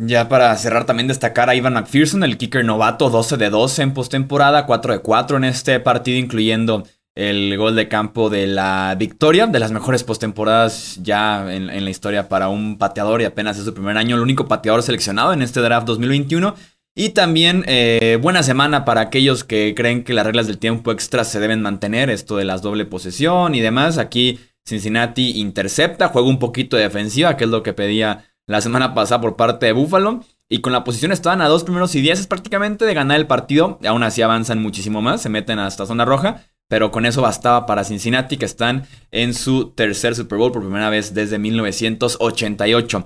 Ya 0.00 0.28
para 0.28 0.56
cerrar 0.56 0.86
también 0.86 1.08
destacar 1.08 1.50
a 1.50 1.56
Ivan 1.56 1.72
McPherson, 1.72 2.22
el 2.22 2.38
kicker 2.38 2.64
novato, 2.64 3.10
12 3.10 3.36
de 3.36 3.50
12 3.50 3.82
en 3.82 3.94
postemporada, 3.94 4.64
4 4.64 4.92
de 4.92 4.98
4 5.00 5.36
en 5.38 5.44
este 5.44 5.80
partido, 5.80 6.18
incluyendo 6.18 6.86
el 7.16 7.56
gol 7.56 7.74
de 7.74 7.88
campo 7.88 8.30
de 8.30 8.46
la 8.46 8.94
victoria, 8.96 9.48
de 9.48 9.58
las 9.58 9.72
mejores 9.72 10.04
postemporadas 10.04 11.00
ya 11.02 11.52
en, 11.52 11.66
la 11.66 11.90
historia 11.90 12.28
para 12.28 12.48
un 12.48 12.78
pateador 12.78 13.22
y 13.22 13.24
apenas 13.24 13.58
es 13.58 13.64
su 13.64 13.74
primer 13.74 13.98
año, 13.98 14.14
el 14.14 14.22
único 14.22 14.46
pateador 14.46 14.84
seleccionado 14.84 15.32
en 15.32 15.42
este 15.42 15.60
draft 15.60 15.88
2021. 15.88 16.54
Y 16.94 17.08
también 17.08 17.64
eh, 17.66 18.18
buena 18.22 18.44
semana 18.44 18.84
para 18.84 19.00
aquellos 19.00 19.42
que 19.42 19.74
creen 19.76 20.04
que 20.04 20.14
las 20.14 20.26
reglas 20.26 20.46
del 20.46 20.58
tiempo 20.58 20.92
extra 20.92 21.24
se 21.24 21.40
deben 21.40 21.60
mantener, 21.60 22.08
esto 22.08 22.36
de 22.36 22.44
las 22.44 22.62
doble 22.62 22.86
posesión 22.86 23.56
y 23.56 23.60
demás. 23.60 23.98
Aquí 23.98 24.38
Cincinnati 24.64 25.40
intercepta, 25.40 26.06
juega 26.06 26.28
un 26.28 26.38
poquito 26.38 26.76
de 26.76 26.84
defensiva, 26.84 27.36
que 27.36 27.44
es 27.44 27.50
lo 27.50 27.64
que 27.64 27.72
pedía 27.72 28.26
la 28.48 28.60
semana 28.60 28.94
pasada 28.94 29.20
por 29.20 29.36
parte 29.36 29.66
de 29.66 29.72
Buffalo. 29.72 30.24
Y 30.48 30.60
con 30.60 30.72
la 30.72 30.82
posición 30.82 31.12
estaban 31.12 31.42
a 31.42 31.48
dos 31.48 31.62
primeros 31.62 31.94
y 31.94 32.00
dieces 32.00 32.26
prácticamente 32.26 32.86
de 32.86 32.94
ganar 32.94 33.20
el 33.20 33.26
partido. 33.26 33.78
Aún 33.86 34.02
así 34.02 34.22
avanzan 34.22 34.60
muchísimo 34.60 35.02
más, 35.02 35.22
se 35.22 35.28
meten 35.28 35.58
hasta 35.58 35.86
zona 35.86 36.06
roja. 36.06 36.42
Pero 36.68 36.90
con 36.90 37.06
eso 37.06 37.22
bastaba 37.22 37.66
para 37.66 37.84
Cincinnati, 37.84 38.36
que 38.36 38.44
están 38.46 38.86
en 39.10 39.34
su 39.34 39.70
tercer 39.70 40.14
Super 40.14 40.38
Bowl 40.38 40.52
por 40.52 40.62
primera 40.62 40.90
vez 40.90 41.14
desde 41.14 41.38
1988. 41.38 43.04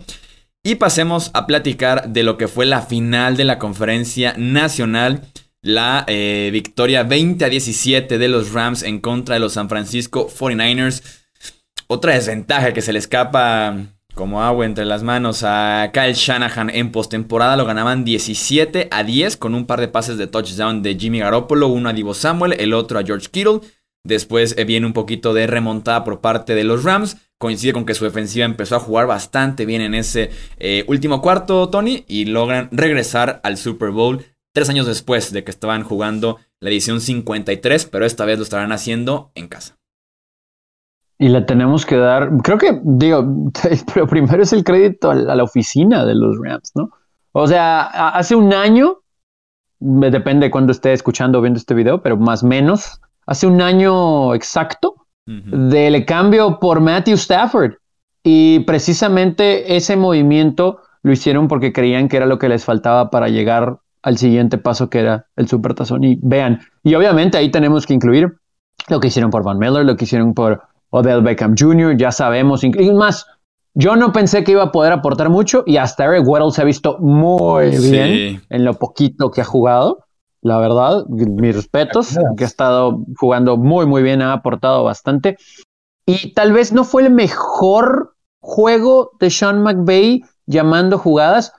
Y 0.65 0.77
pasemos 0.77 1.31
a 1.35 1.47
platicar 1.47 2.09
de 2.09 2.23
lo 2.23 2.39
que 2.39 2.49
fue 2.49 2.65
la 2.65 2.83
final 2.83 3.37
de 3.37 3.45
la 3.45 3.59
conferencia 3.59 4.35
nacional. 4.37 5.23
La 5.61 6.05
eh, 6.07 6.51
victoria 6.53 7.03
20 7.03 7.45
a 7.45 7.49
17 7.49 8.19
de 8.19 8.29
los 8.29 8.53
Rams 8.53 8.85
en 8.85 9.01
contra 9.01 9.35
de 9.35 9.41
los 9.41 9.55
San 9.55 9.69
Francisco 9.69 10.29
49ers. 10.29 11.03
Otra 11.89 12.15
desventaja 12.15 12.73
que 12.73 12.83
se 12.83 12.93
le 12.93 13.01
escapa 13.01 13.77
como 14.15 14.43
agua 14.43 14.67
entre 14.67 14.85
las 14.85 15.03
manos 15.03 15.43
a 15.45 15.91
Kyle 15.93 16.15
Shanahan 16.15 16.71
en 16.71 16.93
postemporada. 16.93 17.57
Lo 17.57 17.65
ganaban 17.65 18.05
17 18.05 18.89
a 18.91 19.05
10 19.05 19.37
con 19.37 19.55
un 19.55 19.67
par 19.67 19.81
de 19.81 19.89
pases 19.89 20.19
de 20.19 20.27
touchdown 20.27 20.83
de 20.83 20.97
Jimmy 20.97 21.21
Garoppolo. 21.21 21.69
Uno 21.69 21.89
a 21.89 21.93
Divo 21.93 22.15
Samuel, 22.15 22.55
el 22.59 22.75
otro 22.75 22.99
a 22.99 23.05
George 23.05 23.29
Kittle. 23.31 23.61
Después 24.05 24.55
eh, 24.59 24.65
viene 24.65 24.87
un 24.87 24.93
poquito 24.93 25.33
de 25.33 25.47
remontada 25.47 26.05
por 26.05 26.21
parte 26.21 26.55
de 26.55 26.65
los 26.65 26.85
Rams 26.85 27.17
coincide 27.43 27.73
con 27.73 27.85
que 27.85 27.95
su 27.95 28.05
defensiva 28.05 28.47
empezó 28.47 28.77
a 28.77 28.81
jugar 28.81 29.09
bastante 29.09 29.67
bien 29.67 29.83
en 29.83 29.95
ese 29.95 30.31
eh, 30.59 30.85
último 30.87 31.21
cuarto, 31.21 31.69
Tony, 31.71 32.05
y 32.07 32.27
logran 32.27 32.69
regresar 32.71 33.41
al 33.43 33.59
Super 33.59 33.91
Bowl 33.91 34.25
tres 34.55 34.69
años 34.69 34.87
después 34.87 35.33
de 35.33 35.43
que 35.43 35.51
estaban 35.51 35.83
jugando 35.83 36.39
la 36.61 36.71
edición 36.71 37.01
53, 37.01 37.87
pero 37.87 38.07
esta 38.07 38.25
vez 38.25 38.39
lo 38.39 38.45
estarán 38.45 38.71
haciendo 38.71 39.33
en 39.35 39.49
casa. 39.49 39.82
Y 41.23 41.29
le 41.29 41.41
tenemos 41.43 41.87
que 41.87 41.97
dar, 41.97 42.31
creo 42.43 42.59
que, 42.59 42.81
digo, 42.83 43.25
pero 43.95 44.09
primero 44.09 44.43
es 44.43 44.53
el 44.53 44.65
crédito 44.65 45.13
a 45.13 45.15
la 45.15 45.45
oficina 45.45 46.05
de 46.05 46.17
los 46.17 46.37
Rams, 46.37 46.73
¿no? 46.75 46.91
O 47.31 47.47
sea, 47.47 47.83
hace 48.09 48.35
un 48.35 48.53
año, 48.53 49.03
depende 49.79 50.47
de 50.47 50.51
cuándo 50.51 50.73
esté 50.73 50.93
escuchando 50.93 51.39
o 51.39 51.41
viendo 51.41 51.59
este 51.59 51.75
video, 51.75 52.03
pero 52.03 52.17
más 52.17 52.43
o 52.43 52.49
menos, 52.49 53.01
hace 53.25 53.47
un 53.47 53.63
año 53.63 54.35
exacto, 54.35 54.97
del 55.25 56.05
cambio 56.07 56.59
por 56.59 56.81
Matthew 56.81 57.15
Stafford. 57.15 57.75
Y 58.25 58.59
precisamente 58.65 59.77
ese 59.77 59.95
movimiento 59.95 60.81
lo 61.05 61.13
hicieron 61.13 61.47
porque 61.47 61.73
creían 61.73 62.09
que 62.09 62.17
era 62.17 62.27
lo 62.27 62.41
que 62.41 62.49
les 62.49 62.65
faltaba 62.65 63.11
para 63.11 63.29
llegar 63.29 63.79
al 64.03 64.19
siguiente 64.19 64.59
paso 64.59 64.91
que 64.91 64.99
era 64.99 65.27
el 65.37 65.47
Supertazón. 65.47 66.03
Y 66.03 66.19
vean, 66.21 66.63
y 66.83 66.97
obviamente 66.97 67.39
ahí 67.39 67.53
tenemos 67.53 67.87
que 67.87 67.95
incluir 67.95 68.39
lo 68.89 68.99
que 68.99 69.07
hicieron 69.07 69.31
por 69.31 69.45
Van 69.45 69.61
Miller, 69.61 69.85
lo 69.85 69.95
que 69.95 70.05
hicieron 70.05 70.35
por 70.35 70.72
Odell 70.93 71.23
Beckham 71.23 71.55
Jr., 71.59 71.97
ya 71.97 72.13
sabemos, 72.13 72.63
y 72.65 72.71
más, 72.93 73.27
yo 73.75 73.97
no 73.97 74.13
pensé 74.13 74.45
que 74.45 74.53
iba 74.53 74.65
a 74.65 74.73
poder 74.73 74.93
aportar 74.93 75.31
mucho 75.31 75.65
y 75.67 75.79
hasta 75.79 76.05
Eric 76.05 76.27
Weddle 76.27 76.53
se 76.53 76.63
ha 76.63 76.65
visto 76.65 76.99
muy 77.01 77.71
bien 77.71 78.43
en 78.49 78.65
lo 78.65 78.75
poquito 78.75 79.31
que 79.31 79.41
ha 79.41 79.45
jugado 79.45 80.05
la 80.43 80.59
verdad, 80.59 81.07
mis 81.07 81.55
respetos, 81.55 82.19
que 82.37 82.45
ha 82.45 82.47
estado 82.47 83.05
jugando 83.17 83.57
muy, 83.57 83.87
muy 83.87 84.03
bien, 84.03 84.23
ha 84.23 84.33
aportado 84.33 84.83
bastante. 84.83 85.39
Y 86.05 86.35
tal 86.35 86.53
vez 86.53 86.73
no 86.73 86.83
fue 86.83 87.05
el 87.05 87.13
mejor 87.13 88.17
juego 88.41 89.13
de 89.21 89.31
Sean 89.31 89.63
McVay 89.63 90.25
llamando 90.47 90.99
jugadas, 90.99 91.53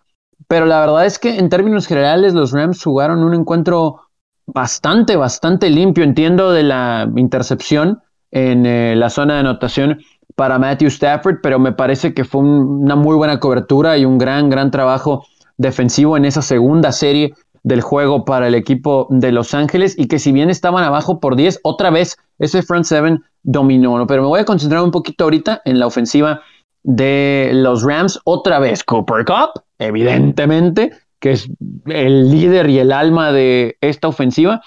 pero 0.50 0.66
la 0.66 0.82
verdad 0.82 1.06
es 1.06 1.18
que 1.18 1.40
en 1.40 1.48
términos 1.48 1.88
generales 1.88 2.34
los 2.34 2.52
Rams 2.52 2.84
jugaron 2.84 3.24
un 3.24 3.34
encuentro 3.34 4.02
bastante, 4.46 5.16
bastante 5.16 5.70
limpio. 5.70 6.04
Entiendo 6.04 6.52
de 6.52 6.64
la 6.64 7.10
intercepción 7.16 8.02
en 8.34 8.66
eh, 8.66 8.96
la 8.96 9.10
zona 9.10 9.36
de 9.36 9.40
anotación 9.42 10.00
para 10.36 10.58
Matthew 10.58 10.88
Stafford, 10.88 11.38
pero 11.42 11.60
me 11.60 11.72
parece 11.72 12.14
que 12.14 12.26
fue 12.26 12.42
una 12.42 12.96
muy 12.96 13.16
buena 13.16 13.40
cobertura 13.40 13.98
y 13.98 14.06
un 14.06 14.18
gran, 14.18 14.50
gran 14.50 14.72
trabajo 14.72 15.26
defensivo 15.58 16.18
en 16.18 16.26
esa 16.26 16.42
segunda 16.42 16.92
serie 16.92 17.34
del 17.62 17.82
juego 17.82 18.26
para 18.26 18.48
el 18.48 18.56
equipo 18.56 19.08
de 19.10 19.32
Los 19.32 19.54
Ángeles 19.54 19.96
y 19.98 20.08
que 20.08 20.20
si 20.20 20.32
bien 20.32 20.50
estaban 20.50 20.84
abajo 20.84 21.20
por 21.20 21.36
10, 21.36 21.60
otra 21.64 21.92
vez 21.92 22.18
ese 22.40 22.64
front 22.64 22.86
seven 22.86 23.24
dominó. 23.44 24.06
Pero 24.08 24.24
me 24.24 24.28
voy 24.28 24.42
a 24.42 24.46
concentrar 24.46 24.84
un 24.84 24.92
poquito 24.92 25.26
ahorita 25.26 25.62
en 25.64 25.80
la 25.80 25.88
ofensiva 25.88 26.42
de 26.82 27.52
los 27.54 27.84
Rams. 27.84 28.20
Otra 28.26 28.60
vez 28.60 28.84
Cooper 28.84 29.24
Cup, 29.26 29.64
evidentemente, 29.78 30.92
que 31.20 31.32
es 31.32 31.50
el 31.86 32.32
líder 32.32 32.70
y 32.70 32.80
el 32.80 32.92
alma 32.92 33.32
de 33.32 33.78
esta 33.80 34.08
ofensiva. 34.08 34.62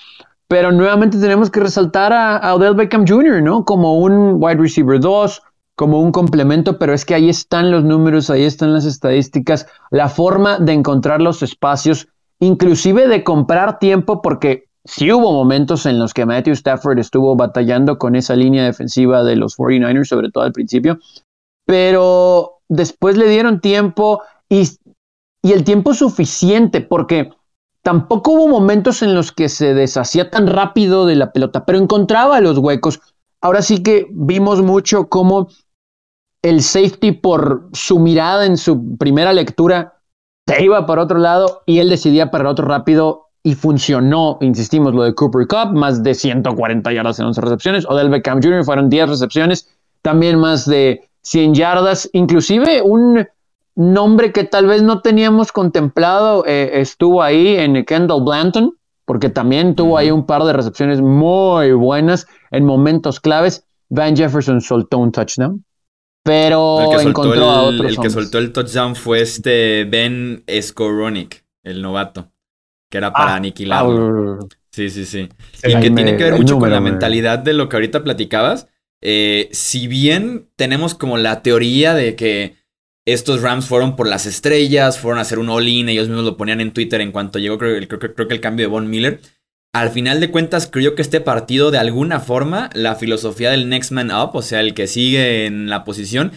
Pero 0.48 0.70
nuevamente 0.70 1.18
tenemos 1.18 1.50
que 1.50 1.61
resaltar 1.61 2.12
a, 2.12 2.54
Odell 2.54 2.74
Beckham 2.74 3.04
Jr., 3.06 3.42
¿no? 3.42 3.64
Como 3.64 3.98
un 3.98 4.37
wide 4.38 4.56
receiver 4.56 5.00
2, 5.00 5.42
como 5.74 6.00
un 6.00 6.12
complemento, 6.12 6.78
pero 6.78 6.94
es 6.94 7.04
que 7.04 7.14
ahí 7.14 7.28
están 7.28 7.70
los 7.70 7.85
números, 7.85 8.30
ahí 8.30 8.44
están 8.44 8.72
las 8.72 8.85
estadísticas, 8.85 9.66
la 9.90 10.09
forma 10.09 10.59
de 10.59 10.72
encontrar 10.72 11.20
los 11.20 11.42
espacios 11.42 12.09
inclusive 12.38 13.09
de 13.09 13.24
comprar 13.24 13.78
tiempo, 13.78 14.22
porque 14.22 14.64
sí 14.85 15.11
hubo 15.12 15.32
momentos 15.32 15.87
en 15.87 15.98
los 15.98 16.14
que 16.14 16.26
Matthew 16.26 16.54
Stafford 16.54 16.98
estuvo 16.98 17.35
batallando 17.37 17.98
con 17.98 18.14
esa 18.16 18.37
línea 18.37 18.64
defensiva 18.64 19.24
de 19.24 19.37
los 19.37 19.56
49ers, 19.56 20.04
sobre 20.04 20.30
todo 20.30 20.44
al 20.44 20.52
principio, 20.52 20.98
pero 21.66 22.59
después 22.68 23.16
le 23.16 23.28
dieron 23.28 23.61
tiempo 23.61 24.22
y, 24.48 24.68
y 25.42 25.52
el 25.52 25.64
tiempo 25.64 25.94
suficiente, 25.94 26.80
porque 26.80 27.30
tampoco 27.87 28.33
hubo 28.33 28.49
momentos 28.49 29.01
en 29.03 29.14
los 29.14 29.31
que 29.31 29.49
se 29.49 29.72
deshacía 29.72 30.29
tan 30.29 30.49
rápido 30.49 31.07
de 31.07 31.14
la 31.14 31.31
pelota, 31.31 31.64
pero 31.64 31.79
encontraba 31.79 32.40
los 32.40 32.59
huecos. 32.59 32.99
Ahora 33.40 33.62
sí 33.62 33.81
que 33.85 34.09
vimos 34.11 34.61
mucho 34.61 35.09
cómo 35.09 35.46
el 36.42 36.62
safety 36.62 37.12
por 37.12 37.68
su 37.72 38.01
mirada 38.01 38.44
en 38.44 38.57
su 38.57 38.96
primera 38.96 39.33
lectura 39.33 40.01
se 40.49 40.64
iba 40.64 40.85
para 40.85 41.03
otro 41.03 41.18
lado 41.18 41.62
y 41.64 41.79
él 41.79 41.88
decidía 41.88 42.33
para 42.33 42.51
otro 42.51 42.66
rápido 42.66 43.29
y 43.44 43.55
funcionó, 43.55 44.38
insistimos, 44.40 44.92
lo 44.92 45.05
de 45.05 45.14
Cooper 45.14 45.46
Cup, 45.46 45.72
más 45.77 46.03
de 46.03 46.14
140 46.14 46.92
yardas 46.92 47.20
en 47.20 47.27
11 47.27 47.40
recepciones, 47.40 47.87
o 47.88 47.94
del 47.94 48.11
Beckham 48.11 48.42
Jr. 48.42 48.64
fueron 48.64 48.90
10 48.90 49.11
recepciones, 49.11 49.68
también 50.03 50.40
más 50.40 50.66
de 50.66 51.09
100 51.22 51.55
yardas, 51.55 52.11
inclusive 52.12 52.83
un 52.83 53.29
nombre 53.77 54.33
que 54.33 54.45
tal 54.45 54.67
vez 54.67 54.83
no 54.83 55.01
teníamos 55.03 55.53
contemplado 55.53 56.45
eh, 56.47 56.81
estuvo 56.81 57.23
ahí 57.23 57.57
en 57.57 57.85
Kendall 57.85 58.25
Blanton, 58.25 58.77
porque 59.05 59.29
también 59.29 59.77
tuvo 59.77 59.99
ahí 59.99 60.11
un 60.11 60.27
par 60.27 60.43
de 60.43 60.53
recepciones 60.53 61.01
muy 61.01 61.73
buenas 61.73 62.27
en 62.51 62.65
momentos 62.65 63.21
claves. 63.21 63.65
Van 63.89 64.17
Jefferson 64.17 64.61
soltó 64.61 64.99
un 64.99 65.12
touchdown 65.12 65.65
pero 66.27 67.01
encontró 67.01 67.49
a 67.49 67.62
otros. 67.62 67.93
El 67.93 68.01
que 68.01 68.11
soltó 68.11 68.39
el 68.39 68.53
touchdown 68.53 68.97
fue 68.97 69.21
este 69.21 69.85
Ben 69.85 70.43
Skoronik, 70.61 71.45
el 71.62 71.81
novato, 71.81 72.33
que 72.91 72.99
era 72.99 73.12
para 73.12 73.35
ah, 73.35 73.37
aniquilarlo. 73.37 74.41
Ah, 74.43 74.47
sí, 74.73 74.91
sí, 74.91 75.07
sí. 75.07 75.29
y 75.62 75.81
que 75.81 75.91
tiene 75.91 76.17
que 76.17 76.25
ver 76.25 76.35
mucho 76.35 76.59
con 76.59 76.71
la 76.71 76.81
mentalidad 76.81 77.39
de 77.39 77.53
lo 77.53 77.69
que 77.69 77.77
ahorita 77.77 78.03
platicabas. 78.03 78.67
Eh, 79.01 79.49
si 79.53 79.87
bien 79.87 80.49
tenemos 80.57 80.97
como 80.97 81.17
la 81.17 81.43
teoría 81.43 81.95
de 81.95 82.17
que 82.17 82.57
estos 83.07 83.40
Rams 83.40 83.66
fueron 83.66 83.97
por 83.97 84.09
las 84.09 84.27
estrellas, 84.27 84.99
fueron 84.99 85.19
a 85.19 85.23
hacer 85.23 85.38
un 85.38 85.49
all-in, 85.49 85.88
ellos 85.88 86.09
mismos 86.09 86.25
lo 86.25 86.37
ponían 86.37 86.61
en 86.61 86.73
Twitter 86.73 87.01
en 87.01 87.12
cuanto 87.12 87.38
llegó, 87.38 87.57
creo, 87.57 87.81
creo 87.88 88.29
que 88.29 88.35
el 88.35 88.40
cambio 88.40 88.66
de 88.66 88.73
Von 88.73 88.90
Miller. 88.90 89.21
Al 89.73 89.90
final 89.90 90.21
de 90.21 90.31
cuentas, 90.31 90.66
creo 90.66 90.95
que 90.95 91.03
este 91.03 91.21
partido, 91.21 91.71
de 91.71 91.79
alguna 91.79 92.19
forma, 92.19 92.71
la 92.73 92.97
filosofía 92.97 93.51
del 93.51 93.69
Next 93.69 93.92
Man 93.92 94.11
Up, 94.11 94.31
o 94.35 94.42
sea, 94.42 94.61
el 94.61 94.75
que 94.75 94.87
sigue 94.87 95.47
en 95.47 95.69
la 95.69 95.85
posición, 95.85 96.33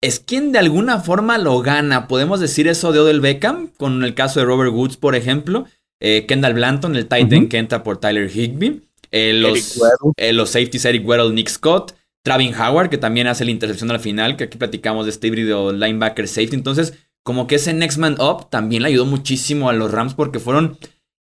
es 0.00 0.18
quien 0.18 0.52
de 0.52 0.58
alguna 0.58 0.98
forma 0.98 1.38
lo 1.38 1.60
gana. 1.60 2.08
Podemos 2.08 2.40
decir 2.40 2.66
eso 2.68 2.92
de 2.92 2.98
Odell 2.98 3.20
Beckham, 3.20 3.68
con 3.76 4.02
el 4.04 4.14
caso 4.14 4.40
de 4.40 4.46
Robert 4.46 4.72
Woods, 4.72 4.96
por 4.96 5.14
ejemplo. 5.14 5.66
Eh, 6.00 6.26
Kendall 6.26 6.54
Blanton, 6.54 6.96
el 6.96 7.06
tight 7.06 7.32
end 7.32 7.48
que 7.48 7.58
entra 7.58 7.84
por 7.84 7.98
Tyler 7.98 8.28
Higby. 8.28 8.82
Eh, 9.12 9.34
los, 9.34 9.80
eh, 10.16 10.32
los 10.32 10.50
safeties 10.50 10.84
Eric 10.84 11.06
Weddle, 11.06 11.32
Nick 11.32 11.48
Scott. 11.48 11.94
Travin 12.24 12.54
Howard, 12.54 12.90
que 12.90 12.98
también 12.98 13.26
hace 13.26 13.44
la 13.44 13.50
intercepción 13.50 13.90
al 13.90 14.00
final, 14.00 14.36
que 14.36 14.44
aquí 14.44 14.58
platicamos 14.58 15.06
de 15.06 15.10
este 15.10 15.26
híbrido 15.28 15.72
linebacker 15.72 16.28
safety. 16.28 16.54
Entonces, 16.54 16.94
como 17.24 17.46
que 17.46 17.56
ese 17.56 17.72
Next 17.72 17.98
Man 17.98 18.16
Up 18.20 18.48
también 18.50 18.82
le 18.82 18.88
ayudó 18.88 19.06
muchísimo 19.06 19.68
a 19.68 19.72
los 19.72 19.90
Rams 19.90 20.14
porque 20.14 20.38
fueron 20.38 20.78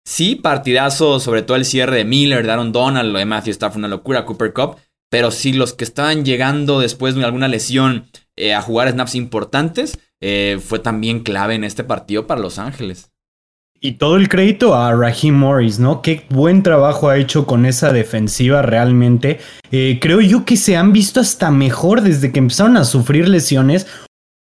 Sí, 0.04 0.36
partidazo, 0.36 1.20
sobre 1.20 1.44
todo 1.44 1.58
el 1.58 1.66
cierre 1.66 1.98
de 1.98 2.06
Miller, 2.06 2.46
de 2.46 2.52
Aaron 2.52 2.72
Donald, 2.72 3.12
lo 3.12 3.20
de 3.20 3.26
Matthew 3.26 3.52
Stafford, 3.52 3.80
una 3.80 3.88
locura, 3.88 4.26
Cooper 4.26 4.54
Cup. 4.54 4.78
Pero 5.10 5.32
sí, 5.32 5.54
los 5.54 5.74
que 5.74 5.84
estaban 5.84 6.26
llegando 6.26 6.80
después 6.80 7.16
de 7.16 7.24
alguna 7.24 7.48
lesión 7.48 8.08
eh, 8.36 8.54
a 8.54 8.62
jugar 8.62 8.90
snaps 8.92 9.16
importantes, 9.16 10.00
eh, 10.22 10.60
fue 10.64 10.80
también 10.80 11.22
clave 11.22 11.56
en 11.56 11.64
este 11.64 11.84
partido 11.84 12.28
para 12.28 12.42
Los 12.42 12.58
Ángeles. 12.58 13.11
Y 13.84 13.94
todo 13.94 14.16
el 14.18 14.30
crédito 14.30 14.76
a 14.76 14.94
Raheem 14.94 15.34
Morris, 15.34 15.80
¿no? 15.80 16.04
Qué 16.04 16.28
buen 16.30 16.62
trabajo 16.62 17.10
ha 17.10 17.18
hecho 17.18 17.48
con 17.48 17.66
esa 17.66 17.92
defensiva 17.92 18.62
realmente. 18.62 19.40
Eh, 19.72 19.98
creo 20.00 20.22
yo 20.22 20.46
que 20.46 20.56
se 20.56 20.78
han 20.78 20.94
visto 20.94 21.20
hasta 21.20 21.50
mejor 21.50 22.02
desde 22.02 22.32
que 22.32 22.38
empezaron 22.38 22.78
a 22.78 22.84
sufrir 22.84 23.28
lesiones. 23.28 23.88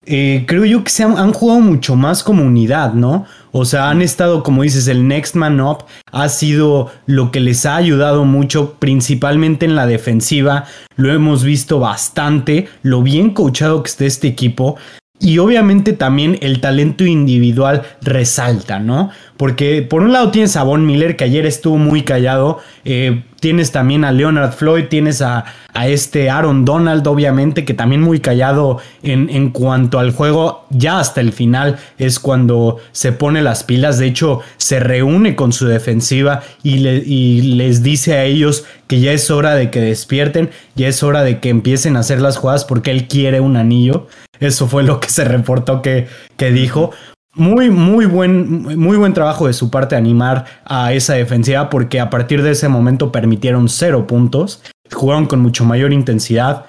eh, 0.05 0.43
creo 0.45 0.65
yo 0.65 0.83
que 0.83 0.89
se 0.89 1.03
han, 1.03 1.17
han, 1.17 1.31
jugado 1.31 1.61
mucho 1.61 1.95
más 1.95 2.21
como 2.21 2.43
unidad, 2.43 2.93
¿no? 2.93 3.25
O 3.53 3.63
sea, 3.63 3.89
han 3.89 4.01
estado, 4.01 4.43
como 4.43 4.63
dices, 4.63 4.89
el 4.89 5.07
Next 5.07 5.35
Man 5.35 5.61
Up 5.61 5.85
ha 6.11 6.27
sido 6.27 6.91
lo 7.05 7.31
que 7.31 7.39
les 7.39 7.65
ha 7.65 7.77
ayudado 7.77 8.25
mucho, 8.25 8.73
principalmente 8.79 9.65
en 9.65 9.75
la 9.75 9.87
defensiva. 9.87 10.65
Lo 10.97 11.13
hemos 11.13 11.45
visto 11.45 11.79
bastante, 11.79 12.67
lo 12.81 13.03
bien 13.03 13.29
coachado 13.29 13.83
que 13.83 13.89
está 13.89 14.03
este 14.03 14.27
equipo. 14.27 14.77
Y 15.21 15.37
obviamente 15.39 15.91
también 15.91 16.37
el 16.41 16.61
talento 16.61 17.03
individual 17.03 17.83
resalta, 18.01 18.79
¿no? 18.79 19.09
Porque 19.35 19.81
por 19.81 20.01
un 20.01 20.13
lado 20.13 20.31
tienes 20.31 20.55
a 20.55 20.63
Von 20.63 20.85
Miller, 20.85 21.17
que 21.17 21.25
ayer 21.25 21.45
estuvo 21.45 21.77
muy 21.77 22.03
callado. 22.03 22.59
Eh, 22.85 23.23
tienes 23.41 23.73
también 23.73 24.05
a 24.05 24.13
Leonard 24.13 24.53
Floyd, 24.53 24.85
tienes 24.89 25.21
a, 25.21 25.43
a, 25.73 25.87
este 25.89 26.29
Aaron 26.29 26.63
Donald, 26.63 27.05
obviamente, 27.05 27.65
que 27.65 27.73
también 27.73 28.01
muy 28.01 28.21
callado 28.21 28.79
en, 29.03 29.29
en, 29.29 29.49
cuanto 29.49 29.99
al 29.99 30.13
juego. 30.13 30.65
Ya 30.69 30.99
hasta 30.99 31.19
el 31.19 31.33
final 31.33 31.77
es 31.97 32.17
cuando 32.17 32.77
se 32.93 33.11
pone 33.11 33.41
las 33.41 33.65
pilas. 33.65 33.99
De 33.99 34.07
hecho, 34.07 34.39
se 34.55 34.79
reúne 34.79 35.35
con 35.35 35.51
su 35.51 35.67
defensiva 35.67 36.43
y, 36.63 36.77
le, 36.77 36.95
y 36.95 37.41
les 37.41 37.83
dice 37.83 38.13
a 38.13 38.23
ellos 38.23 38.63
que 38.87 39.01
ya 39.01 39.11
es 39.11 39.29
hora 39.31 39.53
de 39.55 39.69
que 39.69 39.81
despierten, 39.81 40.49
ya 40.75 40.87
es 40.87 41.03
hora 41.03 41.23
de 41.23 41.41
que 41.41 41.49
empiecen 41.49 41.97
a 41.97 41.99
hacer 41.99 42.21
las 42.21 42.37
jugadas 42.37 42.63
porque 42.63 42.91
él 42.91 43.09
quiere 43.09 43.41
un 43.41 43.57
anillo. 43.57 44.07
Eso 44.39 44.67
fue 44.67 44.83
lo 44.83 44.99
que 44.99 45.09
se 45.09 45.23
reportó 45.25 45.81
que, 45.81 46.07
que 46.37 46.51
dijo. 46.51 46.91
Muy, 47.35 47.69
muy 47.69 48.05
buen, 48.05 48.79
muy 48.79 48.97
buen 48.97 49.13
trabajo 49.13 49.47
de 49.47 49.53
su 49.53 49.69
parte 49.69 49.95
animar 49.95 50.45
a 50.65 50.93
esa 50.93 51.13
defensiva 51.13 51.69
porque 51.69 51.99
a 51.99 52.09
partir 52.09 52.41
de 52.41 52.51
ese 52.51 52.67
momento 52.67 53.11
permitieron 53.11 53.69
cero 53.69 54.07
puntos, 54.07 54.63
jugaron 54.91 55.27
con 55.27 55.39
mucho 55.39 55.63
mayor 55.63 55.93
intensidad. 55.93 56.65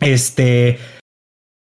Este, 0.00 0.78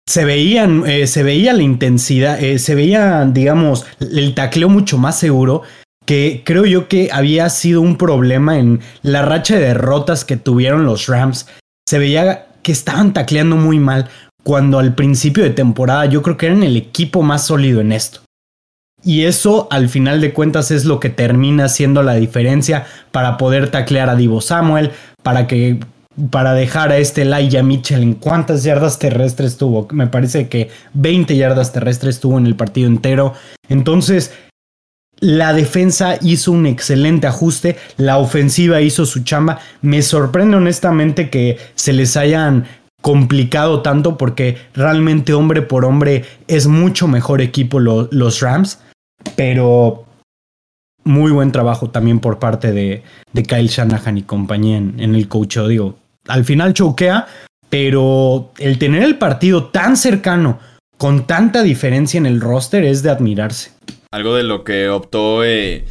se 0.08 0.24
veían, 0.24 0.84
eh, 0.88 1.06
se 1.06 1.22
veía 1.22 1.54
la 1.54 1.64
intensidad, 1.64 2.42
eh, 2.42 2.60
se 2.60 2.76
veía, 2.76 3.26
digamos, 3.26 3.86
el 4.00 4.34
tacleo 4.34 4.70
mucho 4.70 4.98
más 4.98 5.20
seguro 5.20 5.64
que 6.08 6.44
creo 6.46 6.66
yo 6.66 6.88
que 6.88 7.10
había 7.12 7.50
sido 7.50 7.82
un 7.82 7.98
problema 7.98 8.58
en 8.58 8.80
la 9.02 9.24
racha 9.24 9.56
de 9.56 9.68
derrotas 9.68 10.24
que 10.24 10.38
tuvieron 10.38 10.86
los 10.86 11.08
Rams. 11.08 11.48
Se 11.86 12.00
veía 12.00 12.48
que 12.64 12.72
estaban 12.72 13.12
tacleando 13.12 13.58
muy 13.58 13.78
mal, 13.78 14.10
cuando 14.48 14.80
al 14.80 14.96
principio 14.96 15.44
de 15.44 15.50
temporada 15.50 16.06
yo 16.06 16.22
creo 16.22 16.38
que 16.38 16.46
eran 16.46 16.64
el 16.64 16.78
equipo 16.78 17.22
más 17.22 17.48
sólido 17.48 17.82
en 17.82 17.92
esto. 17.92 18.22
Y 19.04 19.26
eso 19.26 19.68
al 19.72 19.90
final 19.90 20.22
de 20.22 20.32
cuentas 20.32 20.72
es 20.72 20.86
lo 20.86 21.02
que 21.02 21.10
termina 21.10 21.68
siendo 21.68 22.02
la 22.02 22.14
diferencia 22.14 22.86
para 23.12 23.36
poder 23.36 23.70
taclear 23.72 24.10
a 24.10 24.16
Divo 24.16 24.40
Samuel, 24.40 24.92
para 25.22 25.48
que 25.48 25.82
para 26.32 26.54
dejar 26.54 26.94
a 26.94 26.98
este 26.98 27.24
Elijah 27.24 27.62
Mitchell 27.62 28.02
en 28.02 28.14
cuántas 28.14 28.64
yardas 28.64 29.00
terrestres 29.00 29.58
tuvo. 29.58 29.86
Me 29.92 30.08
parece 30.08 30.48
que 30.48 30.70
20 30.94 31.36
yardas 31.36 31.74
terrestres 31.74 32.22
tuvo 32.22 32.38
en 32.38 32.48
el 32.48 32.56
partido 32.56 32.88
entero. 32.88 33.34
Entonces, 33.68 34.32
la 35.20 35.52
defensa 35.52 36.20
hizo 36.22 36.54
un 36.54 36.68
excelente 36.68 37.28
ajuste, 37.28 37.76
la 37.98 38.18
ofensiva 38.18 38.80
hizo 38.80 39.06
su 39.06 39.26
chamba. 39.26 39.60
Me 39.82 40.02
sorprende 40.02 40.56
honestamente 40.56 41.30
que 41.30 41.58
se 41.76 41.92
les 41.92 42.16
hayan 42.16 42.66
complicado 43.08 43.82
tanto 43.82 44.18
porque 44.18 44.58
realmente 44.74 45.34
hombre 45.34 45.62
por 45.62 45.86
hombre 45.86 46.26
es 46.50 46.68
mucho 46.68 47.08
mejor 47.08 47.42
equipo 47.42 47.80
lo, 47.80 48.10
los 48.12 48.42
Rams, 48.42 48.82
pero 49.38 50.04
muy 51.06 51.32
buen 51.32 51.54
trabajo 51.54 51.90
también 51.90 52.20
por 52.20 52.38
parte 52.38 52.74
de, 52.74 53.04
Kyle 53.34 53.70
Shanahan 53.70 54.18
y 54.18 54.24
compañía 54.24 54.76
en, 54.76 55.00
en 55.00 55.16
el 55.16 55.30
coach. 55.30 55.58
Digo, 55.58 55.96
al 56.28 56.44
final 56.44 56.74
choquea, 56.74 57.28
pero 57.70 58.52
el 58.58 58.78
tener 58.78 59.04
el 59.04 59.18
partido 59.18 59.68
tan 59.68 59.96
cercano, 59.96 60.60
con 60.98 61.26
tanta 61.28 61.64
diferencia 61.64 62.18
en 62.18 62.26
el 62.26 62.42
roster, 62.42 62.84
es 62.84 63.04
de 63.04 63.10
admirarse. 63.10 63.72
Algo 64.12 64.36
de 64.36 64.44
lo 64.44 64.66
que 64.66 64.90
optó 64.90 65.46
eh, 65.46 65.86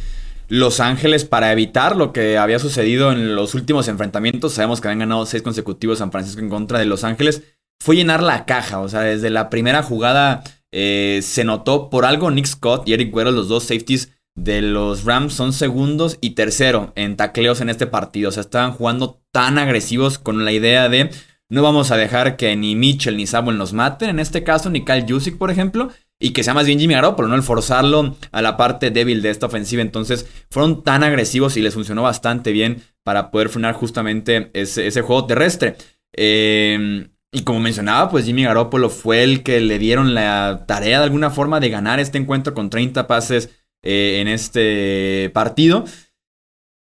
los 0.47 0.79
Ángeles 0.79 1.25
para 1.25 1.51
evitar 1.51 1.95
lo 1.95 2.13
que 2.13 2.37
había 2.37 2.59
sucedido 2.59 3.11
en 3.11 3.35
los 3.35 3.53
últimos 3.53 3.87
enfrentamientos. 3.87 4.53
Sabemos 4.53 4.79
que 4.79 4.87
habían 4.87 4.99
ganado 4.99 5.25
seis 5.25 5.43
consecutivos 5.43 5.99
San 5.99 6.11
Francisco 6.11 6.41
en 6.41 6.49
contra 6.49 6.79
de 6.79 6.85
Los 6.85 7.03
Ángeles. 7.03 7.43
Fue 7.79 7.95
llenar 7.95 8.23
la 8.23 8.45
caja, 8.45 8.79
o 8.79 8.89
sea, 8.89 9.01
desde 9.01 9.29
la 9.29 9.49
primera 9.49 9.83
jugada 9.83 10.43
eh, 10.71 11.19
se 11.21 11.43
notó 11.43 11.89
por 11.89 12.05
algo 12.05 12.31
Nick 12.31 12.45
Scott 12.45 12.87
y 12.87 12.93
Eric 12.93 13.11
Güero, 13.11 13.31
los 13.31 13.47
dos 13.47 13.63
safeties 13.63 14.13
de 14.35 14.61
los 14.61 15.03
Rams, 15.03 15.33
son 15.33 15.53
segundos 15.53 16.17
y 16.21 16.31
tercero 16.31 16.91
en 16.95 17.17
tacleos 17.17 17.61
en 17.61 17.69
este 17.69 17.87
partido. 17.87 18.29
O 18.29 18.31
sea, 18.31 18.41
estaban 18.41 18.71
jugando 18.71 19.21
tan 19.31 19.57
agresivos 19.57 20.17
con 20.17 20.45
la 20.45 20.51
idea 20.51 20.89
de 20.89 21.09
no 21.49 21.61
vamos 21.61 21.91
a 21.91 21.97
dejar 21.97 22.35
que 22.35 22.55
ni 22.55 22.75
Mitchell 22.75 23.17
ni 23.17 23.27
Samuel 23.27 23.57
nos 23.57 23.73
maten, 23.73 24.09
en 24.09 24.19
este 24.19 24.43
caso 24.43 24.69
ni 24.69 24.83
Kyle 24.83 25.05
Jusic, 25.07 25.37
por 25.37 25.51
ejemplo 25.51 25.89
y 26.19 26.31
que 26.31 26.43
sea 26.43 26.53
más 26.53 26.65
bien 26.65 26.79
Jimmy 26.79 26.95
Garoppolo, 26.95 27.27
¿no? 27.27 27.35
El 27.35 27.43
forzarlo 27.43 28.15
a 28.31 28.41
la 28.41 28.57
parte 28.57 28.91
débil 28.91 29.21
de 29.21 29.29
esta 29.29 29.45
ofensiva. 29.45 29.81
Entonces, 29.81 30.27
fueron 30.49 30.83
tan 30.83 31.03
agresivos 31.03 31.57
y 31.57 31.61
les 31.61 31.73
funcionó 31.73 32.03
bastante 32.03 32.51
bien 32.51 32.81
para 33.03 33.31
poder 33.31 33.49
frenar 33.49 33.75
justamente 33.75 34.49
ese, 34.53 35.01
juego 35.01 35.27
terrestre. 35.27 35.75
Eh, 36.13 37.07
y 37.31 37.41
como 37.41 37.59
mencionaba, 37.59 38.09
pues 38.09 38.25
Jimmy 38.25 38.43
Garoppolo 38.43 38.89
fue 38.89 39.23
el 39.23 39.43
que 39.43 39.59
le 39.59 39.77
dieron 39.79 40.13
la 40.13 40.63
tarea 40.67 40.99
de 40.99 41.03
alguna 41.03 41.29
forma 41.29 41.59
de 41.59 41.69
ganar 41.69 41.99
este 41.99 42.17
encuentro 42.17 42.53
con 42.53 42.69
30 42.69 43.05
pases 43.05 43.49
eh, 43.83 44.19
en 44.21 44.27
este 44.27 45.29
partido. 45.33 45.85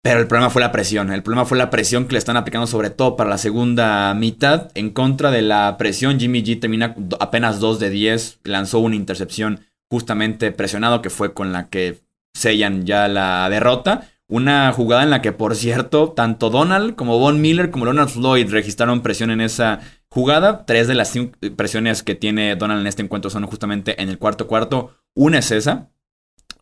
Pero 0.03 0.21
el 0.21 0.27
problema 0.27 0.51
fue 0.51 0.63
la 0.63 0.73
presión. 0.73 1.13
El 1.13 1.23
problema 1.23 1.45
fue 1.45 1.59
la 1.59 1.71
presión 1.71 2.07
que 2.07 2.13
le 2.13 2.19
están 2.19 2.37
aplicando, 2.37 2.67
sobre 2.67 2.91
todo 2.91 3.17
para 3.17 3.31
la 3.31 3.39
segunda 3.39 4.15
mitad. 4.15 4.71
En 4.75 4.91
contra 4.91 5.31
de 5.31 5.43
la 5.43 5.77
presión, 5.77 6.21
Jimmy 6.21 6.43
G 6.43 6.61
termina 6.61 6.95
apenas 7.19 7.59
2 7.59 7.81
de 7.81 7.91
10. 7.91 8.41
Lanzó 8.45 8.79
una 8.79 8.97
intercepción 8.97 9.67
justamente 9.91 10.53
presionado, 10.53 11.03
que 11.03 11.11
fue 11.11 11.35
con 11.35 11.53
la 11.53 11.69
que 11.69 12.01
sellan 12.35 12.87
ya 12.87 13.09
la 13.09 13.49
derrota. 13.51 14.09
Una 14.29 14.73
jugada 14.73 15.03
en 15.03 15.11
la 15.11 15.23
que, 15.23 15.33
por 15.33 15.57
cierto, 15.57 16.13
tanto 16.13 16.51
Donald 16.51 16.95
como 16.95 17.19
Von 17.19 17.41
Miller 17.41 17.71
como 17.71 17.87
Leonard 17.87 18.11
Floyd 18.11 18.51
registraron 18.51 19.03
presión 19.03 19.31
en 19.31 19.41
esa 19.41 19.81
jugada. 20.11 20.65
Tres 20.67 20.87
de 20.87 20.95
las 20.95 21.09
cinco 21.09 21.39
presiones 21.57 22.03
que 22.03 22.15
tiene 22.15 22.55
Donald 22.55 22.83
en 22.83 22.87
este 22.87 23.03
encuentro 23.03 23.31
son 23.31 23.47
justamente 23.47 24.01
en 24.01 24.11
el 24.11 24.19
cuarto 24.19 24.47
cuarto. 24.47 24.95
Una 25.15 25.39
es 25.39 25.51
esa. 25.51 25.91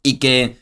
Y 0.03 0.19
que 0.19 0.57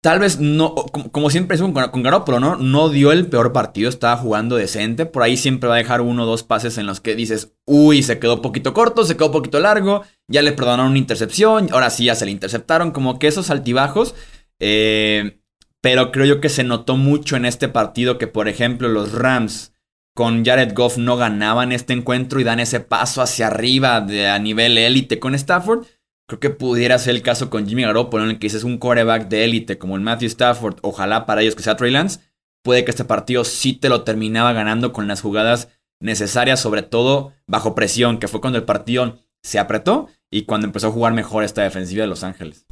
Tal 0.00 0.20
vez 0.20 0.38
no, 0.38 0.74
como, 0.76 1.28
siempre 1.28 1.56
es 1.56 1.60
con, 1.60 1.72
con 1.72 2.02
Garoppolo, 2.04 2.38
¿no? 2.38 2.56
No 2.56 2.88
dio 2.88 3.10
el 3.10 3.26
peor 3.26 3.52
partido, 3.52 3.88
estaba 3.88 4.16
jugando 4.16 4.54
decente. 4.54 5.06
Por 5.06 5.24
ahí 5.24 5.36
siempre 5.36 5.68
va 5.68 5.74
a 5.74 5.78
dejar 5.78 6.02
uno 6.02 6.22
o 6.22 6.26
dos 6.26 6.44
pases 6.44 6.78
en 6.78 6.86
los 6.86 7.00
que 7.00 7.16
dices, 7.16 7.52
uy, 7.64 8.04
se 8.04 8.20
quedó 8.20 8.40
poquito 8.40 8.74
corto, 8.74 9.04
se 9.04 9.16
quedó 9.16 9.32
poquito 9.32 9.58
largo, 9.58 10.04
ya 10.28 10.42
le 10.42 10.52
perdonaron 10.52 10.90
una 10.90 10.98
intercepción, 10.98 11.68
ahora 11.72 11.90
sí 11.90 12.04
ya 12.04 12.14
se 12.14 12.26
le 12.26 12.30
interceptaron, 12.30 12.92
como 12.92 13.18
que 13.18 13.26
esos 13.26 13.50
altibajos. 13.50 14.14
Eh, 14.60 15.40
pero 15.80 16.12
creo 16.12 16.26
yo 16.26 16.40
que 16.40 16.48
se 16.48 16.64
notó 16.64 16.96
mucho 16.96 17.36
en 17.36 17.44
este 17.44 17.68
partido 17.68 18.18
que, 18.18 18.26
por 18.28 18.48
ejemplo, 18.48 18.88
los 18.88 19.12
Rams 19.12 19.72
con 20.14 20.44
Jared 20.44 20.74
Goff 20.74 20.98
no 20.98 21.16
ganaban 21.16 21.70
este 21.70 21.92
encuentro 21.92 22.40
y 22.40 22.44
dan 22.44 22.58
ese 22.58 22.80
paso 22.80 23.22
hacia 23.22 23.46
arriba 23.46 24.00
de, 24.00 24.28
a 24.28 24.38
nivel 24.38 24.76
élite 24.76 25.20
con 25.20 25.34
Stafford. 25.34 25.86
Creo 26.28 26.40
que 26.40 26.50
pudiera 26.50 26.98
ser 26.98 27.14
el 27.14 27.22
caso 27.22 27.48
con 27.48 27.66
Jimmy 27.66 27.82
Garoppolo, 27.82 28.24
en 28.24 28.30
el 28.30 28.38
que 28.38 28.48
dices 28.48 28.62
un 28.62 28.76
quarterback 28.76 29.28
de 29.28 29.44
élite 29.44 29.78
como 29.78 29.96
el 29.96 30.02
Matthew 30.02 30.26
Stafford, 30.26 30.76
ojalá 30.82 31.24
para 31.24 31.40
ellos 31.40 31.54
que 31.54 31.62
sea 31.62 31.76
Trey 31.76 31.90
Lance, 31.90 32.20
puede 32.62 32.84
que 32.84 32.90
este 32.90 33.06
partido 33.06 33.44
sí 33.44 33.72
te 33.72 33.88
lo 33.88 34.02
terminaba 34.02 34.52
ganando 34.52 34.92
con 34.92 35.08
las 35.08 35.22
jugadas 35.22 35.70
necesarias, 36.00 36.60
sobre 36.60 36.82
todo 36.82 37.32
bajo 37.46 37.74
presión, 37.74 38.18
que 38.18 38.28
fue 38.28 38.42
cuando 38.42 38.58
el 38.58 38.66
partido 38.66 39.16
se 39.42 39.58
apretó 39.58 40.08
y 40.30 40.42
cuando 40.42 40.66
empezó 40.66 40.88
a 40.88 40.92
jugar 40.92 41.14
mejor 41.14 41.44
esta 41.44 41.62
defensiva 41.62 42.02
de 42.02 42.08
Los 42.08 42.22
Ángeles. 42.22 42.66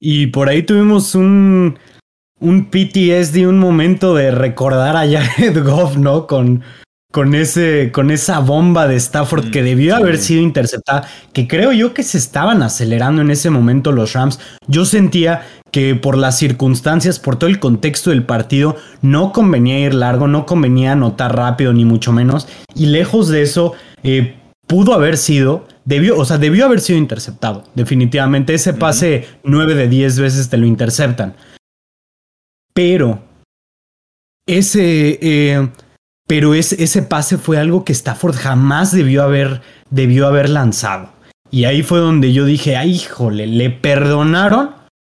Y 0.00 0.26
por 0.26 0.48
ahí 0.48 0.64
tuvimos 0.64 1.14
un, 1.14 1.78
un 2.40 2.68
PTSD, 2.68 3.46
un 3.46 3.60
momento 3.60 4.12
de 4.16 4.32
recordar 4.32 4.96
a 4.96 5.08
Jared 5.08 5.62
Goff, 5.64 5.96
¿no? 5.96 6.26
Con, 6.26 6.64
con, 7.16 7.34
ese, 7.34 7.92
con 7.92 8.10
esa 8.10 8.40
bomba 8.40 8.86
de 8.86 8.96
Stafford 8.96 9.50
que 9.50 9.62
mm, 9.62 9.64
debió 9.64 9.96
haber 9.96 10.18
sido 10.18 10.42
interceptada, 10.42 11.08
que 11.32 11.48
creo 11.48 11.72
yo 11.72 11.94
que 11.94 12.02
se 12.02 12.18
estaban 12.18 12.62
acelerando 12.62 13.22
en 13.22 13.30
ese 13.30 13.48
momento 13.48 13.90
los 13.90 14.12
Rams. 14.12 14.38
Yo 14.66 14.84
sentía 14.84 15.46
que 15.70 15.94
por 15.94 16.18
las 16.18 16.36
circunstancias, 16.36 17.18
por 17.18 17.36
todo 17.36 17.48
el 17.48 17.58
contexto 17.58 18.10
del 18.10 18.24
partido, 18.24 18.76
no 19.00 19.32
convenía 19.32 19.78
ir 19.78 19.94
largo, 19.94 20.28
no 20.28 20.44
convenía 20.44 20.92
anotar 20.92 21.34
rápido, 21.34 21.72
ni 21.72 21.86
mucho 21.86 22.12
menos. 22.12 22.48
Y 22.74 22.84
lejos 22.84 23.28
de 23.28 23.40
eso, 23.40 23.72
eh, 24.02 24.34
pudo 24.66 24.92
haber 24.92 25.16
sido, 25.16 25.66
debió, 25.86 26.18
o 26.18 26.24
sea, 26.26 26.36
debió 26.36 26.66
haber 26.66 26.82
sido 26.82 26.98
interceptado. 26.98 27.64
Definitivamente, 27.74 28.52
ese 28.52 28.74
pase 28.74 29.26
9 29.42 29.74
de 29.74 29.88
10 29.88 30.18
veces 30.18 30.50
te 30.50 30.58
lo 30.58 30.66
interceptan. 30.66 31.34
Pero 32.74 33.22
ese... 34.46 35.18
Eh, 35.22 35.70
pero 36.26 36.54
ese 36.54 37.02
pase 37.02 37.38
fue 37.38 37.58
algo 37.58 37.84
que 37.84 37.92
Stafford 37.92 38.34
jamás 38.34 38.90
debió 38.92 39.22
haber, 39.22 39.62
debió 39.90 40.26
haber 40.26 40.48
lanzado. 40.48 41.10
Y 41.50 41.64
ahí 41.64 41.82
fue 41.82 42.00
donde 42.00 42.32
yo 42.32 42.44
dije, 42.44 42.76
ay, 42.76 42.92
híjole, 42.92 43.46
le 43.46 43.70
perdonaron, 43.70 44.70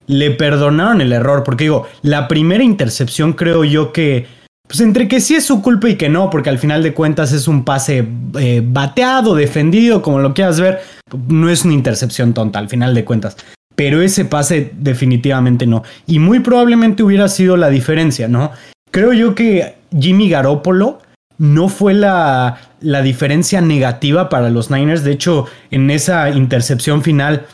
le 0.07 0.31
perdonaron 0.31 1.01
el 1.01 1.13
error. 1.13 1.43
Porque 1.43 1.65
digo, 1.65 1.89
la 2.03 2.29
primera 2.29 2.63
intercepción 2.63 3.33
creo 3.33 3.65
yo 3.65 3.93
que, 3.93 4.27
pues 4.69 4.81
entre 4.81 5.09
que 5.09 5.21
sí 5.21 5.35
es 5.35 5.45
su 5.45 5.61
culpa 5.63 5.89
y 5.89 5.97
que 5.97 6.09
no, 6.09 6.31
porque 6.31 6.51
al 6.51 6.61
final 6.61 6.85
de 6.85 6.95
cuentas 6.95 7.33
es 7.33 7.49
un 7.49 7.65
pase 7.65 8.07
eh, 8.39 8.63
bateado, 8.65 9.35
defendido, 9.35 10.03
como 10.03 10.21
lo 10.21 10.33
quieras 10.33 10.61
ver, 10.61 10.81
no 11.27 11.51
es 11.51 11.65
una 11.65 11.75
intercepción 11.75 12.33
tonta 12.33 12.61
al 12.61 12.69
final 12.69 12.95
de 12.95 13.05
cuentas. 13.05 13.37
Pero 13.75 14.01
ese 14.01 14.25
pase 14.25 14.73
definitivamente 14.77 15.67
no. 15.67 15.83
Y 16.07 16.21
muy 16.21 16.39
probablemente 16.39 17.03
hubiera 17.03 17.29
sido 17.29 17.57
la 17.57 17.71
diferencia, 17.71 18.29
¿no? 18.29 18.53
Creo 18.93 19.13
yo 19.13 19.35
que 19.35 19.80
Jimmy 19.99 20.29
Garoppolo 20.29 21.01
no 21.39 21.69
fue 21.69 21.95
la, 21.95 22.59
la 22.81 23.03
diferencia 23.03 23.61
negativa 23.61 24.29
para 24.29 24.51
los 24.51 24.71
Niners. 24.71 25.05
De 25.05 25.13
hecho, 25.13 25.47
en 25.71 25.91
esa 25.91 26.31
intercepción 26.31 27.03
final 27.03 27.47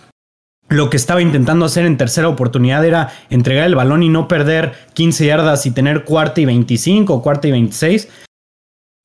lo 0.69 0.91
que 0.91 0.97
estaba 0.97 1.23
intentando 1.23 1.65
hacer 1.65 1.87
en 1.87 1.97
tercera 1.97 2.29
oportunidad 2.29 2.85
era 2.85 3.11
entregar 3.31 3.67
el 3.67 3.77
balón 3.77 4.03
y 4.03 4.09
no 4.09 4.27
perder 4.27 4.73
15 4.95 5.27
yardas 5.27 5.67
y 5.67 5.71
tener 5.71 6.05
cuarta 6.05 6.41
y 6.41 6.45
25 6.45 7.23
cuarta 7.23 7.49
y 7.49 7.53
26. 7.53 8.09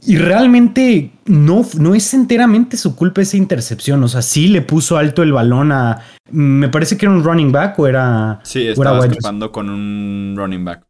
Y 0.04 0.18
realmente 0.18 1.12
no, 1.26 1.64
no 1.78 1.94
es 1.94 2.16
enteramente 2.16 2.76
su 2.76 2.96
culpa 2.96 3.22
esa 3.22 3.38
intercepción. 3.38 4.04
O 4.04 4.08
sea, 4.08 4.24
sí 4.24 4.48
le 4.48 4.64
puso 4.64 4.98
alto 4.98 5.22
el 5.22 5.32
balón 5.32 5.72
a. 5.72 6.02
Me 6.32 6.70
parece 6.70 6.98
que 6.98 7.06
era 7.06 7.14
un 7.14 7.24
running 7.24 7.52
back 7.52 7.78
o 7.78 7.86
era. 7.86 8.40
Sí, 8.44 8.68
estaba 8.68 9.06
escapando 9.06 9.52
con 9.52 9.70
un 9.70 10.34
running 10.36 10.66
back. 10.66 10.88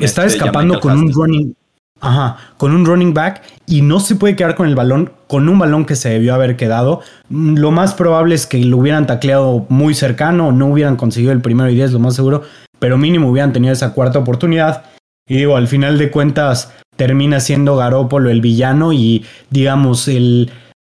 estaba 0.00 0.28
este 0.28 0.38
escapando 0.38 0.78
con 0.78 0.96
un 0.96 1.12
running. 1.12 1.56
Ajá, 2.04 2.36
con 2.58 2.74
un 2.74 2.84
running 2.84 3.14
back 3.14 3.40
y 3.66 3.80
no 3.80 3.98
se 3.98 4.16
puede 4.16 4.36
quedar 4.36 4.56
con 4.56 4.68
el 4.68 4.74
balón, 4.74 5.10
con 5.26 5.48
un 5.48 5.58
balón 5.58 5.86
que 5.86 5.96
se 5.96 6.10
debió 6.10 6.34
haber 6.34 6.54
quedado. 6.54 7.00
Mm, 7.30 7.56
lo 7.56 7.70
más 7.70 7.94
probable 7.94 8.34
es 8.34 8.46
que 8.46 8.62
lo 8.62 8.76
hubieran 8.76 9.06
tacleado 9.06 9.64
muy 9.70 9.94
cercano, 9.94 10.52
no 10.52 10.66
hubieran 10.66 10.96
conseguido 10.96 11.32
el 11.32 11.40
primero 11.40 11.70
y 11.70 11.74
diez, 11.74 11.92
lo 11.92 12.00
más 12.00 12.14
seguro, 12.14 12.42
pero 12.78 12.98
mínimo 12.98 13.30
hubieran 13.30 13.54
tenido 13.54 13.72
esa 13.72 13.94
cuarta 13.94 14.18
oportunidad. 14.18 14.84
Y 15.26 15.38
digo, 15.38 15.56
al 15.56 15.66
final 15.66 15.96
de 15.96 16.10
cuentas 16.10 16.74
termina 16.94 17.40
siendo 17.40 17.76
Garópolo 17.76 18.28
el 18.28 18.42
villano 18.42 18.92
y 18.92 19.24
digamos 19.48 20.10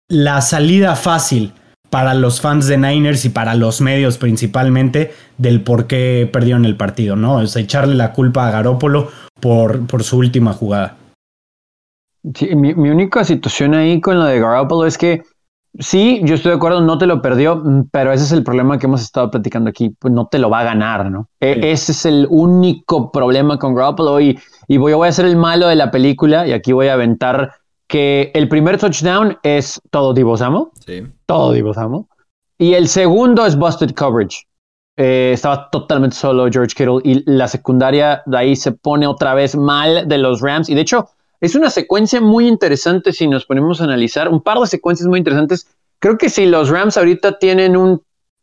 la 0.10 0.42
salida 0.42 0.98
fácil 0.98 1.54
para 1.90 2.14
los 2.14 2.42
fans 2.42 2.68
de 2.68 2.78
Niners 2.78 3.24
y 3.24 3.30
para 3.30 3.56
los 3.56 3.80
medios 3.80 4.18
principalmente 4.18 5.14
del 5.38 5.62
por 5.62 5.88
qué 5.88 6.30
perdieron 6.30 6.66
el 6.66 6.76
partido, 6.76 7.16
¿no? 7.16 7.48
Sea, 7.48 7.62
echarle 7.62 7.96
la 7.96 8.12
culpa 8.12 8.50
a 8.50 8.52
Garópolo 8.52 9.10
por 9.40 10.04
su 10.04 10.18
última 10.18 10.52
jugada. 10.52 10.98
Sí, 12.34 12.56
mi, 12.56 12.72
única 12.72 13.24
situación 13.24 13.74
ahí 13.74 14.02
con 14.02 14.18
lo 14.18 14.26
de 14.26 14.40
Garoppolo 14.40 14.86
es 14.86 14.98
que 14.98 15.24
sí, 15.78 16.22
yo 16.24 16.36
estoy 16.36 16.52
de 16.52 16.58
acuerdo, 16.58 16.82
no 16.82 16.98
te 16.98 17.06
lo 17.06 17.22
perdió, 17.22 17.58
mm, 17.58 17.90
pero 17.92 18.12
ese 18.12 18.24
es 18.24 18.32
el 18.32 18.44
problema 18.44 18.80
que 18.80 18.88
hemos 18.88 19.02
estado 19.02 19.30
platicando 19.30 19.70
aquí, 19.70 19.90
pues 20.00 20.14
no 20.14 20.28
te 20.28 20.40
lo 20.40 20.50
va 20.50 20.62
a 20.62 20.64
ganar, 20.64 21.12
¿no? 21.12 21.30
E, 21.40 21.72
ese 21.72 21.92
es 21.92 22.06
el 22.06 22.28
único 22.30 23.12
problema 23.12 23.60
con 23.60 23.76
Garoppolo 23.76 24.20
y, 24.20 24.40
y 24.68 24.78
voy, 24.78 24.94
voy 24.94 25.08
a 25.08 25.12
ser 25.12 25.26
el 25.26 25.36
malo 25.36 25.68
de 25.68 25.76
la 25.76 25.92
película 25.92 26.48
y 26.48 26.54
aquí 26.54 26.72
voy 26.72 26.88
a 26.88 26.94
aventar 26.94 27.52
que 27.88 28.32
el 28.34 28.50
primer 28.50 28.78
touchdown 28.78 29.38
es 29.44 29.82
todo 29.92 30.14
Divo 30.14 30.36
Sí. 30.38 31.04
Todo 31.26 31.52
Divo 31.52 32.08
Y 32.58 32.74
el 32.74 32.88
segundo 32.88 33.46
es 33.46 33.56
busted 33.56 33.92
coverage. 33.92 34.48
Eh, 34.98 35.32
estaba 35.34 35.70
totalmente 35.70 36.16
solo 36.16 36.50
George 36.50 36.74
Kittle 36.76 37.02
y 37.04 37.30
la 37.30 37.48
secundaria 37.48 38.24
de 38.26 38.38
ahí 38.38 38.56
se 38.56 38.72
pone 38.72 39.06
otra 39.06 39.34
vez 39.34 39.56
mal 39.56 40.08
de 40.08 40.18
los 40.18 40.42
Rams. 40.42 40.70
Y 40.70 40.76
de 40.76 40.82
hecho, 40.82 41.10
es 41.42 41.56
una 41.56 41.70
secuencia 41.70 42.22
muy 42.22 42.48
interesante 42.48 43.12
si 43.12 43.28
nos 43.28 43.46
ponemos 43.46 43.82
a 43.82 43.86
analizar, 43.86 44.30
un 44.30 44.42
par 44.42 44.60
de 44.60 44.68
secuencias 44.68 45.08
muy 45.08 45.20
interesantes. 45.20 45.68
Creo 46.00 46.18
que 46.18 46.30
si 46.30 46.46
los 46.46 46.70
Rams 46.70 46.98
ahorita 46.98 47.40
tienen 47.40 47.76
un 47.78 48.02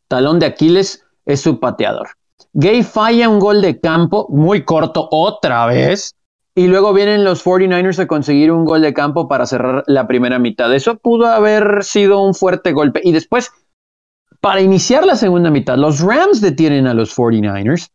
talón 0.08 0.38
de 0.38 0.46
Aquiles, 0.46 1.04
es 1.24 1.40
su 1.40 1.60
pateador. 1.60 2.08
Gay 2.52 2.82
falla 2.82 3.28
un 3.28 3.38
gol 3.38 3.62
de 3.62 3.80
campo 3.80 4.26
muy 4.28 4.64
corto 4.64 5.08
otra 5.10 5.66
vez. 5.66 6.14
Y 6.54 6.66
luego 6.66 6.92
vienen 6.92 7.24
los 7.24 7.42
49ers 7.42 7.98
a 7.98 8.06
conseguir 8.06 8.52
un 8.52 8.66
gol 8.66 8.82
de 8.82 8.92
campo 8.92 9.26
para 9.26 9.46
cerrar 9.46 9.84
la 9.86 10.06
primera 10.06 10.38
mitad. 10.38 10.74
Eso 10.74 10.98
pudo 10.98 11.26
haber 11.26 11.82
sido 11.82 12.22
un 12.22 12.34
fuerte 12.34 12.72
golpe. 12.72 13.00
Y 13.02 13.12
después, 13.12 13.50
para 14.40 14.60
iniciar 14.60 15.06
la 15.06 15.16
segunda 15.16 15.50
mitad, 15.50 15.78
los 15.78 16.00
Rams 16.00 16.42
detienen 16.42 16.86
a 16.86 16.92
los 16.92 17.16
49ers 17.16 17.88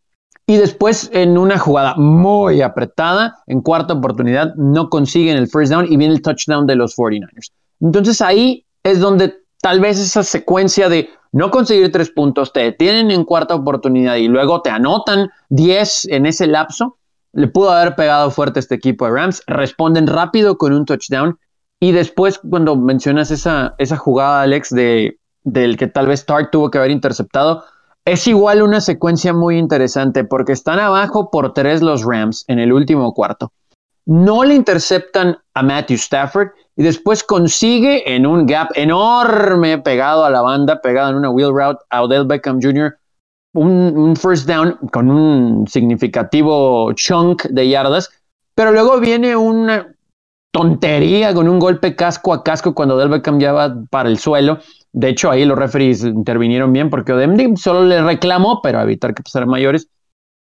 y 0.48 0.56
después, 0.56 1.10
en 1.14 1.38
una 1.38 1.60
jugada 1.60 1.96
muy 1.98 2.62
apretada, 2.62 3.36
en 3.48 3.62
cuarta 3.62 3.94
oportunidad, 3.94 4.56
no 4.56 4.90
consiguen 4.90 5.36
el 5.36 5.50
first 5.50 5.72
down 5.72 5.86
y 5.92 5.98
viene 5.98 6.14
el 6.14 6.22
touchdown 6.22 6.66
de 6.66 6.76
los 6.76 6.96
49ers. 6.96 7.52
Entonces 7.82 8.22
ahí 8.22 8.66
es 8.82 9.02
donde 9.02 9.36
tal 9.62 9.82
vez 9.82 10.00
esa 10.00 10.24
secuencia 10.24 10.88
de 10.88 11.10
no 11.34 11.52
conseguir 11.52 11.92
tres 11.92 12.10
puntos, 12.10 12.54
te 12.54 12.62
detienen 12.62 13.12
en 13.12 13.26
cuarta 13.26 13.56
oportunidad 13.56 14.16
y 14.16 14.30
luego 14.30 14.62
te 14.62 14.70
anotan 14.70 15.30
10 15.50 16.08
en 16.12 16.26
ese 16.26 16.48
lapso, 16.48 16.98
le 17.34 17.48
pudo 17.48 17.72
haber 17.72 17.96
pegado 17.96 18.32
fuerte 18.32 18.60
este 18.60 18.76
equipo 18.76 19.06
de 19.06 19.12
Rams. 19.12 19.44
Responden 19.46 20.08
rápido 20.08 20.58
con 20.58 20.74
un 20.74 20.86
touchdown. 20.86 21.38
Y 21.80 21.92
después, 21.92 22.40
cuando 22.40 22.76
mencionas 22.76 23.30
esa, 23.30 23.76
esa 23.78 23.98
jugada, 23.98 24.42
Alex, 24.42 24.72
de, 24.72 25.20
del 25.44 25.78
que 25.78 25.86
tal 25.86 26.08
vez 26.08 26.22
Stark 26.22 26.50
tuvo 26.52 26.72
que 26.72 26.80
haber 26.80 26.90
interceptado, 26.90 27.64
es 28.08 28.26
igual 28.26 28.62
una 28.62 28.80
secuencia 28.80 29.34
muy 29.34 29.58
interesante 29.58 30.24
porque 30.24 30.54
están 30.54 30.80
abajo 30.80 31.30
por 31.30 31.54
tres 31.54 31.82
los 31.82 32.06
Rams 32.06 32.46
en 32.48 32.58
el 32.58 32.72
último 32.72 33.14
cuarto. 33.14 33.52
No 34.06 34.46
le 34.46 34.56
interceptan 34.56 35.38
a 35.54 35.62
Matthew 35.62 35.98
Stafford 35.98 36.48
y 36.78 36.84
después 36.84 37.22
consigue 37.22 38.16
en 38.16 38.26
un 38.26 38.46
gap 38.46 38.70
enorme 38.76 39.80
pegado 39.80 40.24
a 40.24 40.30
la 40.30 40.42
banda, 40.42 40.80
pegado 40.82 41.10
en 41.10 41.18
una 41.18 41.30
wheel 41.30 41.52
route 41.52 41.84
a 41.90 42.02
Odell 42.02 42.26
Beckham 42.26 42.62
Jr. 42.62 42.98
Un, 43.54 44.16
first 44.16 44.48
down 44.48 44.78
con 44.94 45.12
un 45.12 45.68
significativo 45.68 46.94
chunk 46.94 47.44
de 47.50 47.68
yardas, 47.68 48.10
pero 48.56 48.72
luego 48.72 49.02
viene 49.02 49.36
una 49.36 49.94
tontería 50.54 51.34
con 51.34 51.50
un 51.50 51.60
golpe 51.60 51.94
casco 51.94 52.34
a 52.34 52.42
casco 52.42 52.74
cuando 52.74 52.96
Odell 52.96 53.10
Beckham 53.10 53.38
ya 53.38 53.52
va 53.52 53.76
para 53.90 54.08
el 54.08 54.18
suelo 54.18 54.60
de 54.94 55.10
hecho, 55.10 55.30
ahí 55.30 55.46
los 55.46 55.58
referees 55.58 56.04
intervinieron 56.04 56.74
bien 56.74 56.90
porque 56.90 57.14
Odemdi 57.14 57.56
solo 57.58 57.84
le 57.84 58.02
reclamó, 58.02 58.62
pero 58.62 58.80
a 58.80 58.84
evitar 58.84 59.14
que 59.14 59.24
pasaran 59.24 59.50
mayores, 59.50 59.90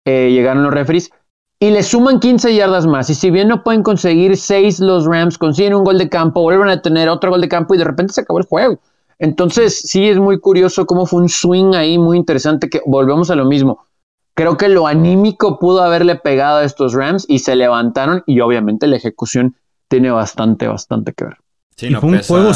eh, 0.06 0.32
llegaron 0.32 0.64
los 0.64 0.74
referees 0.74 1.12
y 1.60 1.72
le 1.72 1.82
suman 1.82 2.20
15 2.20 2.54
yardas 2.54 2.86
más. 2.86 3.10
Y 3.10 3.16
si 3.16 3.32
bien 3.32 3.48
no 3.48 3.64
pueden 3.64 3.84
conseguir 3.84 4.36
6 4.36 4.80
los 4.80 5.06
Rams, 5.06 5.38
consiguen 5.38 5.74
un 5.74 5.84
gol 5.84 5.98
de 5.98 6.10
campo, 6.10 6.42
vuelven 6.42 6.70
a 6.70 6.82
tener 6.82 7.08
otro 7.10 7.32
gol 7.32 7.42
de 7.42 7.48
campo 7.48 7.74
y 7.74 7.78
de 7.78 7.86
repente 7.86 8.14
se 8.14 8.22
acabó 8.22 8.40
el 8.40 8.46
juego. 8.46 8.80
Entonces, 9.18 9.80
sí 9.80 10.10
es 10.10 10.20
muy 10.20 10.40
curioso 10.40 10.86
cómo 10.86 11.06
fue 11.06 11.22
un 11.22 11.30
swing 11.30 11.74
ahí 11.74 11.98
muy 11.98 12.18
interesante 12.18 12.70
que 12.70 12.82
volvemos 12.86 13.32
a 13.32 13.36
lo 13.36 13.46
mismo. 13.46 13.86
Creo 14.36 14.58
que 14.58 14.68
lo 14.68 14.88
anímico 14.88 15.60
pudo 15.60 15.84
haberle 15.84 16.16
pegado 16.16 16.58
a 16.58 16.64
estos 16.66 16.94
Rams 16.94 17.26
y 17.30 17.40
se 17.40 17.56
levantaron 17.56 18.24
y 18.26 18.42
obviamente 18.42 18.88
la 18.88 18.98
ejecución 18.98 19.56
tiene 19.88 20.12
bastante, 20.12 20.68
bastante 20.68 21.14
que 21.14 21.26
ver. 21.26 21.38
Sí, 21.78 21.90
no 21.90 22.02
fue 22.02 22.10
un 22.10 22.24
juego 22.24 22.52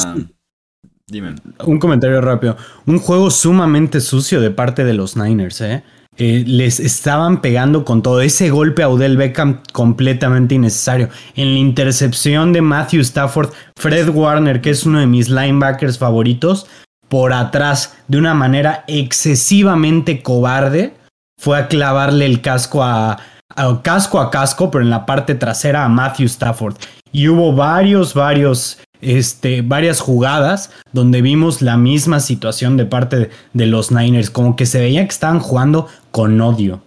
Dime. 1.09 1.35
Un 1.63 1.79
comentario 1.79 2.19
rápido. 2.19 2.57
Un 2.85 2.99
juego 2.99 3.31
sumamente 3.31 4.01
sucio 4.01 4.41
de 4.41 4.51
parte 4.51 4.83
de 4.83 4.93
los 4.93 5.15
Niners, 5.15 5.61
¿eh? 5.61 5.83
¿eh? 6.17 6.43
les 6.45 6.81
estaban 6.81 7.39
pegando 7.39 7.85
con 7.85 8.01
todo 8.01 8.19
ese 8.19 8.49
golpe 8.49 8.83
a 8.83 8.89
Odell 8.89 9.15
Beckham 9.15 9.61
completamente 9.71 10.55
innecesario. 10.55 11.07
En 11.37 11.53
la 11.53 11.59
intercepción 11.59 12.51
de 12.51 12.61
Matthew 12.61 12.99
Stafford, 13.01 13.53
Fred 13.77 14.09
Warner, 14.09 14.59
que 14.59 14.71
es 14.71 14.85
uno 14.85 14.99
de 14.99 15.07
mis 15.07 15.29
linebackers 15.29 15.97
favoritos, 15.97 16.67
por 17.07 17.31
atrás 17.31 17.95
de 18.09 18.17
una 18.17 18.33
manera 18.33 18.83
excesivamente 18.87 20.21
cobarde, 20.21 20.93
fue 21.39 21.57
a 21.57 21.69
clavarle 21.69 22.25
el 22.25 22.41
casco 22.41 22.83
a, 22.83 23.17
a 23.55 23.81
casco 23.81 24.19
a 24.19 24.29
casco, 24.29 24.69
pero 24.69 24.83
en 24.83 24.89
la 24.89 25.05
parte 25.05 25.35
trasera 25.35 25.85
a 25.85 25.89
Matthew 25.89 26.25
Stafford. 26.25 26.75
Y 27.13 27.29
hubo 27.29 27.53
varios, 27.53 28.13
varios 28.13 28.77
este, 29.01 29.61
varias 29.61 29.99
jugadas 29.99 30.71
donde 30.91 31.21
vimos 31.21 31.61
la 31.61 31.77
misma 31.77 32.19
situación 32.19 32.77
de 32.77 32.85
parte 32.85 33.29
de, 33.53 33.65
los 33.65 33.91
Niners, 33.91 34.29
como 34.29 34.55
que 34.55 34.65
se 34.65 34.79
veía 34.79 35.03
que 35.03 35.13
estaban 35.13 35.39
jugando 35.39 35.87
con 36.11 36.39
odio. 36.41 36.81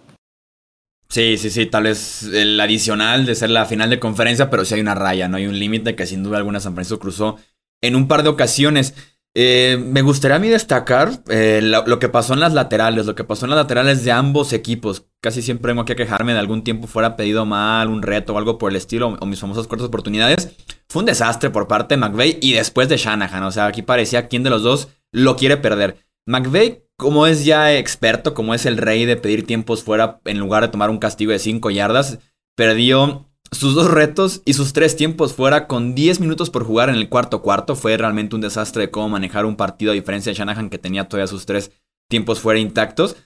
Sí, 1.09 1.37
sí, 1.37 1.49
sí, 1.49 1.65
tal 1.65 1.83
vez 1.83 2.23
el 2.23 2.59
adicional 2.59 3.25
de 3.25 3.35
ser 3.35 3.49
la 3.49 3.65
final 3.65 3.89
de 3.89 3.99
conferencia, 3.99 4.49
pero 4.49 4.63
sí 4.63 4.75
hay 4.75 4.81
una 4.81 4.95
raya, 4.95 5.27
¿no? 5.27 5.37
Hay 5.37 5.45
un 5.45 5.59
límite 5.59 5.95
que 5.95 6.07
sin 6.07 6.23
duda 6.23 6.37
alguna 6.37 6.61
San 6.61 6.73
Francisco 6.73 6.99
cruzó 6.99 7.37
en 7.81 7.95
un 7.95 8.07
par 8.07 8.23
de 8.23 8.29
ocasiones. 8.29 8.93
Eh, 9.33 9.81
me 9.81 10.01
gustaría 10.01 10.35
a 10.35 10.39
mí 10.39 10.49
destacar 10.49 11.23
eh, 11.29 11.61
lo, 11.63 11.99
que 11.99 12.09
pasó 12.09 12.33
en 12.33 12.41
las 12.41 12.53
laterales, 12.53 13.05
lo 13.05 13.15
que 13.15 13.23
pasó 13.23 13.45
en 13.45 13.51
las 13.51 13.59
laterales 13.59 14.03
de 14.03 14.11
ambos 14.11 14.51
equipos. 14.51 15.05
Casi 15.21 15.41
siempre 15.41 15.71
tengo 15.71 15.85
que 15.85 15.95
quejarme 15.95 16.33
de 16.33 16.39
algún 16.39 16.63
tiempo 16.63 16.87
fuera 16.87 17.15
pedido 17.15 17.45
mal, 17.45 17.87
un 17.87 18.01
reto 18.01 18.33
o 18.33 18.37
algo 18.37 18.57
por 18.57 18.71
el 18.71 18.75
estilo, 18.75 19.17
o 19.19 19.25
mis 19.25 19.39
famosas 19.39 19.67
cuartas 19.67 19.87
oportunidades. 19.87 20.51
Fue 20.89 21.01
un 21.01 21.05
desastre 21.05 21.49
por 21.49 21.67
parte 21.67 21.95
de 21.95 22.01
McVeigh 22.01 22.39
y 22.41 22.53
después 22.53 22.89
de 22.89 22.97
Shanahan. 22.97 23.43
O 23.43 23.51
sea, 23.51 23.67
aquí 23.67 23.81
parecía 23.81 24.27
quién 24.27 24.43
de 24.43 24.49
los 24.49 24.63
dos 24.63 24.89
lo 25.13 25.37
quiere 25.37 25.57
perder. 25.57 26.05
McVeigh, 26.25 26.83
como 26.97 27.25
es 27.25 27.45
ya 27.45 27.73
experto, 27.73 28.33
como 28.33 28.53
es 28.53 28.65
el 28.65 28.77
rey 28.77 29.05
de 29.05 29.15
pedir 29.15 29.45
tiempos 29.45 29.83
fuera 29.83 30.19
en 30.25 30.39
lugar 30.39 30.63
de 30.63 30.69
tomar 30.69 30.89
un 30.89 30.99
castigo 30.99 31.31
de 31.31 31.39
5 31.39 31.71
yardas, 31.71 32.19
perdió 32.55 33.30
sus 33.51 33.75
dos 33.75 33.91
retos 33.91 34.41
y 34.45 34.53
sus 34.53 34.73
tres 34.73 34.95
tiempos 34.95 35.33
fuera 35.33 35.67
con 35.67 35.93
10 35.93 36.19
minutos 36.19 36.49
por 36.49 36.63
jugar 36.63 36.89
en 36.89 36.95
el 36.95 37.09
cuarto 37.09 37.41
cuarto. 37.41 37.75
Fue 37.75 37.97
realmente 37.97 38.35
un 38.35 38.41
desastre 38.41 38.83
de 38.83 38.91
cómo 38.91 39.09
manejar 39.09 39.45
un 39.45 39.57
partido 39.57 39.91
a 39.91 39.95
diferencia 39.95 40.31
de 40.31 40.37
Shanahan 40.37 40.69
que 40.69 40.77
tenía 40.77 41.07
todavía 41.07 41.27
sus 41.27 41.45
tres 41.45 41.71
tiempos 42.09 42.39
fuera 42.39 42.59
intactos. 42.59 43.17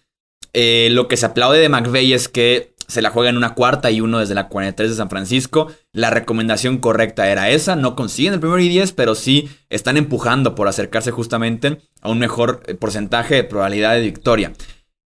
Eh, 0.53 0.89
lo 0.91 1.07
que 1.07 1.17
se 1.17 1.25
aplaude 1.25 1.59
de 1.59 1.69
McVeigh 1.69 2.13
es 2.13 2.27
que 2.27 2.75
se 2.87 3.01
la 3.01 3.09
juega 3.09 3.29
en 3.29 3.37
una 3.37 3.55
cuarta 3.55 3.91
y 3.91 4.01
uno 4.01 4.19
desde 4.19 4.35
la 4.35 4.47
43 4.47 4.91
de 4.91 4.97
San 4.97 5.09
Francisco. 5.09 5.71
La 5.91 6.09
recomendación 6.09 6.77
correcta 6.77 7.29
era 7.29 7.49
esa. 7.49 7.75
No 7.75 7.95
consiguen 7.95 8.33
el 8.33 8.39
primer 8.39 8.59
y 8.61 8.69
10, 8.69 8.93
pero 8.93 9.15
sí 9.15 9.49
están 9.69 9.97
empujando 9.97 10.55
por 10.55 10.67
acercarse 10.67 11.11
justamente 11.11 11.79
a 12.01 12.09
un 12.09 12.19
mejor 12.19 12.61
eh, 12.67 12.75
porcentaje 12.75 13.35
de 13.35 13.43
probabilidad 13.43 13.93
de 13.93 14.01
victoria. 14.01 14.53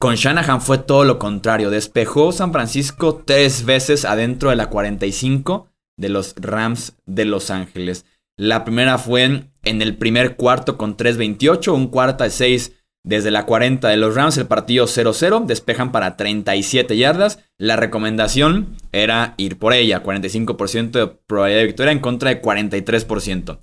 Con 0.00 0.14
Shanahan 0.14 0.62
fue 0.62 0.78
todo 0.78 1.04
lo 1.04 1.18
contrario. 1.18 1.68
Despejó 1.68 2.32
San 2.32 2.52
Francisco 2.52 3.22
tres 3.22 3.66
veces 3.66 4.06
adentro 4.06 4.48
de 4.48 4.56
la 4.56 4.70
45 4.70 5.68
de 5.98 6.08
los 6.08 6.34
Rams 6.36 6.96
de 7.04 7.26
Los 7.26 7.50
Ángeles. 7.50 8.06
La 8.38 8.64
primera 8.64 8.96
fue 8.96 9.24
en, 9.24 9.52
en 9.62 9.82
el 9.82 9.98
primer 9.98 10.36
cuarto 10.36 10.78
con 10.78 10.96
3.28, 10.96 11.74
un 11.74 11.88
cuarta 11.88 12.24
de 12.24 12.30
6 12.30 12.72
desde 13.04 13.30
la 13.30 13.44
40 13.44 13.88
de 13.88 13.98
los 13.98 14.14
Rams, 14.14 14.38
el 14.38 14.46
partido 14.46 14.86
0-0, 14.86 15.44
despejan 15.44 15.92
para 15.92 16.16
37 16.16 16.96
yardas. 16.96 17.40
La 17.58 17.76
recomendación 17.76 18.76
era 18.92 19.34
ir 19.36 19.58
por 19.58 19.74
ella, 19.74 20.02
45% 20.02 20.92
de 20.92 21.08
probabilidad 21.26 21.60
de 21.60 21.66
victoria 21.66 21.92
en 21.92 21.98
contra 21.98 22.30
de 22.30 22.40
43%. 22.40 23.58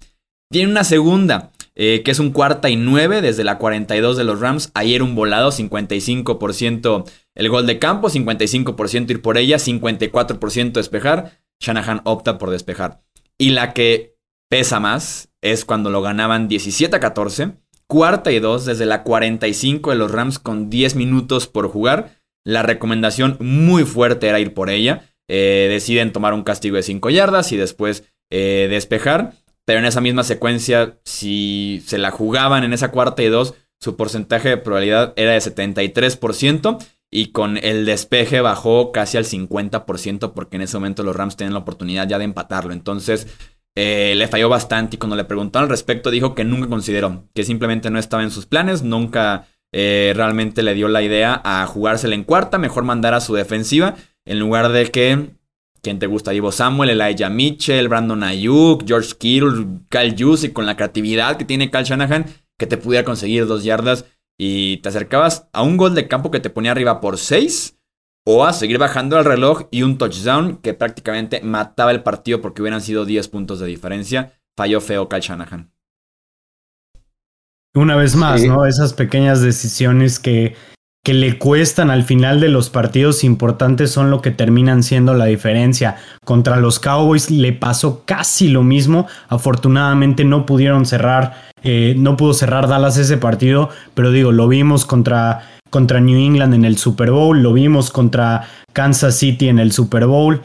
Tiene 0.51 0.71
una 0.71 0.83
segunda, 0.83 1.51
eh, 1.79 2.01
que 2.03 2.11
es 2.11 2.19
un 2.19 2.31
cuarta 2.31 2.69
y 2.69 2.75
9 2.75 3.21
desde 3.21 3.43
la 3.43 3.59
42 3.59 4.17
de 4.17 4.23
los 4.23 4.39
Rams. 4.39 4.71
Ayer 4.73 5.03
un 5.03 5.13
volado, 5.13 5.51
55% 5.51 7.05
el 7.35 7.49
gol 7.49 7.67
de 7.67 7.77
campo, 7.77 8.09
55% 8.09 9.11
ir 9.11 9.21
por 9.21 9.37
ella, 9.37 9.57
54% 9.57 10.71
despejar. 10.73 11.39
Shanahan 11.61 12.01
opta 12.03 12.39
por 12.39 12.49
despejar. 12.49 13.01
Y 13.37 13.51
la 13.51 13.73
que 13.73 14.15
pesa 14.49 14.79
más 14.79 15.29
es 15.41 15.65
cuando 15.65 15.91
lo 15.91 16.01
ganaban 16.01 16.47
17 16.47 16.95
a 16.95 16.99
14 16.99 17.53
Cuarta 17.87 18.33
y 18.33 18.39
dos 18.39 18.65
desde 18.65 18.85
la 18.85 19.03
45 19.03 19.91
de 19.91 19.95
los 19.95 20.11
Rams 20.11 20.39
con 20.39 20.69
10 20.69 20.95
minutos 20.95 21.47
por 21.47 21.69
jugar. 21.69 22.19
La 22.43 22.61
recomendación 22.61 23.37
muy 23.39 23.85
fuerte 23.85 24.27
era 24.27 24.41
ir 24.41 24.53
por 24.53 24.69
ella. 24.69 25.09
Eh, 25.29 25.67
deciden 25.69 26.11
tomar 26.11 26.33
un 26.33 26.43
castigo 26.43 26.75
de 26.75 26.83
5 26.83 27.09
yardas 27.09 27.53
y 27.53 27.57
después 27.57 28.03
eh, 28.29 28.67
despejar. 28.69 29.35
Pero 29.67 29.79
en 29.79 29.85
esa 29.85 29.99
misma 29.99 30.23
secuencia, 30.23 30.97
si 31.03 31.83
se 31.85 31.97
la 31.97 32.09
jugaban 32.09 32.63
en 32.63 32.71
esa 32.71 32.89
cuarta 32.89 33.21
y 33.21 33.27
dos, 33.27 33.53
su 33.81 33.97
porcentaje 33.97 34.47
de 34.47 34.57
probabilidad 34.57 35.11
era 35.17 35.33
de 35.33 35.39
73% 35.39 36.77
y 37.11 37.33
con 37.33 37.57
el 37.57 37.85
despeje 37.85 38.39
bajó 38.39 38.93
casi 38.93 39.17
al 39.17 39.25
50% 39.25 40.33
porque 40.33 40.55
en 40.55 40.61
ese 40.61 40.77
momento 40.77 41.03
los 41.03 41.17
Rams 41.17 41.35
tienen 41.35 41.53
la 41.53 41.59
oportunidad 41.59 42.07
ya 42.07 42.17
de 42.17 42.23
empatarlo. 42.23 42.71
Entonces, 42.71 43.27
eh, 43.75 44.13
le 44.15 44.29
falló 44.29 44.47
bastante 44.47 44.95
y 44.95 44.99
cuando 44.99 45.17
le 45.17 45.25
preguntaron 45.25 45.65
al 45.65 45.69
respecto 45.69 46.11
dijo 46.11 46.33
que 46.33 46.45
nunca 46.45 46.69
consideró, 46.69 47.25
que 47.35 47.43
simplemente 47.43 47.89
no 47.89 47.99
estaba 47.99 48.23
en 48.23 48.31
sus 48.31 48.45
planes, 48.45 48.83
nunca 48.83 49.47
eh, 49.73 50.13
realmente 50.15 50.63
le 50.63 50.75
dio 50.75 50.87
la 50.87 51.01
idea 51.01 51.41
a 51.43 51.67
jugársela 51.67 52.15
en 52.15 52.23
cuarta, 52.23 52.57
mejor 52.57 52.85
mandar 52.85 53.13
a 53.13 53.19
su 53.19 53.35
defensiva 53.35 53.95
en 54.23 54.39
lugar 54.39 54.71
de 54.71 54.89
que, 54.91 55.31
¿quién 55.81 55.99
te 55.99 56.07
gusta? 56.07 56.33
Ivo 56.33 56.51
Samuel, 56.51 56.89
Elijah 56.89 57.29
Mitchell, 57.29 57.87
Brandon 57.87 58.23
Ayuk, 58.23 58.85
George 58.85 59.13
Kittle, 59.17 59.65
Kyle 59.89 60.15
Juicy, 60.17 60.49
con 60.49 60.65
la 60.65 60.75
creatividad 60.75 61.37
que 61.37 61.45
tiene 61.45 61.71
Kyle 61.71 61.83
Shanahan, 61.83 62.25
que 62.57 62.67
te 62.67 62.77
pudiera 62.77 63.05
conseguir 63.05 63.47
dos 63.47 63.63
yardas 63.63 64.05
y 64.37 64.77
te 64.77 64.89
acercabas 64.89 65.47
a 65.53 65.63
un 65.63 65.77
gol 65.77 65.95
de 65.95 66.07
campo 66.07 66.31
que 66.31 66.39
te 66.39 66.49
ponía 66.49 66.71
arriba 66.71 67.01
por 67.01 67.17
seis 67.17 67.77
o 68.25 68.45
a 68.45 68.51
seguir 68.51 68.77
bajando 68.77 69.17
el 69.17 69.25
reloj 69.25 69.67
y 69.71 69.83
un 69.83 69.97
touchdown 69.97 70.57
que 70.57 70.73
prácticamente 70.73 71.41
mataba 71.41 71.91
el 71.91 72.03
partido 72.03 72.41
porque 72.41 72.61
hubieran 72.61 72.81
sido 72.81 73.05
10 73.05 73.29
puntos 73.29 73.59
de 73.59 73.67
diferencia. 73.67 74.33
Falló 74.57 74.81
feo 74.81 75.07
Kyle 75.07 75.21
Shanahan. 75.21 75.71
Una 77.73 77.95
vez 77.95 78.15
más, 78.15 78.43
¿no? 78.43 78.65
Esas 78.65 78.93
pequeñas 78.93 79.41
decisiones 79.41 80.19
que, 80.19 80.55
que 81.03 81.13
le 81.13 81.37
cuestan 81.37 81.89
al 81.89 82.03
final 82.03 82.41
de 82.41 82.49
los 82.49 82.69
partidos 82.69 83.23
importantes 83.23 83.91
son 83.91 84.11
lo 84.11 84.21
que 84.21 84.31
terminan 84.31 84.83
siendo 84.83 85.13
la 85.13 85.25
diferencia. 85.25 85.95
Contra 86.25 86.57
los 86.57 86.79
Cowboys 86.79 87.31
le 87.31 87.53
pasó 87.53 88.03
casi 88.05 88.49
lo 88.49 88.61
mismo. 88.61 89.07
Afortunadamente 89.29 90.25
no 90.25 90.45
pudieron 90.45 90.85
cerrar, 90.85 91.49
eh, 91.63 91.95
no 91.97 92.17
pudo 92.17 92.33
cerrar 92.33 92.67
Dallas 92.67 92.97
ese 92.97 93.17
partido, 93.17 93.69
pero 93.93 94.11
digo, 94.11 94.31
lo 94.33 94.47
vimos 94.47 94.85
contra 94.85 95.43
contra 95.69 95.99
New 95.99 96.17
England 96.17 96.53
en 96.53 96.65
el 96.65 96.77
Super 96.77 97.11
Bowl, 97.11 97.41
lo 97.41 97.53
vimos 97.53 97.91
contra 97.91 98.47
Kansas 98.73 99.15
City 99.15 99.49
en 99.49 99.59
el 99.59 99.71
Super 99.71 100.05
Bowl. 100.05 100.41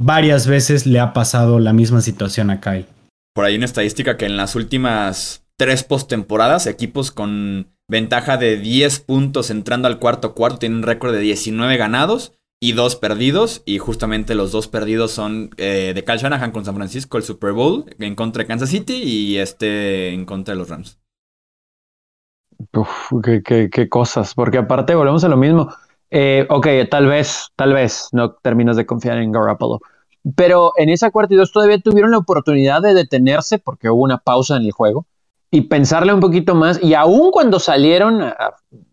Varias 0.00 0.46
veces 0.46 0.86
le 0.86 1.00
ha 1.00 1.12
pasado 1.12 1.60
la 1.60 1.72
misma 1.72 2.00
situación 2.00 2.50
a 2.50 2.60
Kyle. 2.60 2.86
Por 3.34 3.44
ahí 3.44 3.56
una 3.56 3.64
estadística 3.64 4.16
que 4.16 4.26
en 4.26 4.36
las 4.36 4.54
últimas 4.54 5.44
tres 5.56 5.84
postemporadas, 5.84 6.66
equipos 6.66 7.10
con 7.10 7.68
ventaja 7.88 8.36
de 8.36 8.56
10 8.56 9.00
puntos 9.00 9.50
entrando 9.50 9.88
al 9.88 9.98
cuarto 9.98 10.34
cuarto 10.34 10.58
tienen 10.58 10.78
un 10.78 10.84
récord 10.84 11.12
de 11.12 11.20
19 11.20 11.76
ganados 11.76 12.32
y 12.60 12.72
2 12.72 12.96
perdidos. 12.96 13.62
Y 13.66 13.78
justamente 13.78 14.34
los 14.34 14.52
dos 14.52 14.68
perdidos 14.68 15.12
son 15.12 15.50
eh, 15.56 15.92
de 15.94 16.04
Kyle 16.04 16.18
Shanahan 16.18 16.52
con 16.52 16.64
San 16.64 16.74
Francisco, 16.74 17.16
el 17.16 17.24
Super 17.24 17.52
Bowl 17.52 17.84
en 17.98 18.14
contra 18.14 18.42
de 18.42 18.46
Kansas 18.46 18.70
City 18.70 19.02
y 19.02 19.38
este 19.38 20.12
en 20.12 20.24
contra 20.24 20.54
de 20.54 20.58
los 20.58 20.68
Rams. 20.68 20.98
Uf, 22.72 23.12
qué, 23.22 23.68
qué, 23.70 23.88
cosas, 23.88 24.34
porque 24.34 24.58
aparte 24.58 24.94
volvemos 24.94 25.24
a 25.24 25.28
lo 25.28 25.36
mismo. 25.36 25.68
Eh, 26.10 26.46
ok, 26.48 26.66
tal 26.90 27.06
vez, 27.06 27.48
tal 27.56 27.72
vez 27.72 28.08
no 28.12 28.32
terminas 28.34 28.76
de 28.76 28.86
confiar 28.86 29.18
en 29.18 29.32
Garoppolo. 29.32 29.80
Pero 30.36 30.72
en 30.76 30.88
esa 30.88 31.10
cuarta 31.10 31.34
y 31.34 31.36
dos 31.36 31.52
todavía 31.52 31.78
tuvieron 31.80 32.12
la 32.12 32.18
oportunidad 32.18 32.80
de 32.80 32.94
detenerse 32.94 33.58
porque 33.58 33.90
hubo 33.90 34.02
una 34.02 34.18
pausa 34.18 34.56
en 34.56 34.62
el 34.62 34.72
juego 34.72 35.06
y 35.54 35.60
pensarle 35.60 36.12
un 36.12 36.18
poquito 36.18 36.56
más. 36.56 36.82
Y 36.82 36.94
aún 36.94 37.30
cuando 37.30 37.60
salieron 37.60 38.20
a, 38.22 38.34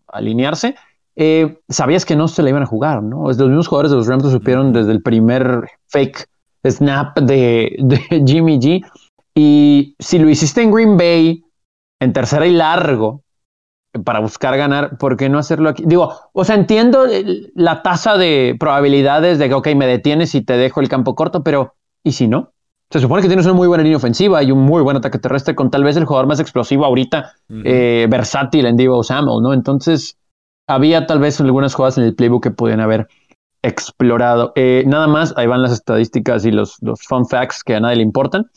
alinearse, 0.06 0.76
eh, 1.16 1.58
sabías 1.68 2.04
que 2.04 2.14
no 2.14 2.28
se 2.28 2.40
la 2.40 2.50
iban 2.50 2.62
a 2.62 2.66
jugar, 2.66 3.02
¿no? 3.02 3.26
Los 3.26 3.36
mismos 3.36 3.66
jugadores 3.66 3.90
de 3.90 3.96
los 3.96 4.06
Rams 4.06 4.22
lo 4.22 4.30
supieron 4.30 4.72
desde 4.72 4.92
el 4.92 5.02
primer 5.02 5.68
fake 5.88 6.28
snap 6.64 7.18
de, 7.18 7.74
de 7.80 8.24
Jimmy 8.24 8.60
G. 8.60 8.80
Y 9.34 9.96
si 9.98 10.20
lo 10.20 10.30
hiciste 10.30 10.62
en 10.62 10.70
Green 10.70 10.96
Bay, 10.96 11.44
en 12.00 12.12
tercera 12.12 12.46
y 12.46 12.52
largo, 12.52 13.24
para 14.04 14.20
buscar 14.20 14.56
ganar, 14.56 14.98
¿por 14.98 15.16
qué 15.16 15.28
no 15.28 15.40
hacerlo 15.40 15.68
aquí? 15.68 15.82
Digo, 15.84 16.14
o 16.32 16.44
sea, 16.44 16.54
entiendo 16.54 17.08
la 17.56 17.82
tasa 17.82 18.16
de 18.16 18.54
probabilidades 18.60 19.40
de 19.40 19.48
que, 19.48 19.54
ok, 19.54 19.66
me 19.74 19.88
detienes 19.88 20.32
y 20.36 20.42
te 20.42 20.56
dejo 20.56 20.80
el 20.80 20.88
campo 20.88 21.16
corto, 21.16 21.42
pero 21.42 21.74
¿y 22.04 22.12
si 22.12 22.28
no? 22.28 22.52
Se 22.92 23.00
supone 23.00 23.22
que 23.22 23.28
tienes 23.28 23.46
una 23.46 23.54
muy 23.54 23.68
buena 23.68 23.82
línea 23.82 23.96
ofensiva 23.96 24.42
y 24.42 24.50
un 24.50 24.60
muy 24.60 24.82
buen 24.82 24.98
ataque 24.98 25.18
terrestre 25.18 25.54
con 25.54 25.70
tal 25.70 25.82
vez 25.82 25.96
el 25.96 26.04
jugador 26.04 26.26
más 26.26 26.40
explosivo 26.40 26.84
ahorita, 26.84 27.32
eh, 27.64 28.06
versátil 28.10 28.66
en 28.66 28.76
Divo 28.76 29.02
Samuel, 29.02 29.42
¿no? 29.42 29.54
Entonces, 29.54 30.18
había 30.68 31.06
tal 31.06 31.18
vez 31.18 31.40
algunas 31.40 31.72
jugadas 31.74 31.96
en 31.96 32.04
el 32.04 32.14
playbook 32.14 32.42
que 32.42 32.50
podían 32.50 32.80
haber 32.80 33.08
explorado. 33.62 34.52
Eh, 34.56 34.84
nada 34.86 35.06
más, 35.06 35.32
ahí 35.38 35.46
van 35.46 35.62
las 35.62 35.72
estadísticas 35.72 36.44
y 36.44 36.50
los, 36.50 36.76
los 36.82 37.00
fun 37.00 37.26
facts 37.26 37.64
que 37.64 37.74
a 37.76 37.80
nadie 37.80 37.96
le 37.96 38.02
importan, 38.02 38.50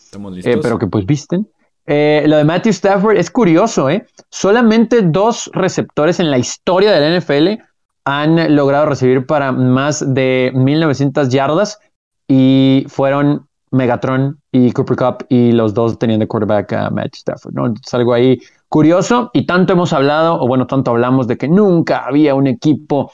eh, 0.43 0.59
pero 0.61 0.79
que 0.79 0.87
pues 0.87 1.05
visten. 1.05 1.47
Lo 1.87 2.35
de 2.35 2.43
Matthew 2.43 2.71
Stafford 2.71 3.15
es 3.15 3.31
curioso, 3.31 3.89
¿eh? 3.89 4.05
Solamente 4.29 5.01
dos 5.01 5.49
receptores 5.53 6.19
en 6.19 6.29
la 6.29 6.39
historia 6.39 6.91
de 6.91 6.99
la 6.99 7.19
NFL 7.19 7.63
han 8.03 8.53
logrado 8.53 8.87
recibir 8.87 9.25
para 9.25 9.53
más 9.53 10.13
de 10.13 10.51
1900 10.53 11.29
yardas 11.29 11.79
y 12.27 12.85
fueron 12.89 13.47
Megatron 13.75 14.39
y 14.51 14.71
Cooper 14.71 14.97
Cup 14.97 15.25
y 15.29 15.51
los 15.51 15.73
dos 15.73 15.99
tenían 15.99 16.19
de 16.19 16.27
quarterback 16.27 16.73
a 16.73 16.89
Matthew 16.89 17.19
Stafford, 17.19 17.53
¿no? 17.53 17.67
Es 17.67 17.93
algo 17.93 18.13
ahí 18.13 18.39
curioso 18.69 19.29
y 19.33 19.45
tanto 19.45 19.73
hemos 19.73 19.93
hablado, 19.93 20.39
o 20.39 20.47
bueno, 20.47 20.67
tanto 20.67 20.91
hablamos 20.91 21.27
de 21.27 21.37
que 21.37 21.47
nunca 21.47 22.05
había 22.05 22.35
un 22.35 22.47
equipo 22.47 23.11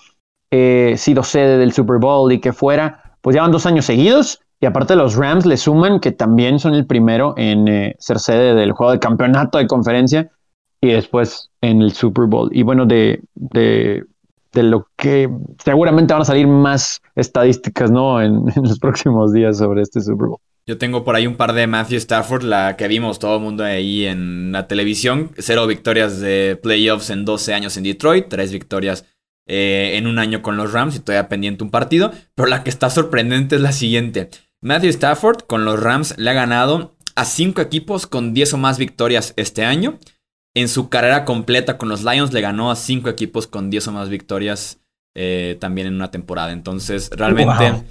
eh, 0.52 0.96
sido 0.98 1.24
sede 1.24 1.58
del 1.58 1.74
Super 1.74 1.98
Bowl 1.98 2.32
y 2.32 2.40
que 2.40 2.54
fuera, 2.54 3.18
pues 3.22 3.36
llevan 3.36 3.52
dos 3.52 3.66
años 3.66 3.86
seguidos 3.86 4.42
y 4.60 4.68
aparte 4.68 4.96
los 4.96 5.16
Rams 5.16 5.46
le 5.46 5.58
suman 5.58 6.00
que 6.00 6.12
también 6.12 6.60
son 6.60 6.76
el 6.76 6.86
primero 6.86 7.34
en 7.36 7.68
eh, 7.68 7.96
ser 7.98 8.20
sede 8.20 8.54
del 8.54 8.74
juego 8.74 8.92
de 8.92 9.00
campeonato 9.00 9.58
de 9.58 9.66
conferencia 9.66 10.30
y 10.82 10.92
después 10.92 11.50
en 11.62 11.82
el 11.82 11.94
Super 11.94 12.26
Bowl. 12.26 12.50
Y 12.52 12.64
bueno, 12.64 12.86
de, 12.86 13.22
de, 13.34 14.04
lo 14.54 14.88
que 14.98 15.30
seguramente 15.64 16.14
van 16.14 16.24
a 16.24 16.26
salir 16.26 16.48
más 16.48 17.02
estadísticas, 17.16 17.90
¿no? 17.90 18.22
En, 18.22 18.46
los 18.56 18.78
próximos 18.80 19.34
días 19.34 19.58
sobre 19.58 19.82
este 19.82 20.02
Super 20.02 20.28
Bowl. 20.28 20.40
Yo 20.68 20.78
tengo 20.78 21.04
por 21.04 21.16
ahí 21.16 21.26
un 21.26 21.36
par 21.36 21.54
de 21.54 21.66
Matthew 21.66 21.98
Stafford, 21.98 22.44
la 22.44 22.78
que 22.78 22.88
vimos 22.88 23.20
todo 23.20 23.38
el 23.38 23.42
mundo 23.42 23.64
ahí 23.64 24.06
en 24.06 24.52
la 24.52 24.68
televisión. 24.68 25.32
Cero 25.38 25.66
victorias 25.66 26.20
de 26.20 26.60
playoffs 26.62 27.10
en 27.10 27.26
12 27.26 27.54
años 27.54 27.78
en 27.78 27.84
Detroit, 27.84 28.28
tres 28.30 28.52
victorias 28.52 29.06
eh, 29.48 29.94
en 29.96 30.06
un 30.06 30.20
año 30.20 30.42
con 30.42 30.58
los 30.58 30.72
Rams 30.72 30.96
y 30.96 31.00
todavía 31.00 31.30
pendiente 31.30 31.64
un 31.64 31.72
partido. 31.72 32.12
Pero 32.36 32.48
la 32.48 32.64
que 32.64 32.70
está 32.70 32.90
sorprendente 32.90 33.56
es 33.56 33.62
la 33.62 33.72
siguiente. 33.72 34.30
Matthew 34.62 34.92
Stafford 34.92 35.42
con 35.48 35.66
los 35.66 35.80
Rams 35.80 36.16
le 36.18 36.30
ha 36.30 36.34
ganado 36.34 36.96
a 37.16 37.26
cinco 37.26 37.62
equipos 37.62 38.06
con 38.06 38.34
10 38.34 38.54
o 38.54 38.58
más 38.58 38.78
victorias 38.78 39.34
este 39.38 39.66
año. 39.66 39.98
En 40.54 40.70
su 40.70 40.90
carrera 40.90 41.26
completa 41.26 41.78
con 41.78 41.90
los 41.90 42.04
Lions 42.04 42.34
le 42.34 42.42
ganó 42.42 42.72
a 42.72 42.76
cinco 42.76 43.10
equipos 43.10 43.48
con 43.48 43.70
10 43.70 43.88
o 43.88 43.92
más 43.94 44.10
victorias 44.10 44.80
eh, 45.16 45.58
también 45.60 45.88
en 45.88 45.96
una 45.96 46.12
temporada. 46.12 46.52
Entonces, 46.52 47.10
realmente 47.12 47.84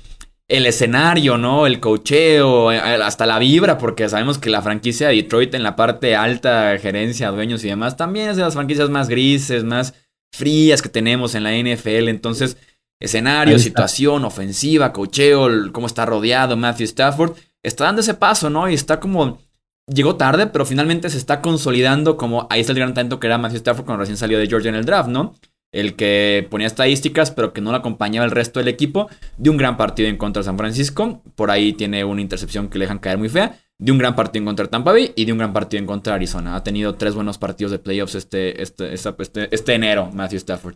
el 0.51 0.67
escenario, 0.67 1.39
¿no? 1.39 1.65
El 1.65 1.79
cocheo, 1.79 2.73
eh, 2.73 2.79
hasta 2.79 3.25
la 3.25 3.39
vibra, 3.39 3.79
porque 3.79 4.09
sabemos 4.09 4.37
que 4.37 4.51
la 4.51 4.63
franquicia 4.63 5.09
de 5.09 5.15
Detroit 5.15 5.55
en 5.55 5.63
la 5.63 5.77
parte 5.77 6.17
alta, 6.17 6.77
gerencia, 6.79 7.31
dueños 7.31 7.65
y 7.65 7.69
demás, 7.69 7.97
también 7.97 8.29
es 8.29 8.37
de 8.37 8.43
las 8.43 8.55
franquicias 8.55 8.91
más 8.91 9.09
grises, 9.09 9.63
más 9.63 9.95
frías 10.33 10.83
que 10.83 10.89
tenemos 10.89 11.37
en 11.37 11.45
la 11.45 11.53
NFL. 11.53 12.09
Entonces, 12.09 12.57
escenario, 12.99 13.61
situación, 13.61 14.25
ofensiva, 14.25 14.93
cocheo, 14.93 15.49
cómo 15.73 15.87
está 15.87 16.05
rodeado 16.05 16.57
Matthew 16.57 16.87
Stafford, 16.87 17.37
está 17.63 17.85
dando 17.85 18.01
ese 18.01 18.15
paso, 18.15 18.51
¿no? 18.51 18.69
Y 18.69 18.75
está 18.75 18.99
como 18.99 19.39
llegó 19.87 20.17
tarde, 20.17 20.49
pero 20.49 20.67
finalmente 20.67 21.11
se 21.11 21.19
está 21.19 21.41
consolidando 21.41 22.17
como 22.17 22.49
ahí 22.51 22.61
está 22.61 22.73
el 22.73 22.79
gran 22.79 22.93
talento 22.95 23.21
que 23.21 23.29
era 23.29 23.39
Matthew 23.39 23.59
Stafford 23.59 23.85
cuando 23.85 24.01
recién 24.01 24.17
salió 24.17 24.39
de 24.39 24.49
Georgia 24.49 24.69
en 24.69 24.75
el 24.75 24.85
draft, 24.85 25.09
¿no? 25.09 25.37
El 25.73 25.95
que 25.95 26.47
ponía 26.51 26.67
estadísticas, 26.67 27.31
pero 27.31 27.53
que 27.53 27.61
no 27.61 27.71
lo 27.71 27.77
acompañaba 27.77 28.25
el 28.25 28.33
resto 28.33 28.59
del 28.59 28.69
equipo, 28.69 29.09
de 29.39 29.51
un 29.51 29.57
gran 29.57 29.77
partido 29.77 30.09
en 30.09 30.17
contra 30.17 30.41
de 30.41 30.45
San 30.45 30.59
Francisco. 30.59 31.23
Por 31.37 31.51
ahí 31.51 31.73
tiene 31.73 32.05
una 32.05 32.21
intercepción 32.21 32.69
que 32.69 32.79
le 32.79 32.85
dejan 32.85 32.99
caer 32.99 33.19
muy 33.19 33.29
fea. 33.29 33.59
De 33.79 33.93
un 33.93 33.99
gran 33.99 34.15
partido 34.15 34.43
en 34.43 34.47
contra 34.47 34.67
de 34.67 34.71
Tampa 34.71 34.93
Bay 34.93 35.13
y 35.17 35.25
de 35.25 35.33
un 35.33 35.39
gran 35.39 35.55
partido 35.55 35.81
en 35.81 35.87
contra 35.87 36.13
de 36.13 36.17
Arizona. 36.17 36.55
Ha 36.55 36.63
tenido 36.63 36.97
tres 36.97 37.15
buenos 37.15 37.39
partidos 37.39 37.71
de 37.73 37.79
playoffs 37.79 38.15
este, 38.15 38.61
este, 38.61 38.93
este, 38.93 39.49
este 39.51 39.75
enero, 39.75 40.11
Matthew 40.13 40.37
Stafford. 40.37 40.75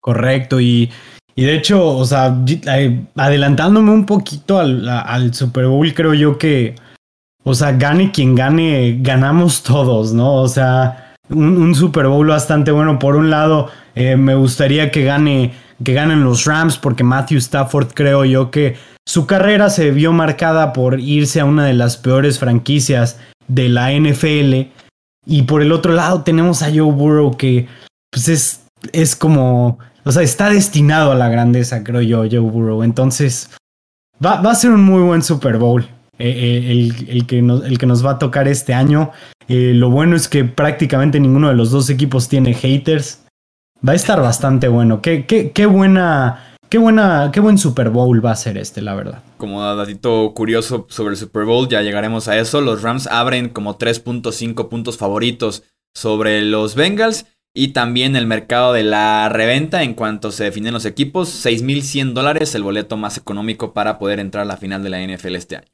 Correcto, 0.00 0.60
y, 0.62 0.90
y 1.34 1.44
de 1.44 1.56
hecho, 1.56 1.86
o 1.86 2.04
sea, 2.06 2.34
adelantándome 3.16 3.90
un 3.90 4.06
poquito 4.06 4.58
al, 4.58 4.88
al 4.88 5.34
Super 5.34 5.66
Bowl, 5.66 5.92
creo 5.92 6.14
yo 6.14 6.38
que 6.38 6.74
o 7.42 7.54
sea, 7.54 7.72
gane 7.72 8.12
quien 8.12 8.34
gane, 8.34 8.98
ganamos 9.00 9.62
todos, 9.62 10.12
¿no? 10.12 10.34
O 10.34 10.48
sea, 10.48 11.14
un, 11.30 11.74
Super 11.74 12.06
Bowl 12.06 12.26
bastante 12.26 12.70
bueno. 12.70 12.98
Por 12.98 13.16
un 13.16 13.30
lado, 13.30 13.70
eh, 13.94 14.16
me 14.16 14.34
gustaría 14.34 14.90
que 14.90 15.04
gane, 15.04 15.52
que 15.82 15.92
ganen 15.92 16.24
los 16.24 16.44
Rams, 16.44 16.78
porque 16.78 17.04
Matthew 17.04 17.38
Stafford 17.38 17.88
creo 17.94 18.24
yo 18.24 18.50
que 18.50 18.76
su 19.06 19.26
carrera 19.26 19.70
se 19.70 19.90
vio 19.90 20.12
marcada 20.12 20.72
por 20.72 21.00
irse 21.00 21.40
a 21.40 21.44
una 21.44 21.64
de 21.64 21.74
las 21.74 21.96
peores 21.96 22.38
franquicias 22.38 23.18
de 23.48 23.68
la 23.68 23.92
NFL. 23.92 24.70
Y 25.26 25.42
por 25.42 25.62
el 25.62 25.72
otro 25.72 25.92
lado 25.92 26.22
tenemos 26.22 26.62
a 26.62 26.70
Joe 26.70 26.92
Burrow 26.92 27.36
que 27.36 27.68
pues 28.10 28.28
es, 28.28 28.64
es 28.92 29.16
como, 29.16 29.78
o 30.04 30.12
sea, 30.12 30.22
está 30.22 30.50
destinado 30.50 31.12
a 31.12 31.16
la 31.16 31.28
grandeza, 31.28 31.84
creo 31.84 32.00
yo, 32.00 32.18
Joe 32.30 32.38
Burrow. 32.40 32.82
Entonces, 32.82 33.50
va, 34.24 34.40
va 34.40 34.52
a 34.52 34.54
ser 34.54 34.70
un 34.70 34.84
muy 34.84 35.02
buen 35.02 35.22
Super 35.22 35.58
Bowl. 35.58 35.86
Eh, 36.22 36.68
eh, 36.68 36.92
el, 37.08 37.26
que 37.26 37.40
nos, 37.40 37.64
el 37.64 37.78
que 37.78 37.86
nos 37.86 38.04
va 38.04 38.12
a 38.12 38.18
tocar 38.18 38.46
este 38.46 38.74
año. 38.74 39.10
Lo 39.48 39.90
bueno 39.90 40.14
es 40.14 40.28
que 40.28 40.44
prácticamente 40.44 41.18
ninguno 41.18 41.48
de 41.48 41.54
los 41.54 41.70
dos 41.70 41.88
equipos 41.90 42.28
tiene 42.28 42.54
haters. 42.54 43.19
Va 43.86 43.92
a 43.92 43.96
estar 43.96 44.20
bastante 44.20 44.68
bueno. 44.68 45.00
Qué, 45.00 45.26
qué, 45.26 45.52
qué 45.52 45.66
buena. 45.66 46.46
Qué 46.68 46.78
buena, 46.78 47.30
qué 47.32 47.40
buen 47.40 47.58
Super 47.58 47.90
Bowl 47.90 48.24
va 48.24 48.30
a 48.30 48.36
ser 48.36 48.56
este, 48.56 48.80
la 48.80 48.94
verdad. 48.94 49.24
Como 49.38 49.60
datito 49.74 50.32
curioso 50.34 50.86
sobre 50.88 51.12
el 51.12 51.16
Super 51.16 51.44
Bowl, 51.44 51.68
ya 51.68 51.82
llegaremos 51.82 52.28
a 52.28 52.38
eso. 52.38 52.60
Los 52.60 52.82
Rams 52.82 53.08
abren 53.08 53.48
como 53.48 53.76
3.5 53.76 54.68
puntos 54.68 54.96
favoritos 54.96 55.64
sobre 55.94 56.42
los 56.42 56.76
Bengals. 56.76 57.26
Y 57.52 57.68
también 57.68 58.14
el 58.14 58.28
mercado 58.28 58.72
de 58.72 58.84
la 58.84 59.28
reventa 59.28 59.82
en 59.82 59.94
cuanto 59.94 60.30
se 60.30 60.44
definen 60.44 60.72
los 60.72 60.84
equipos. 60.84 61.44
6.100 61.44 62.12
dólares, 62.12 62.54
el 62.54 62.62
boleto 62.62 62.96
más 62.96 63.16
económico 63.16 63.72
para 63.72 63.98
poder 63.98 64.20
entrar 64.20 64.42
a 64.42 64.46
la 64.46 64.56
final 64.56 64.84
de 64.84 64.90
la 64.90 65.02
NFL 65.02 65.34
este 65.34 65.56
año. 65.56 65.66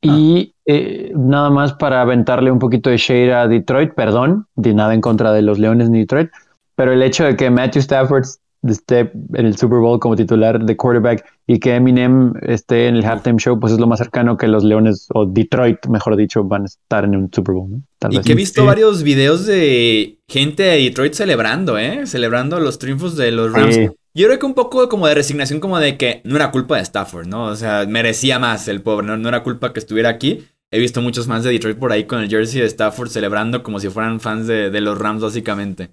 Y 0.00 0.54
eh, 0.66 1.12
nada 1.16 1.50
más 1.50 1.74
para 1.74 2.02
aventarle 2.02 2.50
un 2.50 2.58
poquito 2.58 2.90
de 2.90 2.96
shade 2.96 3.32
a 3.32 3.48
Detroit, 3.48 3.94
perdón, 3.94 4.46
de 4.54 4.74
nada 4.74 4.94
en 4.94 5.00
contra 5.00 5.32
de 5.32 5.42
los 5.42 5.58
Leones 5.58 5.90
de 5.90 5.98
Detroit, 5.98 6.30
pero 6.74 6.92
el 6.92 7.02
hecho 7.02 7.24
de 7.24 7.36
que 7.36 7.50
Matthew 7.50 7.80
Stafford 7.80 8.26
esté 8.68 9.10
en 9.34 9.46
el 9.46 9.56
Super 9.56 9.78
Bowl 9.78 9.98
como 10.00 10.16
titular 10.16 10.64
de 10.64 10.76
quarterback 10.76 11.24
y 11.46 11.58
que 11.58 11.74
Eminem 11.74 12.34
esté 12.42 12.88
en 12.88 12.96
el 12.96 13.04
halftime 13.04 13.38
show, 13.38 13.58
pues 13.58 13.72
es 13.72 13.78
lo 13.78 13.86
más 13.86 13.98
cercano 13.98 14.36
que 14.36 14.48
los 14.48 14.64
Leones 14.64 15.06
o 15.14 15.26
Detroit, 15.26 15.86
mejor 15.86 16.16
dicho, 16.16 16.44
van 16.44 16.62
a 16.62 16.66
estar 16.66 17.04
en 17.04 17.16
un 17.16 17.30
Super 17.32 17.54
Bowl. 17.54 17.82
y 18.10 18.20
que 18.20 18.32
he 18.32 18.34
visto 18.34 18.64
varios 18.64 19.02
videos 19.02 19.46
de 19.46 20.18
gente 20.28 20.64
de 20.64 20.78
Detroit 20.78 21.14
celebrando, 21.14 21.78
¿eh? 21.78 22.06
Celebrando 22.06 22.60
los 22.60 22.78
triunfos 22.78 23.16
de 23.16 23.30
los 23.32 23.52
Rams. 23.52 23.92
Yo 24.16 24.28
creo 24.28 24.38
que 24.38 24.46
un 24.46 24.54
poco 24.54 24.88
como 24.88 25.06
de 25.06 25.14
resignación, 25.14 25.60
como 25.60 25.78
de 25.78 25.98
que 25.98 26.22
no 26.24 26.36
era 26.36 26.50
culpa 26.50 26.76
de 26.76 26.82
Stafford, 26.82 27.26
¿no? 27.26 27.44
O 27.44 27.54
sea, 27.54 27.84
merecía 27.86 28.38
más 28.38 28.66
el 28.66 28.80
pobre, 28.80 29.06
no, 29.06 29.18
no 29.18 29.28
era 29.28 29.42
culpa 29.42 29.74
que 29.74 29.78
estuviera 29.78 30.08
aquí. 30.08 30.42
He 30.70 30.78
visto 30.78 31.02
muchos 31.02 31.26
fans 31.26 31.44
de 31.44 31.50
Detroit 31.50 31.78
por 31.78 31.92
ahí 31.92 32.04
con 32.04 32.20
el 32.20 32.30
jersey 32.30 32.62
de 32.62 32.66
Stafford 32.66 33.10
celebrando 33.10 33.62
como 33.62 33.78
si 33.78 33.90
fueran 33.90 34.18
fans 34.18 34.46
de, 34.46 34.70
de 34.70 34.80
los 34.80 34.98
Rams, 34.98 35.20
básicamente. 35.20 35.90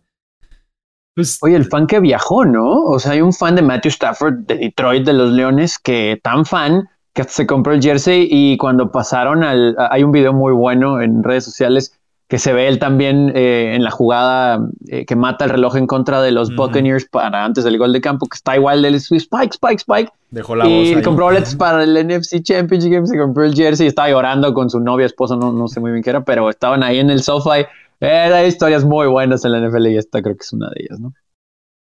Pues, 1.14 1.38
Oye, 1.42 1.58
el 1.58 1.66
fan 1.66 1.86
que 1.86 2.00
viajó, 2.00 2.46
¿no? 2.46 2.84
O 2.86 2.98
sea, 2.98 3.12
hay 3.12 3.20
un 3.20 3.34
fan 3.34 3.58
de 3.58 3.62
Matthew 3.62 3.90
Stafford 3.90 4.36
de 4.48 4.56
Detroit, 4.56 5.06
de 5.06 5.12
los 5.12 5.34
Leones, 5.34 5.78
que 5.78 6.18
tan 6.24 6.46
fan 6.46 6.88
que 7.14 7.26
se 7.26 7.46
compró 7.46 7.74
el 7.74 7.82
jersey 7.82 8.30
y 8.32 8.56
cuando 8.56 8.90
pasaron 8.90 9.44
al... 9.44 9.76
Hay 9.92 10.02
un 10.02 10.14
video 10.14 10.32
muy 10.32 10.54
bueno 10.54 11.02
en 11.02 11.24
redes 11.24 11.44
sociales 11.44 12.00
que 12.28 12.40
se 12.40 12.54
ve 12.54 12.68
él 12.68 12.80
también 12.80 13.32
eh, 13.36 13.76
en 13.76 13.84
la 13.84 13.92
jugada 13.92 14.68
eh, 14.88 15.06
que 15.06 15.16
mata 15.16 15.46
el 15.46 15.52
reloj 15.52 15.76
en 15.76 15.88
contra 15.88 16.22
de 16.22 16.32
los 16.32 16.56
Buccaneers 16.56 17.06
para 17.06 17.44
antes 17.44 17.64
del 17.64 17.78
gol 17.78 17.94
de 17.94 18.02
campo, 18.02 18.26
que 18.26 18.36
está 18.36 18.56
igual 18.56 18.82
del 18.82 18.96
Spike, 18.96 19.52
Spike, 19.52 19.76
Spike. 19.76 20.12
Dejó 20.32 20.56
la 20.56 20.68
y 20.68 21.00
compró 21.02 21.26
boletos 21.26 21.56
para 21.56 21.84
el 21.84 21.94
NFC 21.94 22.42
Championship 22.42 22.92
Game, 22.92 23.08
se 23.08 23.18
compró 23.18 23.44
el 23.44 23.54
jersey, 23.54 23.88
estaba 23.88 24.10
llorando 24.10 24.54
con 24.54 24.70
su 24.70 24.80
novia, 24.80 25.06
esposa, 25.06 25.36
no, 25.36 25.52
no 25.52 25.68
sé 25.68 25.80
muy 25.80 25.92
bien 25.92 26.04
qué 26.04 26.10
era, 26.10 26.24
pero 26.24 26.50
estaban 26.50 26.82
ahí 26.82 27.00
en 27.00 27.10
el 27.10 27.22
sofá. 27.22 27.60
Y, 27.60 27.66
eh, 28.00 28.08
hay 28.34 28.48
historias 28.48 28.84
muy 28.84 29.08
buenas 29.08 29.46
en 29.46 29.52
la 29.52 29.60
NFL 29.60 29.88
y 29.88 29.98
esta 29.98 30.22
creo 30.22 30.36
que 30.36 30.44
es 30.44 30.54
una 30.54 30.70
de 30.70 30.86
ellas, 30.86 31.00
¿no? 31.00 31.14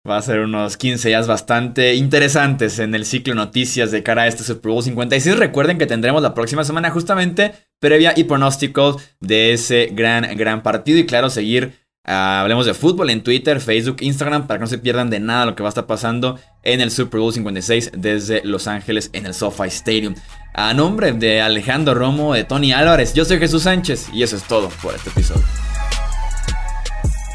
Va 0.08 0.16
a 0.16 0.22
ser 0.22 0.40
unos 0.40 0.78
15 0.78 1.08
días 1.08 1.26
bastante 1.26 1.94
interesantes 1.94 2.78
en 2.78 2.94
el 2.94 3.04
ciclo 3.04 3.34
noticias 3.34 3.90
de 3.90 4.02
cara 4.02 4.22
a 4.22 4.26
este 4.26 4.42
Super 4.42 4.72
Bowl 4.72 4.82
56. 4.82 5.36
Recuerden 5.36 5.76
que 5.76 5.86
tendremos 5.86 6.22
la 6.22 6.32
próxima 6.32 6.64
semana 6.64 6.90
justamente 6.90 7.52
previa 7.78 8.14
y 8.16 8.24
pronósticos 8.24 9.02
de 9.20 9.52
ese 9.52 9.90
gran, 9.92 10.34
gran 10.38 10.62
partido. 10.62 10.98
Y 10.98 11.04
claro, 11.04 11.28
seguir, 11.28 11.74
ah, 12.06 12.40
hablemos 12.40 12.64
de 12.64 12.72
fútbol 12.72 13.10
en 13.10 13.22
Twitter, 13.22 13.60
Facebook, 13.60 13.98
Instagram, 14.00 14.46
para 14.46 14.58
que 14.58 14.62
no 14.62 14.66
se 14.66 14.78
pierdan 14.78 15.10
de 15.10 15.20
nada 15.20 15.44
lo 15.44 15.54
que 15.54 15.62
va 15.62 15.68
a 15.68 15.74
estar 15.76 15.86
pasando 15.86 16.38
en 16.62 16.80
el 16.80 16.90
Super 16.90 17.20
Bowl 17.20 17.34
56 17.34 17.92
desde 17.94 18.40
Los 18.44 18.66
Ángeles 18.66 19.10
en 19.12 19.26
el 19.26 19.34
SoFi 19.34 19.68
Stadium. 19.68 20.14
A 20.54 20.72
nombre 20.72 21.12
de 21.12 21.42
Alejandro 21.42 21.92
Romo, 21.92 22.32
de 22.32 22.44
Tony 22.44 22.72
Álvarez, 22.72 23.12
yo 23.12 23.26
soy 23.26 23.38
Jesús 23.38 23.64
Sánchez 23.64 24.08
y 24.14 24.22
eso 24.22 24.36
es 24.36 24.44
todo 24.44 24.70
por 24.80 24.94
este 24.94 25.10
episodio. 25.10 25.44